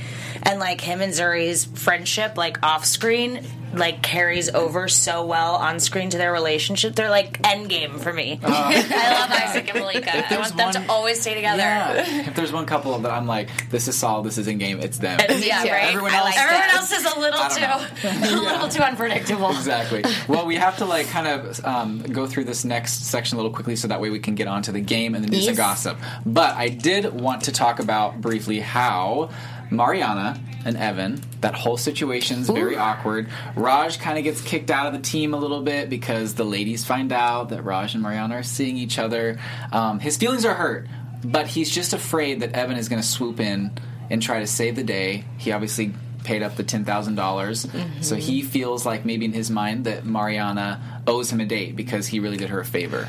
and 0.42 0.58
like 0.60 0.80
him 0.80 1.00
and 1.00 1.12
Zuri's 1.12 1.64
friendship, 1.64 2.36
like 2.36 2.62
off 2.64 2.84
screen, 2.84 3.42
like 3.74 4.02
carries 4.02 4.48
over 4.48 4.88
so 4.88 5.26
well 5.26 5.56
on 5.56 5.78
screen 5.78 6.10
to 6.10 6.18
their 6.18 6.32
relationship. 6.32 6.94
They're 6.94 7.10
like 7.10 7.46
end 7.46 7.68
game 7.68 7.98
for 7.98 8.12
me. 8.12 8.40
I 8.44 9.20
love 9.20 9.30
Isaac 9.30 9.68
and 9.68 9.78
Malika. 9.80 10.16
I 10.16 10.28
there's 10.28 10.40
want 10.52 10.56
them 10.56 10.66
one- 10.66 10.74
to 10.86 10.92
always 10.92 11.20
stay 11.20 11.34
together. 11.34 11.58
Yeah. 11.58 12.24
If 12.28 12.34
there's 12.34 12.52
one 12.52 12.66
couple 12.66 12.98
that 12.98 13.10
I'm 13.12 13.26
like, 13.26 13.70
this 13.70 13.88
is 13.88 13.96
solid, 13.96 14.24
this 14.26 14.38
is 14.38 14.48
in 14.48 14.58
game, 14.58 14.80
it's 14.80 14.98
them. 14.98 15.18
Yeah, 15.20 15.62
too. 15.62 15.70
right. 15.70 15.84
Everyone 15.88 16.12
else, 16.12 16.24
like 16.26 16.38
Everyone 16.38 16.68
else 16.70 16.92
is 16.92 17.04
a 17.04 17.18
little 17.18 17.48
too, 17.48 18.34
a 18.36 18.40
little 18.40 18.68
too 18.68 18.82
unpredictable. 18.82 19.50
exactly. 19.50 20.04
Well, 20.28 20.46
we 20.46 20.56
have 20.56 20.76
to 20.78 20.84
like 20.84 21.08
kind 21.08 21.26
of 21.26 21.64
um, 21.64 22.00
go 22.02 22.26
through 22.26 22.44
this 22.44 22.64
next 22.64 23.06
section 23.06 23.36
a 23.36 23.38
little 23.38 23.52
quickly, 23.52 23.76
so 23.76 23.88
that 23.88 24.00
way 24.00 24.10
we 24.10 24.18
can 24.18 24.34
get 24.34 24.46
on 24.48 24.62
to 24.62 24.72
the 24.72 24.80
game 24.80 25.14
and 25.14 25.24
the 25.24 25.28
news 25.28 25.46
and 25.46 25.56
gossip. 25.56 25.96
But 26.26 26.54
I 26.56 26.68
did 26.68 27.12
want 27.18 27.44
to 27.44 27.52
talk 27.52 27.78
about 27.80 28.20
briefly 28.20 28.60
how 28.60 29.30
Mariana 29.70 30.40
and 30.64 30.76
Evan, 30.76 31.20
that 31.40 31.54
whole 31.54 31.76
situation's 31.76 32.48
very 32.48 32.76
awkward. 32.76 33.28
Raj 33.54 33.98
kind 33.98 34.18
of 34.18 34.24
gets 34.24 34.40
kicked 34.40 34.70
out 34.70 34.86
of 34.86 34.92
the 34.92 35.00
team 35.00 35.34
a 35.34 35.36
little 35.36 35.62
bit 35.62 35.88
because 35.88 36.34
the 36.34 36.44
ladies 36.44 36.84
find 36.84 37.12
out 37.12 37.50
that 37.50 37.62
Raj 37.62 37.94
and 37.94 38.02
Mariana 38.02 38.36
are 38.36 38.42
seeing 38.42 38.76
each 38.76 38.98
other. 38.98 39.38
Um, 39.72 40.00
his 40.00 40.16
feelings 40.16 40.44
are 40.44 40.54
hurt, 40.54 40.88
but 41.24 41.46
he's 41.46 41.70
just 41.70 41.92
afraid 41.92 42.40
that 42.40 42.52
Evan 42.52 42.76
is 42.76 42.88
going 42.88 43.00
to 43.00 43.06
swoop 43.06 43.40
in 43.40 43.70
and 44.10 44.22
try 44.22 44.40
to 44.40 44.46
save 44.46 44.76
the 44.76 44.84
day. 44.84 45.24
He 45.36 45.52
obviously 45.52 45.92
paid 46.24 46.42
up 46.42 46.56
the 46.56 46.64
ten 46.64 46.84
thousand 46.84 47.14
dollars, 47.14 47.66
so 48.00 48.16
he 48.16 48.42
feels 48.42 48.84
like 48.84 49.04
maybe 49.04 49.24
in 49.24 49.32
his 49.32 49.50
mind 49.50 49.84
that 49.84 50.04
Mariana 50.04 51.02
owes 51.06 51.30
him 51.32 51.40
a 51.40 51.46
date 51.46 51.76
because 51.76 52.06
he 52.08 52.20
really 52.20 52.36
did 52.36 52.50
her 52.50 52.60
a 52.60 52.64
favor. 52.64 53.08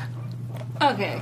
Okay. 0.80 1.20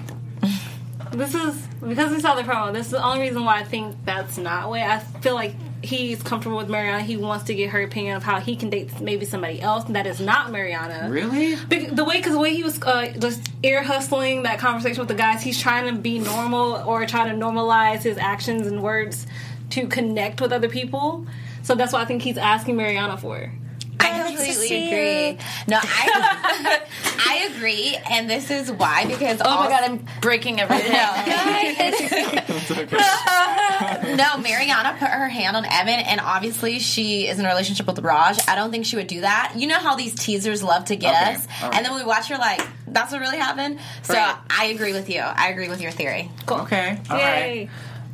This 1.12 1.34
is 1.34 1.56
because 1.86 2.10
we 2.12 2.20
saw 2.20 2.34
the 2.34 2.42
promo. 2.42 2.72
This 2.72 2.86
is 2.86 2.92
the 2.92 3.04
only 3.04 3.20
reason 3.20 3.44
why 3.44 3.58
I 3.60 3.64
think 3.64 3.96
that's 4.04 4.38
not 4.38 4.70
way. 4.70 4.82
I 4.82 4.98
feel 4.98 5.34
like 5.34 5.54
he's 5.82 6.22
comfortable 6.22 6.56
with 6.56 6.68
Mariana. 6.68 7.02
He 7.02 7.16
wants 7.16 7.44
to 7.44 7.54
get 7.54 7.70
her 7.70 7.82
opinion 7.82 8.16
of 8.16 8.22
how 8.22 8.40
he 8.40 8.56
can 8.56 8.68
date 8.70 9.00
maybe 9.00 9.24
somebody 9.24 9.60
else 9.60 9.86
and 9.86 9.94
that 9.96 10.06
is 10.06 10.20
not 10.20 10.50
Mariana. 10.50 11.08
Really? 11.10 11.54
Bec- 11.68 11.94
The 11.94 12.04
way, 12.04 12.16
because 12.18 12.32
the 12.32 12.40
way 12.40 12.54
he 12.54 12.62
was 12.64 12.82
uh, 12.82 13.12
just 13.18 13.50
ear 13.62 13.82
hustling 13.82 14.42
that 14.42 14.58
conversation 14.58 14.98
with 15.00 15.08
the 15.08 15.14
guys, 15.14 15.42
he's 15.42 15.60
trying 15.60 15.94
to 15.94 16.00
be 16.00 16.18
normal 16.18 16.72
or 16.86 17.06
trying 17.06 17.28
to 17.38 17.44
normalize 17.46 18.02
his 18.02 18.18
actions 18.18 18.66
and 18.66 18.82
words 18.82 19.26
to 19.70 19.86
connect 19.86 20.40
with 20.40 20.52
other 20.52 20.68
people. 20.68 21.26
So 21.62 21.74
that's 21.74 21.92
why 21.92 22.00
I 22.02 22.04
think 22.06 22.22
he's 22.22 22.38
asking 22.38 22.76
Mariana 22.76 23.16
for. 23.16 23.52
I 24.28 24.36
completely 24.36 24.86
agree. 24.88 25.38
No, 25.66 25.78
I 25.82 26.80
I 27.26 27.50
agree, 27.54 27.96
and 28.10 28.28
this 28.30 28.50
is 28.50 28.70
why 28.70 29.04
because 29.06 29.40
Oh 29.44 29.60
my 29.64 29.68
god, 29.68 29.84
I'm 29.84 30.06
breaking 30.20 30.60
everything. 30.60 30.92
no, 30.92 31.14
no, 34.16 34.38
Mariana 34.38 34.96
put 34.98 35.08
her 35.08 35.28
hand 35.28 35.56
on 35.56 35.64
Evan, 35.64 36.00
and 36.00 36.20
obviously 36.20 36.78
she 36.78 37.26
is 37.28 37.38
in 37.38 37.44
a 37.44 37.48
relationship 37.48 37.86
with 37.86 37.98
Raj. 38.00 38.38
I 38.48 38.54
don't 38.54 38.70
think 38.70 38.86
she 38.86 38.96
would 38.96 39.06
do 39.06 39.20
that. 39.22 39.54
You 39.56 39.66
know 39.66 39.78
how 39.78 39.96
these 39.96 40.14
teasers 40.14 40.62
love 40.62 40.86
to 40.86 40.96
get 40.96 41.14
Okay, 41.22 41.34
us, 41.34 41.46
all 41.62 41.68
right. 41.70 41.76
and 41.76 41.86
then 41.86 41.94
we 41.94 42.04
watch 42.04 42.28
her 42.28 42.36
like, 42.38 42.60
that's 42.86 43.12
what 43.12 43.20
really 43.20 43.38
happened. 43.38 43.78
So 44.02 44.14
Right. 44.14 44.36
I 44.50 44.66
agree 44.66 44.92
with 44.92 45.08
you. 45.10 45.20
I 45.20 45.48
agree 45.48 45.68
with 45.68 45.80
your 45.80 45.90
theory. 45.92 46.30
Cool. 46.46 46.58
Okay. 46.62 46.98
All 47.10 47.16
right. 47.16 47.68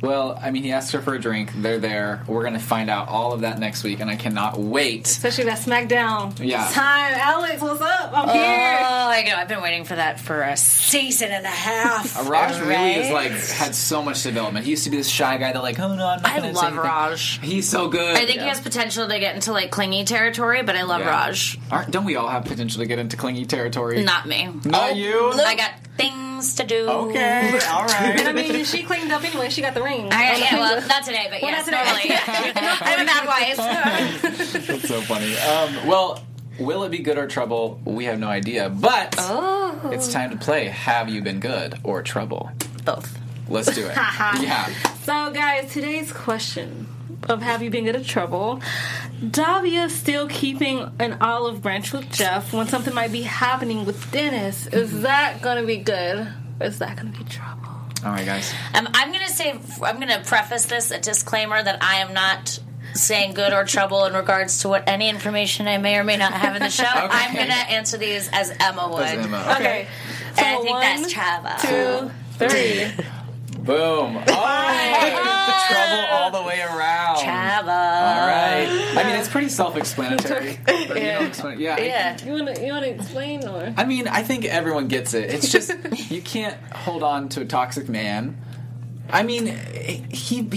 Yay. 0.05 0.09
Well, 0.09 0.39
I 0.41 0.51
mean, 0.51 0.63
he 0.63 0.71
asked 0.71 0.91
her 0.93 1.01
for 1.01 1.13
a 1.15 1.19
drink. 1.19 1.51
They're 1.55 1.79
there. 1.79 2.23
We're 2.27 2.41
going 2.41 2.53
to 2.53 2.59
find 2.59 2.89
out 2.89 3.09
all 3.09 3.33
of 3.33 3.41
that 3.41 3.59
next 3.59 3.83
week, 3.83 3.99
and 3.99 4.09
I 4.09 4.15
cannot 4.15 4.57
wait. 4.59 5.05
Especially 5.07 5.45
that 5.45 5.59
SmackDown 5.59 6.37
Yeah. 6.39 6.67
time. 6.71 7.13
Alex, 7.15 7.61
what's 7.61 7.81
up? 7.81 8.11
I'm 8.13 8.29
Oh, 8.29 8.33
here. 8.33 8.77
I 8.81 9.23
know. 9.27 9.35
I've 9.35 9.47
been 9.47 9.61
waiting 9.61 9.83
for 9.85 9.95
that 9.95 10.19
for 10.19 10.41
a 10.41 10.55
season 10.57 11.31
and 11.31 11.45
a 11.45 11.49
half. 11.49 12.17
Uh, 12.19 12.23
Raj 12.29 12.59
really 12.59 12.93
is 12.95 13.11
Right? 13.11 13.31
like 13.31 13.31
had 13.49 13.75
so 13.75 14.01
much 14.01 14.23
development. 14.23 14.65
He 14.65 14.71
used 14.71 14.83
to 14.85 14.89
be 14.89 14.97
this 14.97 15.07
shy 15.09 15.37
guy 15.37 15.51
that 15.53 15.61
like, 15.63 15.79
oh 15.79 15.95
no, 15.95 16.07
I'm 16.07 16.21
not 16.21 16.31
I 16.31 16.39
gonna 16.39 16.55
say 16.55 16.61
love. 16.65 16.75
Raj. 16.77 17.39
He's 17.41 17.67
so 17.69 17.87
good. 17.87 18.15
I 18.17 18.25
think 18.25 18.41
he 18.41 18.47
has 18.47 18.59
potential 18.59 19.07
to 19.07 19.19
get 19.19 19.35
into 19.35 19.51
like 19.53 19.71
clingy 19.71 20.03
territory, 20.05 20.63
but 20.63 20.75
I 20.75 20.83
love 20.83 21.01
Yeah. 21.01 21.09
Raj. 21.09 21.57
Aren't, 21.71 21.91
don't 21.91 22.05
we 22.05 22.15
all 22.15 22.27
have 22.27 22.45
potential 22.45 22.79
to 22.81 22.85
get 22.87 22.99
into 22.99 23.17
clingy 23.17 23.45
territory? 23.45 24.03
Not 24.03 24.27
me. 24.27 24.49
Not 24.65 24.95
you. 24.95 25.31
I 25.33 25.55
got 25.55 25.71
things 25.97 26.55
to 26.55 26.63
do. 26.65 26.87
Okay. 26.89 27.59
All 27.69 27.89
And 27.89 28.27
I 28.27 28.31
mean, 28.33 28.63
she 28.65 28.83
cleaned 28.83 29.11
up 29.11 29.23
anyway. 29.23 29.49
She 29.49 29.61
got 29.61 29.73
the 29.73 29.83
ring. 29.83 30.09
I, 30.11 30.35
yeah, 30.37 30.55
well, 30.59 30.87
not 30.87 31.03
today, 31.05 31.27
but 31.29 31.41
Well, 31.41 31.51
yes, 31.51 31.67
not 31.67 31.85
normally. 31.85 32.01
today. 32.03 32.19
I'm 32.25 33.01
a 33.01 33.05
bad 33.05 33.27
wife. 33.27 34.63
That's 34.67 34.87
so 34.87 35.01
funny. 35.01 35.37
Um, 35.37 35.87
well, 35.87 36.23
will 36.59 36.83
it 36.83 36.89
be 36.89 36.99
good 36.99 37.17
or 37.17 37.27
trouble? 37.27 37.79
We 37.85 38.05
have 38.05 38.19
no 38.19 38.27
idea. 38.27 38.69
But 38.69 39.15
Oh. 39.19 39.89
it's 39.91 40.11
time 40.11 40.31
to 40.31 40.37
play. 40.37 40.65
Have 40.65 41.09
you 41.09 41.21
been 41.21 41.39
good 41.39 41.79
or 41.83 42.01
trouble? 42.01 42.51
Both. 42.83 43.17
Let's 43.47 43.73
do 43.75 43.85
it. 43.85 43.95
yeah. 43.95 44.65
So, 45.03 45.31
guys, 45.31 45.71
today's 45.71 46.11
question 46.11 46.87
of 47.27 47.41
have 47.41 47.61
you 47.61 47.69
been 47.69 47.85
good 47.85 47.95
at 47.95 48.05
trouble? 48.05 48.61
Davia 49.31 49.89
still 49.89 50.27
keeping 50.27 50.91
an 50.99 51.17
olive 51.21 51.61
branch 51.61 51.93
with 51.93 52.09
Jeff 52.11 52.53
when 52.53 52.67
something 52.67 52.93
might 52.93 53.11
be 53.11 53.23
happening 53.23 53.85
with 53.85 54.11
Dennis. 54.11 54.67
Is 54.67 55.01
that 55.01 55.41
gonna 55.41 55.65
be 55.65 55.77
good? 55.77 56.27
Or 56.59 56.65
is 56.65 56.79
that 56.79 56.97
gonna 56.97 57.11
be 57.11 57.23
trouble? 57.25 57.75
All 58.05 58.11
right, 58.11 58.25
guys. 58.25 58.53
Um, 58.75 58.87
I'm 58.93 59.11
going 59.11 59.25
to 59.25 59.33
say, 59.33 59.49
I'm 59.81 59.95
going 59.95 60.09
to 60.09 60.21
preface 60.23 60.65
this 60.65 60.91
a 60.91 60.99
disclaimer 60.99 61.61
that 61.61 61.81
I 61.81 61.95
am 61.95 62.13
not 62.13 62.59
saying 62.93 63.33
good 63.33 63.51
or 63.51 63.65
trouble 63.65 64.05
in 64.05 64.13
regards 64.13 64.59
to 64.61 64.69
what 64.69 64.87
any 64.87 65.09
information 65.09 65.67
I 65.67 65.79
may 65.79 65.97
or 65.97 66.03
may 66.03 66.15
not 66.15 66.31
have 66.31 66.55
in 66.55 66.61
the 66.61 66.69
show. 66.69 66.83
I'm 66.93 67.33
going 67.33 67.47
to 67.47 67.53
answer 67.53 67.97
these 67.97 68.29
as 68.31 68.51
Emma 68.59 68.89
would. 68.89 68.99
That's 68.99 69.25
Emma. 69.25 69.55
Okay. 69.57 69.87
And 70.37 70.39
I 70.39 70.55
think 70.57 70.69
one, 70.69 70.81
that's 70.81 71.13
Chava. 71.13 71.61
Two, 71.61 72.47
three. 72.47 73.05
Boom. 73.65 74.17
Oh, 74.27 75.65
trouble 75.67 76.05
all 76.11 76.31
the 76.31 76.43
way 76.47 76.59
around. 76.61 77.17
Chava. 77.17 77.61
All 77.61 78.27
right. 78.27 78.67
I 78.97 79.03
mean, 79.05 79.15
it's 79.15 79.29
pretty 79.29 79.49
self-explanatory. 79.49 80.59
but, 80.65 80.75
you 80.89 80.93
know, 80.93 80.95
Yeah. 80.95 81.25
explain- 81.27 81.59
yeah. 81.59 81.79
Yeah. 81.79 82.17
You 82.23 82.31
wanna 82.33 82.59
you 82.59 82.71
wanna 82.73 82.87
explain 82.87 83.47
or? 83.47 83.73
I 83.75 83.85
mean, 83.85 84.07
I 84.07 84.23
think 84.23 84.45
everyone 84.45 84.87
gets 84.87 85.13
it. 85.13 85.29
It's 85.33 85.51
just 85.51 85.73
you 86.11 86.21
can't 86.21 86.57
hold 86.73 87.03
on 87.03 87.29
to 87.29 87.41
a 87.41 87.45
toxic 87.45 87.89
man. 87.89 88.37
I 89.09 89.23
mean, 89.23 89.47
he, 89.47 90.03
he 90.43 90.49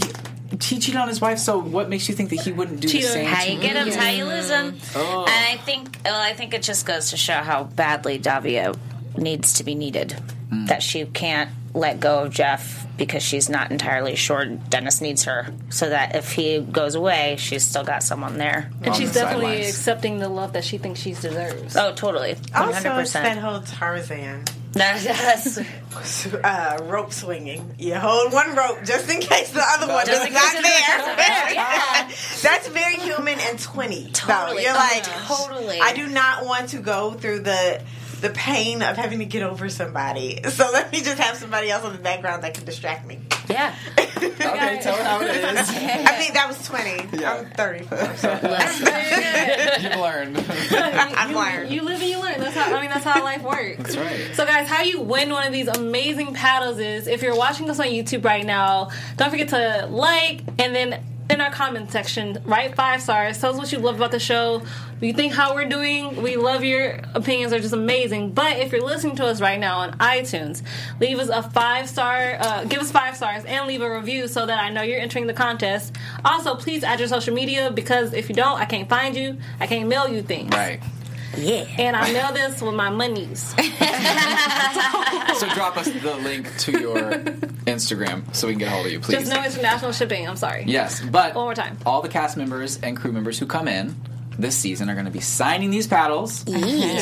he 0.51 0.79
cheated 0.79 0.97
on 0.97 1.09
his 1.09 1.21
wife. 1.21 1.39
So 1.39 1.59
what 1.59 1.89
makes 1.89 2.09
you 2.09 2.15
think 2.15 2.31
that 2.31 2.41
he 2.41 2.53
wouldn't 2.53 2.81
do 2.81 2.89
Cheat 2.89 3.03
the 3.03 3.09
same? 3.09 3.27
How 3.27 3.45
you 3.45 3.61
get 3.61 3.77
him, 3.77 3.93
how 3.93 4.11
you 4.11 4.25
lose 4.25 4.49
him. 4.51 4.77
Oh. 4.97 5.25
And 5.29 5.45
I 5.47 5.57
think, 5.63 5.99
well, 6.05 6.21
I 6.21 6.33
think 6.35 6.55
it 6.55 6.63
just 6.63 6.87
goes 6.87 7.11
to 7.11 7.17
show 7.17 7.35
how 7.35 7.65
badly 7.65 8.19
Davia 8.19 8.75
needs 9.17 9.55
to 9.55 9.65
be 9.65 9.75
needed. 9.75 10.13
Hmm. 10.51 10.65
That 10.67 10.83
she 10.83 11.05
can't 11.05 11.51
let 11.79 12.01
go 12.01 12.21
of 12.25 12.31
Jeff 12.33 12.87
because 12.97 13.23
she's 13.23 13.49
not 13.49 13.71
entirely 13.71 14.17
sure 14.17 14.45
Dennis 14.45 15.01
needs 15.01 15.25
her. 15.25 15.47
So 15.71 15.89
that 15.89 16.17
if 16.17 16.33
he 16.33 16.61
goes 16.61 16.95
away, 16.97 17.37
she's 17.39 17.65
still 17.65 17.85
got 17.85 18.03
someone 18.03 18.39
there. 18.39 18.71
And 18.83 18.89
On 18.89 18.95
she's 18.99 19.13
the 19.15 19.21
definitely 19.21 19.47
sidelines. 19.57 19.69
accepting 19.69 20.19
the 20.19 20.29
love 20.29 20.53
that 20.55 20.65
she 20.65 20.79
thinks 20.79 21.01
she 21.01 21.13
deserves. 21.13 21.77
Oh, 21.77 21.93
totally, 21.95 22.35
one 22.53 22.63
Also, 22.69 22.89
hundred 22.89 23.01
it's 23.03 23.13
that 23.13 23.23
percent. 23.23 23.39
whole 23.41 23.61
Tarzan 23.61 24.45
Yes. 24.75 25.59
uh, 26.45 26.79
rope 26.83 27.13
swinging. 27.13 27.75
You 27.79 27.95
hold 27.97 28.33
one 28.33 28.55
rope 28.55 28.85
just 28.85 29.11
in 29.11 29.21
case 29.21 29.51
the 29.51 29.63
other 29.75 29.93
one 29.93 30.07
Just 30.07 30.29
is 30.29 30.35
not 30.35 30.43
doesn't 30.43 30.63
there. 30.63 31.53
yeah. 31.55 32.11
That's 32.43 32.69
very 32.69 32.97
human 32.97 33.39
and 33.41 33.59
twenty. 33.59 34.11
Totally. 34.13 34.59
So 34.59 34.63
you're 34.63 34.73
Oh, 34.73 34.91
like, 34.93 35.03
totally. 35.05 35.81
I 35.81 35.95
do 35.95 36.07
not 36.09 36.45
want 36.45 36.69
to 36.71 36.79
go 36.81 37.13
through 37.15 37.41
the 37.41 37.81
the 38.21 38.31
pain 38.31 38.83
of 38.83 38.97
having 38.97 39.19
to 39.21 39.25
get 39.25 39.43
over 39.43 39.69
somebody. 39.69 40.41
So 40.49 40.71
let 40.73 40.93
me 40.93 41.01
just 41.01 41.19
have 41.19 41.37
somebody 41.37 41.71
else 41.71 41.85
in 41.85 41.93
the 41.93 41.99
background 41.99 42.43
that 42.43 42.55
can 42.55 42.65
distract 42.65 43.07
me. 43.07 43.19
Yeah. 43.49 43.75
Okay, 43.99 44.31
tell 44.83 44.97
her 44.97 45.05
how 45.05 45.21
it 45.21 45.31
is. 45.31 45.69
I 45.69 46.13
think 46.17 46.35
that 46.35 46.49
was 46.49 46.65
twenty. 46.67 47.19
Yeah. 47.19 47.35
I'm 47.35 47.51
thirty 47.51 47.85
four. 47.85 48.17
So 48.17 48.33
You've 49.81 50.01
learned. 50.01 50.39
I've 50.71 51.35
learned. 51.35 51.71
You 51.71 51.83
live 51.83 52.01
and 52.01 52.11
you 52.11 52.21
learn. 52.21 52.41
That's 52.41 52.55
how 52.55 52.75
I 52.75 52.81
mean. 52.81 52.91
That's 52.91 53.05
how 53.05 53.23
life 53.23 53.43
works. 53.43 53.95
That's 53.95 53.97
right. 53.97 54.35
So, 54.35 54.45
guys, 54.45 54.69
how 54.69 54.83
you 54.83 55.01
win 55.01 55.31
one 55.31 55.47
of 55.47 55.53
these 55.53 55.69
amazing 55.69 56.35
paddles 56.35 56.79
is 56.79 57.07
if 57.07 57.23
you're 57.23 57.37
watching 57.37 57.71
us 57.71 57.79
on 57.81 57.87
YouTube 57.87 58.25
right 58.25 58.45
now, 58.45 58.91
don't 59.17 59.31
forget 59.31 59.49
to 59.49 59.87
like 59.91 60.43
and 60.59 60.75
then 60.75 61.03
in 61.31 61.41
our 61.41 61.51
comment 61.51 61.91
section, 61.91 62.39
write 62.45 62.75
five 62.75 63.03
stars. 63.03 63.39
Tell 63.39 63.53
us 63.53 63.59
what 63.59 63.73
you 63.73 63.79
love 63.79 63.97
about 63.97 64.11
the 64.11 64.19
show. 64.19 64.63
You 65.01 65.13
think 65.13 65.33
how 65.33 65.55
we're 65.55 65.69
doing. 65.69 66.23
We 66.23 66.37
love 66.37 66.65
your 66.65 67.01
opinions; 67.15 67.53
are 67.53 67.61
just 67.61 67.75
amazing. 67.75 68.33
But 68.33 68.59
if 68.59 68.73
you're 68.73 68.83
listening 68.83 69.17
to 69.17 69.27
us 69.27 69.41
right 69.41 69.61
now 69.61 69.79
on 69.79 69.93
iTunes, 69.99 70.63
leave 71.01 71.19
us 71.19 71.29
a 71.29 71.43
five 71.43 71.89
star. 71.89 72.37
Uh, 72.41 72.65
give 72.65 72.81
us 72.81 72.91
five 72.91 73.17
stars 73.17 73.45
and 73.45 73.67
leave 73.67 73.83
a 73.83 73.95
review 73.95 74.27
so 74.27 74.47
that 74.47 74.59
I 74.59 74.71
know 74.71 74.83
you're 74.83 75.01
entering 75.01 75.27
the 75.27 75.35
contest. 75.35 75.95
Also, 76.25 76.55
please 76.55 76.83
add 76.83 76.99
your 76.99 77.09
social 77.09 77.35
media 77.35 77.71
because 77.71 78.13
if 78.13 78.29
you 78.29 78.35
don't, 78.35 78.59
I 78.59 78.65
can't 78.65 78.89
find 78.89 79.15
you. 79.15 79.37
I 79.61 79.67
can't 79.67 79.89
mail 79.89 80.09
you 80.09 80.23
things. 80.23 80.51
Right. 80.51 80.81
Yeah. 81.37 81.65
And 81.79 81.95
I 81.97 82.13
mail 82.13 82.33
this 82.33 82.61
with 82.63 82.75
my 82.75 82.91
monies. 82.91 83.55
So 85.39 85.49
drop 85.51 85.77
us 85.77 85.87
the 85.89 86.17
link 86.23 86.49
to 86.59 86.73
your 86.81 86.97
Instagram 87.67 88.35
so 88.35 88.47
we 88.49 88.55
can 88.55 88.59
get 88.61 88.69
a 88.69 88.71
hold 88.73 88.87
of 88.87 88.93
you, 88.93 88.99
please. 88.99 89.19
Just 89.19 89.33
no 89.33 89.45
international 89.45 89.93
shipping. 89.93 90.27
I'm 90.29 90.37
sorry. 90.37 90.65
Yes, 90.67 91.01
but 91.01 91.35
One 91.35 91.45
more 91.45 91.55
time. 91.55 91.79
all 91.87 92.03
the 92.03 92.09
cast 92.09 92.37
members 92.37 92.79
and 92.83 92.97
crew 92.97 93.13
members 93.13 93.39
who 93.39 93.47
come 93.47 93.69
in 93.69 93.95
this 94.37 94.57
season 94.57 94.89
are 94.91 94.95
going 94.95 95.05
to 95.07 95.13
be 95.13 95.21
signing 95.21 95.71
these 95.71 95.87
paddles. 95.87 96.39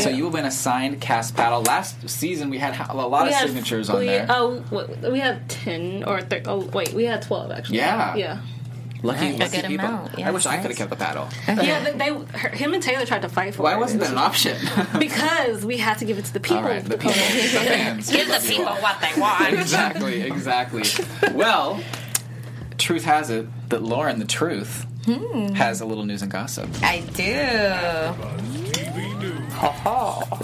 So 0.03 0.11
you 0.11 0.25
will 0.25 0.31
win 0.33 0.45
a 0.45 0.51
signed 0.51 1.01
cast 1.01 1.35
paddle. 1.35 1.63
Last 1.63 2.09
season 2.11 2.51
we 2.51 2.59
had 2.59 2.79
a 2.91 2.95
lot 2.95 3.23
We 3.25 3.29
of 3.31 3.35
had- 3.35 3.47
signatures 3.47 3.89
on 3.89 4.01
we, 4.01 4.07
there. 4.07 4.27
Oh, 4.29 4.61
w- 4.71 5.13
we 5.13 5.19
had 5.19 5.49
ten 5.49 6.05
or 6.05 6.21
thir- 6.21 6.43
oh 6.47 6.61
wait, 6.75 6.93
we 6.93 7.05
had 7.05 7.23
twelve 7.23 7.51
actually. 7.53 7.79
Yeah. 7.79 8.17
yeah, 8.17 8.41
lucky, 9.03 9.31
Nice. 9.37 9.39
lucky 9.55 9.67
people. 9.69 9.87
amount, 9.87 10.19
I 10.19 10.31
wish 10.31 10.47
I 10.47 10.57
could 10.59 10.71
have 10.71 10.77
kept 10.79 10.91
the 10.91 10.97
paddle. 10.97 11.29
yeah. 11.49 11.85
They, 11.85 11.93
they 11.93 12.39
her, 12.39 12.49
him 12.51 12.75
and 12.75 12.83
Taylor 12.83 13.07
tried 13.07 13.23
to 13.23 13.29
fight 13.29 13.55
for 13.55 13.63
Why 13.65 13.75
it. 13.75 13.79
wasn't 13.79 14.01
that 14.03 14.11
an 14.13 14.19
option? 14.19 14.57
Because 14.99 15.65
we 15.65 15.77
had 15.79 15.99
to 15.99 16.05
give 16.05 16.19
it 16.19 16.25
to 16.27 16.33
the 16.33 16.41
people. 16.41 16.59
all 16.59 16.63
right, 16.65 16.85
the 16.85 16.97
people, 16.99 17.13
the 17.13 17.67
fans. 17.67 18.11
Give 18.11 18.27
the 18.29 18.45
people 18.47 18.67
what 18.77 19.01
they 19.01 19.21
want. 19.21 19.53
exactly, 19.55 20.23
exactly. 20.23 20.83
Well, 21.33 21.81
truth 22.79 23.05
has 23.05 23.31
it 23.31 23.47
that 23.71 23.83
Lauren, 23.83 24.19
the 24.19 24.25
truth, 24.27 24.87
Hmm. 25.07 25.55
has 25.55 25.81
a 25.81 25.85
little 25.87 26.05
news 26.05 26.23
and 26.23 26.33
gossip. 26.33 26.69
I 26.83 26.99
do. 27.15 27.47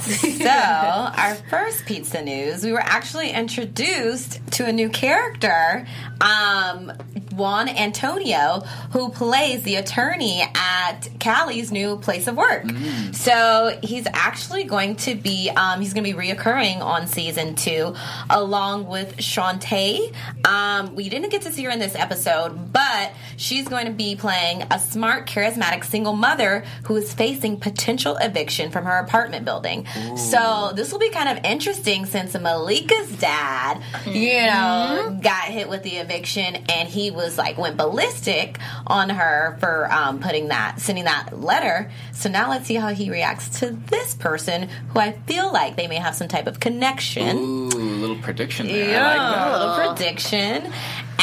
so, 0.00 0.46
our 0.48 1.34
first 1.50 1.84
pizza 1.86 2.22
news, 2.22 2.64
we 2.64 2.72
were 2.72 2.80
actually 2.80 3.30
introduced 3.30 4.40
to 4.52 4.64
a 4.66 4.72
new 4.72 4.88
character. 4.88 5.86
Um, 6.20 6.92
Juan 7.32 7.68
Antonio, 7.68 8.60
who 8.92 9.10
plays 9.10 9.62
the 9.62 9.76
attorney 9.76 10.42
at 10.54 11.08
Callie's 11.20 11.70
new 11.72 11.96
place 11.98 12.26
of 12.26 12.36
work. 12.36 12.64
So 13.12 13.78
he's 13.82 14.06
actually 14.12 14.64
going 14.64 14.96
to 14.96 15.14
be 15.14 15.50
um, 15.50 15.80
he's 15.80 15.94
going 15.94 16.04
to 16.04 16.12
be 16.12 16.18
reoccurring 16.18 16.80
on 16.80 17.06
season 17.06 17.54
two, 17.54 17.94
along 18.28 18.86
with 18.86 19.16
Shantae. 19.18 20.12
Um, 20.44 20.94
we 20.94 21.08
didn't 21.08 21.30
get 21.30 21.42
to 21.42 21.52
see 21.52 21.64
her 21.64 21.70
in 21.70 21.78
this 21.78 21.94
episode, 21.94 22.72
but 22.72 23.12
she's 23.36 23.68
going 23.68 23.86
to 23.86 23.92
be 23.92 24.16
playing 24.16 24.64
a 24.70 24.78
smart, 24.78 25.26
charismatic 25.26 25.84
single 25.84 26.14
mother 26.14 26.64
who 26.84 26.96
is 26.96 27.12
facing 27.14 27.58
potential 27.60 28.16
eviction 28.20 28.70
from 28.70 28.84
her 28.84 28.98
apartment 28.98 29.44
building. 29.44 29.86
So 30.16 30.72
this 30.74 30.90
will 30.90 30.98
be 30.98 31.10
kind 31.10 31.28
of 31.38 31.44
interesting 31.44 32.06
since 32.06 32.34
Malika's 32.34 33.16
dad, 33.18 33.80
you 34.06 34.40
know, 34.46 35.18
got 35.22 35.44
hit 35.44 35.68
with 35.68 35.82
the 35.84 35.96
eviction 35.96 36.56
and 36.68 36.88
he 36.88 37.10
was 37.10 37.21
like 37.38 37.58
went 37.58 37.76
ballistic 37.76 38.58
on 38.86 39.10
her 39.10 39.56
for 39.60 39.90
um, 39.92 40.20
putting 40.20 40.48
that 40.48 40.80
sending 40.80 41.04
that 41.04 41.40
letter. 41.40 41.90
So 42.12 42.28
now 42.28 42.50
let's 42.50 42.66
see 42.66 42.74
how 42.74 42.88
he 42.88 43.10
reacts 43.10 43.60
to 43.60 43.70
this 43.70 44.14
person 44.14 44.68
who 44.88 44.98
I 45.00 45.12
feel 45.12 45.52
like 45.52 45.76
they 45.76 45.88
may 45.88 45.96
have 45.96 46.14
some 46.14 46.28
type 46.28 46.46
of 46.46 46.60
connection. 46.60 47.38
Ooh, 47.38 47.68
little 47.68 48.16
prediction 48.16 48.66
there. 48.66 48.90
Yeah, 48.90 49.06
I 49.06 49.50
like 49.50 49.60
little 49.60 49.94
prediction. 49.94 50.72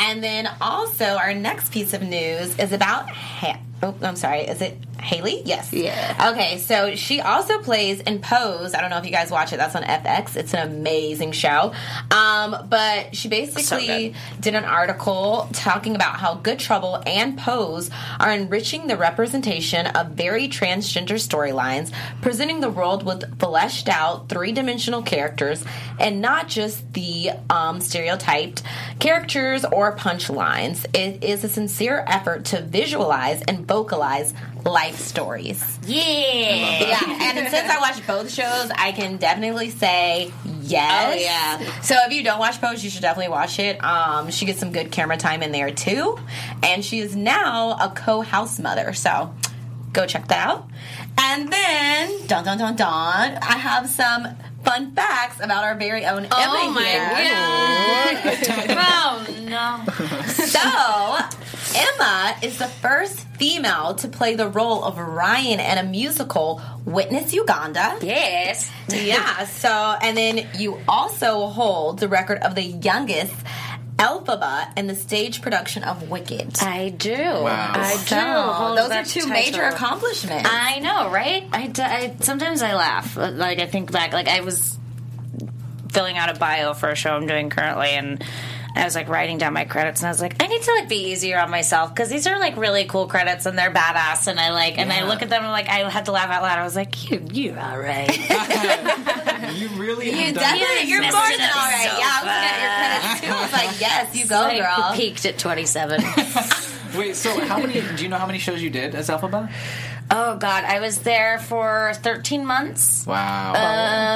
And 0.02 0.24
then 0.24 0.50
also 0.62 1.06
our 1.06 1.34
next 1.34 1.72
piece 1.72 1.94
of 1.94 2.02
news 2.02 2.58
is 2.58 2.72
about 2.72 3.10
ha- 3.10 3.60
oh, 3.84 3.96
I'm 4.02 4.16
sorry, 4.16 4.42
is 4.42 4.62
it 4.62 4.78
Hailie? 5.02 5.42
Yes. 5.46 5.72
Yeah. 5.74 6.32
Okay, 6.34 6.58
so 6.58 6.96
she 6.96 7.22
also 7.22 7.60
plays 7.60 8.00
in 8.02 8.20
Pose. 8.20 8.74
I 8.74 8.82
don't 8.82 8.90
know 8.90 8.98
if 8.98 9.06
you 9.06 9.12
guys 9.12 9.32
watch 9.32 9.54
it. 9.54 9.58
That's 9.58 9.76
on 9.76 9.84
FX. 9.84 10.36
It's 10.36 10.54
an 10.54 10.68
amazing 10.68 11.32
show. 11.32 11.74
Um, 12.12 12.68
but 12.70 13.16
she 13.16 13.28
basically 13.30 14.14
did 14.40 14.56
an 14.56 14.66
article 14.66 15.50
talking 15.54 15.96
about 15.96 16.18
how 16.18 16.36
Good 16.36 16.60
Trouble 16.60 17.02
and 17.06 17.38
Pose 17.38 17.90
are 18.20 18.32
enriching 18.32 18.88
the 18.88 18.98
representation 18.98 19.88
of 19.88 20.12
very 20.12 20.48
transgender 20.48 21.16
storylines, 21.16 21.92
presenting 22.22 22.60
the 22.60 22.70
world 22.70 23.04
with 23.04 23.40
fleshed 23.40 23.90
out 23.90 24.30
three 24.30 24.52
dimensional 24.52 25.02
characters 25.02 25.64
and 26.00 26.22
not 26.22 26.48
just 26.48 26.94
the 26.94 27.32
um, 27.50 27.82
stereotyped 27.82 28.64
characters 29.00 29.66
or 29.66 29.96
punchlines. 29.96 30.86
It 30.96 31.24
is 31.24 31.44
a 31.44 31.50
sincere 31.50 32.04
effort 32.08 32.46
to 32.46 32.62
visualize 32.62 33.42
and 33.44 33.68
vocalize 33.68 34.34
life 34.66 34.89
stories. 34.96 35.80
Yeah. 35.86 36.80
Yeah, 36.80 37.00
and 37.06 37.50
since 37.50 37.70
I 37.70 37.80
watched 37.80 38.06
both 38.06 38.32
shows, 38.32 38.72
I 38.76 38.92
can 38.92 39.18
definitely 39.18 39.70
say 39.70 40.32
yes. 40.62 41.14
Oh, 41.14 41.18
yeah. 41.20 41.82
So 41.82 41.96
if 42.06 42.14
you 42.14 42.24
don't 42.24 42.40
watch 42.40 42.60
Pose, 42.62 42.84
you 42.84 42.90
should 42.90 43.02
definitely 43.02 43.32
watch 43.32 43.60
it. 43.60 43.84
Um, 43.84 44.30
she 44.32 44.46
gets 44.46 44.60
some 44.60 44.72
good 44.72 44.92
camera 44.92 45.18
time 45.18 45.44
in 45.44 45.52
there 45.52 45.72
too, 45.72 46.18
and 46.64 46.84
she 46.84 47.00
is 47.00 47.16
now 47.16 47.72
a 47.80 47.90
co-house 47.90 48.60
mother. 48.60 48.94
So 48.94 49.34
go 49.94 50.06
check 50.06 50.28
that 50.28 50.48
out. 50.48 50.70
And 51.18 51.52
then, 51.52 52.28
dun 52.28 52.46
dun 52.46 52.58
dun 52.58 52.76
dun, 52.76 53.38
I 53.42 53.58
have 53.58 53.90
some 53.90 54.28
fun 54.64 54.92
facts 54.94 55.40
about 55.42 55.64
our 55.64 55.76
very 55.76 56.06
own 56.06 56.28
oh 56.32 56.42
Emma 56.42 56.54
Oh 56.62 56.72
my 56.72 56.84
here. 56.84 57.10
god. 57.10 58.70
oh 58.80 59.26
no. 59.46 59.84
So, 60.26 61.80
Emma 61.80 62.36
is 62.42 62.58
the 62.58 62.68
first 62.68 63.20
female 63.38 63.94
to 63.96 64.08
play 64.08 64.36
the 64.36 64.48
role 64.48 64.84
of 64.84 64.98
Ryan 64.98 65.60
in 65.60 65.78
a 65.78 65.84
musical, 65.84 66.62
Witness 66.86 67.34
Uganda. 67.34 67.98
Yes. 68.02 68.70
Yeah, 68.90 69.46
so, 69.46 69.70
and 70.02 70.18
then 70.18 70.48
you 70.58 70.80
also 70.88 71.48
hold 71.48 72.00
the 72.00 72.08
record 72.08 72.40
of 72.40 72.56
the 72.56 72.64
youngest 72.64 73.34
Elphaba 74.00 74.72
and 74.78 74.90
the 74.90 74.96
stage 74.96 75.42
production 75.42 75.84
of 75.84 76.10
Wicked. 76.10 76.58
I 76.62 76.90
do. 76.90 77.12
Wow. 77.14 77.72
I 77.76 77.94
do. 77.94 78.06
So, 78.08 78.76
those 78.76 78.92
are 78.92 79.04
two 79.04 79.20
title. 79.28 79.30
major 79.34 79.62
accomplishments. 79.64 80.50
I 80.52 80.80
know, 80.80 81.12
right? 81.12 81.46
I, 81.52 81.68
d- 81.68 81.82
I- 81.82 82.16
sometimes 82.22 82.62
I 82.62 82.76
laugh. 82.76 83.18
Like 83.18 83.60
I 83.60 83.66
think 83.68 83.92
back, 83.92 84.14
like 84.14 84.28
I 84.28 84.40
was 84.42 84.78
filling 85.92 86.18
out 86.18 86.36
a 86.36 86.40
bio 86.40 86.74
for 86.74 86.90
a 86.90 86.96
show 86.96 87.12
I'm 87.12 87.28
doing 87.28 87.50
currently, 87.50 87.90
and 87.90 88.24
I 88.76 88.86
was 88.86 88.96
like 88.96 89.10
writing 89.10 89.38
down 89.38 89.54
my 89.54 89.66
credits, 89.66 90.02
and 90.02 90.08
I 90.08 90.12
was 90.12 90.22
like, 90.22 90.42
I 90.42 90.48
need 90.48 90.62
to 90.62 90.72
like 90.74 90.88
be 90.88 91.12
easier 91.12 91.40
on 91.40 91.50
myself 91.50 91.90
because 91.90 92.10
these 92.10 92.28
are 92.28 92.40
like 92.40 92.56
really 92.58 92.86
cool 92.86 93.08
credits 93.08 93.46
and 93.46 93.58
they're 93.58 93.72
badass, 93.72 94.28
and 94.28 94.40
I 94.40 94.52
like, 94.52 94.78
and 94.78 94.92
I 94.94 95.06
look 95.08 95.22
at 95.22 95.30
them 95.30 95.44
and 95.44 95.52
like 95.52 95.68
I 95.68 95.90
had 95.90 96.06
to 96.06 96.12
laugh 96.12 96.30
out 96.30 96.42
loud. 96.44 96.60
I 96.60 96.64
was 96.64 96.76
like, 96.76 97.10
you, 97.10 97.26
you're 97.32 97.60
all 97.60 97.78
right. 97.80 98.10
You 99.50 99.68
really 99.70 100.06
you 100.08 100.16
have 100.28 100.36
definitely, 100.36 100.90
you're 100.90 101.02
more 101.02 101.12
than 101.12 101.22
all 101.22 101.28
right. 101.28 101.90
so 101.90 101.98
yeah, 101.98 102.12
I 102.12 102.24
was 102.24 102.30
looking 102.30 102.50
at 102.50 102.62
your 102.62 102.72
credits 102.78 103.22
too. 103.22 103.32
I 103.32 103.42
was 103.42 103.52
like, 103.52 103.82
yes, 103.82 104.16
you 104.16 104.28
go, 104.28 104.42
like, 104.42 104.62
girl. 104.62 104.92
Peaked 104.96 105.26
at 105.26 105.38
27. 105.40 106.02
Wait, 106.98 107.16
so 107.16 107.40
how 107.46 107.58
many? 107.60 107.74
Do 107.74 108.04
you 108.04 108.10
know 108.10 108.18
how 108.18 108.28
many 108.28 108.40
shows 108.40 108.62
you 108.62 108.70
did 108.70 108.96
as 108.96 109.10
Elphaba? 109.10 109.52
Oh 110.12 110.38
God, 110.38 110.64
I 110.64 110.80
was 110.80 111.00
there 111.00 111.40
for 111.40 111.94
13 111.96 112.46
months. 112.46 113.06
Wow. 113.06 113.54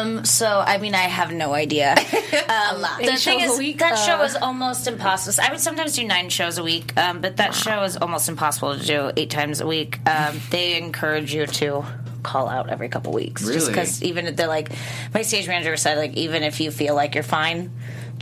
Um, 0.01 0.25
so 0.25 0.47
I 0.47 0.77
mean, 0.77 0.95
I 0.95 1.03
have 1.03 1.31
no 1.31 1.53
idea. 1.53 1.95
Um, 2.43 2.81
the 3.01 3.15
thing 3.15 3.41
a 3.41 3.45
is, 3.45 3.57
week, 3.57 3.79
that 3.79 3.95
show 3.95 4.17
was 4.17 4.35
almost 4.35 4.87
impossible. 4.87 5.41
I 5.43 5.51
would 5.51 5.59
sometimes 5.59 5.95
do 5.95 6.03
nine 6.05 6.29
shows 6.29 6.57
a 6.57 6.63
week, 6.63 6.95
um, 6.97 7.21
but 7.21 7.37
that 7.37 7.53
show 7.55 7.83
is 7.83 7.95
almost 7.95 8.27
impossible 8.27 8.77
to 8.77 8.85
do 8.85 9.11
eight 9.15 9.29
times 9.29 9.61
a 9.61 9.67
week. 9.67 9.97
Um, 10.07 10.39
they 10.49 10.77
encourage 10.77 11.33
you 11.33 11.45
to 11.45 11.85
call 12.21 12.49
out 12.49 12.69
every 12.69 12.89
couple 12.89 13.13
weeks, 13.13 13.41
just 13.41 13.53
Really? 13.53 13.69
because 13.71 14.03
even 14.03 14.25
if 14.27 14.35
they're 14.35 14.47
like, 14.47 14.71
my 15.13 15.21
stage 15.21 15.47
manager 15.47 15.77
said, 15.77 15.97
like, 15.97 16.13
even 16.15 16.43
if 16.43 16.59
you 16.59 16.69
feel 16.71 16.95
like 16.95 17.15
you're 17.15 17.23
fine. 17.23 17.71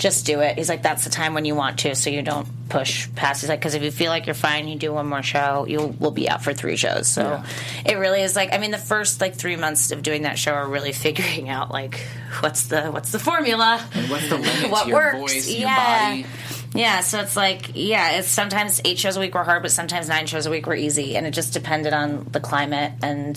Just 0.02 0.26
do 0.26 0.40
it. 0.40 0.58
He's 0.58 0.68
like, 0.68 0.82
that's 0.82 1.04
the 1.04 1.12
time 1.12 1.36
when 1.36 1.46
you 1.46 1.54
want 1.54 1.78
to, 1.80 1.94
so 1.94 2.10
you 2.10 2.24
don't 2.24 2.48
push 2.70 3.08
past. 3.14 3.42
He's 3.42 3.50
like, 3.50 3.60
because 3.60 3.76
if 3.76 3.84
you 3.84 3.92
feel 3.92 4.10
like 4.10 4.26
you're 4.26 4.34
fine, 4.34 4.68
you 4.68 4.76
do 4.76 4.92
one 4.92 5.06
more 5.06 5.22
show, 5.22 5.68
you 5.68 5.96
will 6.00 6.10
be 6.10 6.28
out 6.28 6.44
for 6.44 6.54
three 6.54 6.76
shows. 6.76 7.08
So 7.08 7.44
it 7.86 8.00
really 8.00 8.24
is 8.24 8.36
like, 8.36 8.52
I 8.52 8.58
mean, 8.58 8.72
the 8.72 8.80
first 8.80 9.22
like 9.22 9.36
three 9.36 9.58
months 9.58 9.92
of 9.92 10.02
doing 10.02 10.24
that 10.24 10.40
show 10.40 10.54
are 10.54 10.68
really 10.68 10.92
figuring 11.06 11.50
out 11.50 11.70
like 11.70 12.00
what's 12.40 12.64
the 12.66 12.90
what's 12.90 13.12
the 13.12 13.20
formula, 13.20 13.88
And 13.94 14.10
what's 14.10 14.28
the 14.28 14.38
limit 14.38 14.72
what 14.72 14.88
works, 14.88 15.18
voice, 15.18 15.50
your 15.52 15.70
yeah. 15.70 16.10
body? 16.10 16.26
Yeah, 16.74 17.02
so 17.02 17.20
it's 17.20 17.36
like, 17.36 17.72
yeah, 17.76 18.14
it's 18.14 18.30
sometimes 18.30 18.82
eight 18.86 18.98
shows 18.98 19.18
a 19.18 19.20
week 19.20 19.36
were 19.36 19.44
hard, 19.44 19.62
but 19.62 19.72
sometimes 19.72 20.08
nine 20.08 20.26
shows 20.26 20.46
a 20.46 20.50
week 20.50 20.66
were 20.66 20.76
easy, 20.76 21.18
and 21.18 21.28
it 21.28 21.32
just 21.32 21.54
depended 21.54 21.94
on 21.94 22.28
the 22.32 22.40
climate. 22.40 22.94
And 23.04 23.36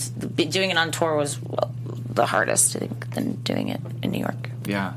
doing 0.49 0.71
it 0.71 0.77
on 0.77 0.91
tour 0.91 1.15
was 1.15 1.37
the 2.09 2.25
hardest, 2.25 2.75
I 2.77 2.79
think, 2.79 3.13
than 3.13 3.33
doing 3.35 3.67
it 3.67 3.81
in 4.01 4.11
New 4.11 4.19
York. 4.19 4.49
Yeah, 4.65 4.93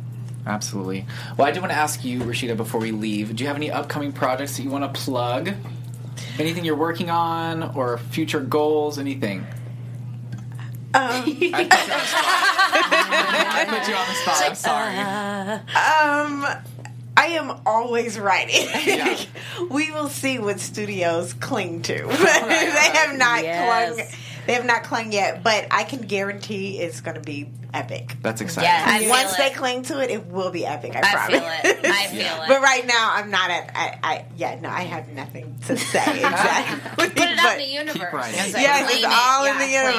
absolutely. 0.49 1.07
Well, 1.37 1.47
I 1.47 1.53
do 1.53 1.61
want 1.61 1.73
to 1.73 1.79
ask 1.79 2.05
you, 2.05 2.21
Rashida, 2.21 2.57
before 2.57 2.81
we 2.81 2.91
leave, 2.91 3.37
do 3.37 3.45
you 3.45 3.49
have 3.49 3.57
any 3.57 3.71
upcoming 3.71 4.13
projects 4.13 4.57
that 4.57 4.63
you 4.65 4.71
want 4.71 4.93
to 4.93 5.01
plug? 5.01 5.51
Anything 6.39 6.65
you're 6.65 6.77
working 6.77 7.11
on 7.11 7.63
or 7.77 7.99
future 7.99 8.41
goals? 8.41 8.99
Anything? 8.99 9.47
I 10.95 11.25
put 11.29 11.37
you 11.39 11.55
on 11.55 11.69
the 11.69 11.75
spot. 11.77 12.25
I 13.51 13.65
put 13.69 13.89
you 13.89 13.95
on 13.95 14.07
the 14.09 14.15
spot. 14.15 14.43
I'm 14.47 14.55
sorry. 14.55 14.97
Um, 16.55 16.63
I 17.17 17.27
am 17.33 17.61
always 17.67 18.19
writing. 18.19 18.67
Yeah. 18.87 19.19
we 19.71 19.91
will 19.91 20.09
see 20.09 20.39
what 20.39 20.61
studios 20.61 21.35
cling 21.35 21.83
to. 21.83 21.95
they 22.07 22.07
have 22.07 23.17
not 23.19 23.43
Yes. 23.43 23.95
clung. 23.97 24.07
They 24.47 24.55
have 24.55 24.65
not 24.65 24.83
clung 24.85 25.13
yet, 25.13 25.43
but 25.43 25.67
I 25.71 25.85
can 25.85 26.01
guarantee 26.01 26.79
it's 26.79 27.01
going 27.03 27.17
to 27.17 27.21
be 27.21 27.51
epic. 27.79 28.17
That's 28.23 28.41
exciting. 28.41 28.69
Yes. 28.69 28.89
I 28.89 28.99
feel 29.01 29.11
Once 29.11 29.33
it. 29.33 29.39
they 29.39 29.51
cling 29.51 29.83
to 29.85 30.03
it, 30.03 30.11
it 30.11 30.27
will 30.27 30.51
be 30.51 30.67
epic. 30.67 30.95
I, 30.97 31.01
I 31.01 31.13
promise. 31.15 31.41
feel 31.41 31.49
it. 31.71 31.85
I 31.87 32.07
feel 32.09 32.43
it. 32.43 32.49
But 32.49 32.61
right 32.63 32.87
now, 32.87 33.11
I'm 33.15 33.31
not 33.31 33.51
at. 33.51 33.71
I, 33.75 33.99
I 34.03 34.25
yeah, 34.37 34.59
no, 34.61 34.69
I 34.69 34.83
have 34.83 35.09
nothing 35.11 35.57
to 35.67 35.77
say 35.77 35.99
exactly. 36.17 36.91
Put 37.09 37.17
it 37.17 37.39
out 37.39 37.53
in 37.53 37.59
the 37.59 37.67
universe. 37.67 38.13
writing. 38.13 38.41
It's 38.41 38.53
like, 38.55 38.63
Yes, 38.63 38.85
claim 38.87 38.97
it's 38.97 39.05
it. 39.05 39.11
all 39.11 39.45
in 39.45 39.53
Yeah, 39.55 39.59
the 39.59 39.73
universe. 39.73 39.97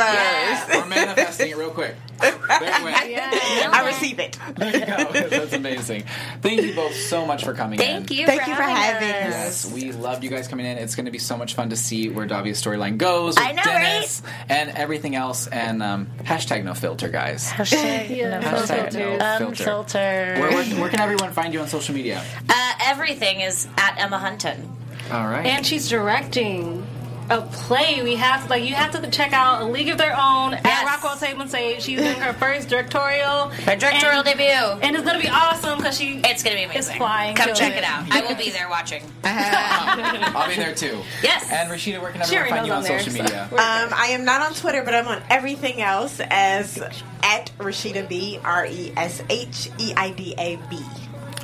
Yeah, 0.69 0.81
we're 0.81 0.89
manifesting 1.05 1.51
it 1.51 1.57
real 1.57 1.71
quick. 1.71 1.95
There 2.19 2.33
it 2.33 2.83
went. 2.83 3.73
I 3.73 3.83
receive 3.87 4.19
it. 4.19 4.37
There 4.59 4.75
you 4.77 4.85
go. 4.85 5.11
That's 5.29 5.53
amazing. 5.53 6.03
Thank 6.41 6.61
you 6.63 6.75
both 6.75 6.93
so 6.93 7.25
much 7.25 7.45
for 7.45 7.53
coming 7.53 7.79
in. 7.79 7.85
Thank 7.85 8.11
you. 8.11 8.25
Thank 8.25 8.41
for 8.41 8.49
you 8.49 8.55
for 8.57 8.61
having 8.63 9.07
having 9.07 9.33
us. 9.33 9.65
us. 9.65 9.71
Yes, 9.71 9.73
we 9.73 9.91
loved 9.93 10.23
you 10.23 10.29
guys 10.29 10.49
coming 10.49 10.65
in. 10.65 10.77
It's 10.77 10.95
going 10.95 11.05
to 11.05 11.11
be 11.11 11.17
so 11.17 11.37
much 11.37 11.53
fun 11.53 11.69
to 11.69 11.77
see 11.77 12.09
where 12.09 12.25
Davia's 12.25 12.61
storyline 12.61 12.97
goes. 12.97 13.35
With 13.35 13.45
I 13.47 13.51
know, 13.53 13.63
Dennis 13.63 14.21
and 14.49 14.69
everything 14.71 15.15
else. 15.15 15.47
And 15.47 15.81
um, 15.81 16.07
hashtag 16.23 16.65
no 16.65 16.73
filter, 16.73 17.07
guys. 17.07 17.49
Hashtag 17.49 17.68
Yeah, 18.09 18.39
no 18.39 18.47
Hashtag 18.47 18.91
filter. 18.91 18.99
no 18.99 19.17
filter. 19.37 19.45
unfiltered. 19.47 20.39
Where, 20.39 20.51
where, 20.51 20.65
where 20.81 20.89
can 20.89 20.99
everyone 20.99 21.31
find 21.31 21.53
you 21.53 21.61
on 21.61 21.67
social 21.67 21.93
media? 21.95 22.23
Uh, 22.49 22.73
everything 22.81 23.41
is 23.41 23.67
at 23.77 23.95
Emma 23.99 24.17
Hunton. 24.17 24.67
All 25.11 25.25
right. 25.27 25.45
And 25.45 25.65
she's 25.65 25.89
directing 25.89 26.85
a 27.31 27.41
play. 27.41 28.01
We 28.03 28.15
have 28.15 28.49
like 28.49 28.63
you 28.63 28.73
have 28.73 28.91
to 28.99 29.09
check 29.11 29.33
out 29.33 29.61
A 29.61 29.65
League 29.65 29.89
of 29.89 29.97
Their 29.99 30.13
Own 30.19 30.51
Yes. 30.53 30.61
at 30.65 30.83
Rockwell 30.85 31.15
Table 31.17 31.41
and 31.41 31.49
Stage. 31.49 31.81
She's 31.83 31.99
doing 31.99 32.15
her 32.15 32.33
first 32.33 32.69
directorial. 32.69 33.49
Her 33.49 33.75
directorial 33.75 34.21
and, 34.21 34.25
debut. 34.25 34.79
And 34.87 34.95
it's 34.95 35.05
gonna 35.05 35.21
be 35.21 35.29
awesome 35.29 35.77
because 35.77 35.95
she 35.97 36.21
It's 36.23 36.41
gonna 36.43 36.55
be 36.55 36.63
amazing. 36.63 36.97
flying 36.97 37.35
Come 37.35 37.53
check 37.53 37.73
it. 37.73 37.79
it 37.79 37.83
out. 37.83 38.05
I 38.11 38.21
will 38.21 38.35
be 38.35 38.49
there 38.49 38.67
watching. 38.69 39.03
I'll 39.23 40.49
be 40.49 40.55
there 40.55 40.73
too. 40.73 40.99
Yes. 41.23 41.47
And 41.51 41.69
Rashida, 41.69 42.01
where 42.01 42.11
can 42.11 42.25
She 42.25 42.35
everyone 42.35 42.57
find 42.59 42.67
you 42.67 42.73
on 42.73 42.81
knows 42.83 42.89
I'm 42.91 42.99
social 42.99 43.13
media? 43.23 43.47
so- 43.49 43.57
Um, 43.57 43.93
I 43.93 44.07
am 44.11 44.25
not 44.25 44.41
on 44.41 44.53
Twitter, 44.55 44.83
but 44.83 44.95
I'm 44.95 45.07
on 45.07 45.21
everything 45.29 45.81
else 45.81 46.19
as 46.29 46.81
at 47.29 47.51
Rashida 47.59 48.07
B 48.09 48.39
R 48.43 48.65
E 48.65 48.91
S 48.97 49.21
H 49.29 49.69
E 49.77 49.93
I 49.95 50.11
D 50.11 50.33
A 50.37 50.57
B. 50.69 50.79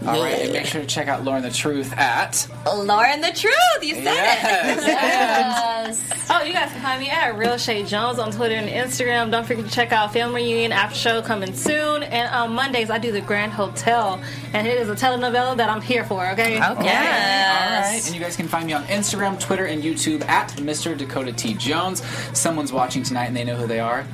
All 0.05 0.21
right, 0.21 0.41
and 0.41 0.51
make 0.53 0.65
sure 0.65 0.81
to 0.81 0.87
check 0.87 1.07
out 1.07 1.23
Lauren 1.23 1.41
the 1.41 1.49
Truth 1.49 1.93
at. 1.93 2.47
Lauren 2.65 3.21
the 3.21 3.31
Truth, 3.31 3.55
you 3.81 3.95
said 3.95 4.03
Yes. 4.03 4.85
Yes. 6.05 6.27
Oh, 6.29 6.43
you 6.43 6.51
guys 6.53 6.71
can 6.71 6.81
find 6.81 6.99
me 6.99 7.09
at 7.09 7.37
Real 7.37 7.57
Shay 7.57 7.83
Jones 7.83 8.19
on 8.19 8.31
Twitter 8.31 8.55
and 8.55 8.67
Instagram. 8.67 9.31
Don't 9.31 9.45
forget 9.45 9.63
to 9.65 9.71
check 9.71 9.91
out 9.93 10.11
Family 10.11 10.43
Reunion 10.43 10.71
After 10.73 10.97
Show 10.97 11.21
coming 11.21 11.53
soon. 11.55 12.03
And 12.03 12.27
on 12.33 12.53
Mondays, 12.53 12.89
I 12.89 12.97
do 12.97 13.11
the 13.11 13.21
Grand 13.21 13.53
Hotel, 13.53 14.21
and 14.53 14.67
it 14.67 14.77
is 14.77 14.89
a 14.89 14.95
telenovela 14.95 15.55
that 15.57 15.69
I'm 15.69 15.81
here 15.81 16.03
for. 16.03 16.27
Okay. 16.31 16.57
Okay. 16.57 16.63
All 16.67 16.73
right, 16.75 18.01
and 18.05 18.13
you 18.13 18.19
guys 18.19 18.35
can 18.35 18.47
find 18.47 18.67
me 18.67 18.73
on 18.73 18.83
Instagram, 18.85 19.39
Twitter, 19.39 19.65
and 19.65 19.81
YouTube 19.81 20.25
at 20.27 20.49
Mr. 20.57 20.97
Dakota 20.97 21.31
T. 21.31 21.53
Jones. 21.53 22.03
Someone's 22.37 22.73
watching 22.73 23.01
tonight 23.01 23.25
and 23.27 23.35
they 23.35 23.43
know 23.45 23.55
who 23.55 23.65
they 23.67 23.79
are. 23.79 24.05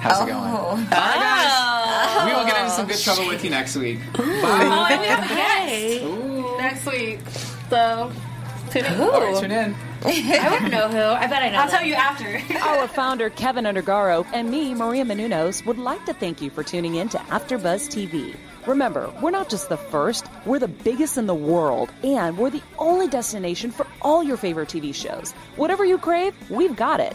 How's 0.00 0.22
it 0.22 0.30
going? 0.30 0.38
Oh. 0.38 0.56
All 0.70 0.76
right, 0.76 0.86
guys. 0.88 1.50
Oh. 1.52 2.26
We 2.26 2.32
will 2.34 2.44
get 2.46 2.58
into 2.58 2.70
some 2.70 2.86
good 2.86 2.98
trouble 2.98 3.26
with 3.28 3.44
you 3.44 3.50
next 3.50 3.76
week. 3.76 3.98
Oh, 4.18 4.22
Bye. 4.42 4.88
and 4.92 5.00
we 5.00 5.06
have 5.06 5.24
a 5.24 5.28
guest 5.28 6.58
next 6.58 6.86
week. 6.86 7.20
So, 7.68 8.12
tune 8.70 8.84
in. 8.86 9.00
All 9.00 9.20
right, 9.20 9.40
tune 9.40 9.50
in. 9.50 9.74
I 10.02 10.48
wouldn't 10.50 10.70
know 10.72 10.88
who. 10.88 10.98
I 10.98 11.26
bet 11.26 11.42
I 11.42 11.50
know. 11.50 11.58
I'll 11.58 11.66
them. 11.68 11.76
tell 11.76 11.86
you 11.86 11.94
after. 11.94 12.40
Our 12.62 12.88
founder, 12.88 13.28
Kevin 13.30 13.64
Undergaro, 13.66 14.26
and 14.32 14.50
me, 14.50 14.74
Maria 14.74 15.04
Menounos, 15.04 15.64
would 15.66 15.76
like 15.78 16.04
to 16.06 16.14
thank 16.14 16.40
you 16.40 16.48
for 16.48 16.62
tuning 16.62 16.94
in 16.94 17.10
to 17.10 17.18
AfterBuzz 17.18 17.88
TV. 17.90 18.34
Remember, 18.66 19.12
we're 19.22 19.30
not 19.30 19.48
just 19.50 19.68
the 19.68 19.76
first, 19.76 20.26
we're 20.46 20.58
the 20.58 20.68
biggest 20.68 21.18
in 21.18 21.26
the 21.26 21.34
world, 21.34 21.90
and 22.02 22.38
we're 22.38 22.50
the 22.50 22.62
only 22.78 23.08
destination 23.08 23.70
for 23.70 23.86
all 24.00 24.22
your 24.22 24.36
favorite 24.38 24.68
TV 24.70 24.94
shows. 24.94 25.32
Whatever 25.56 25.84
you 25.84 25.98
crave, 25.98 26.34
we've 26.50 26.76
got 26.76 27.00
it. 27.00 27.14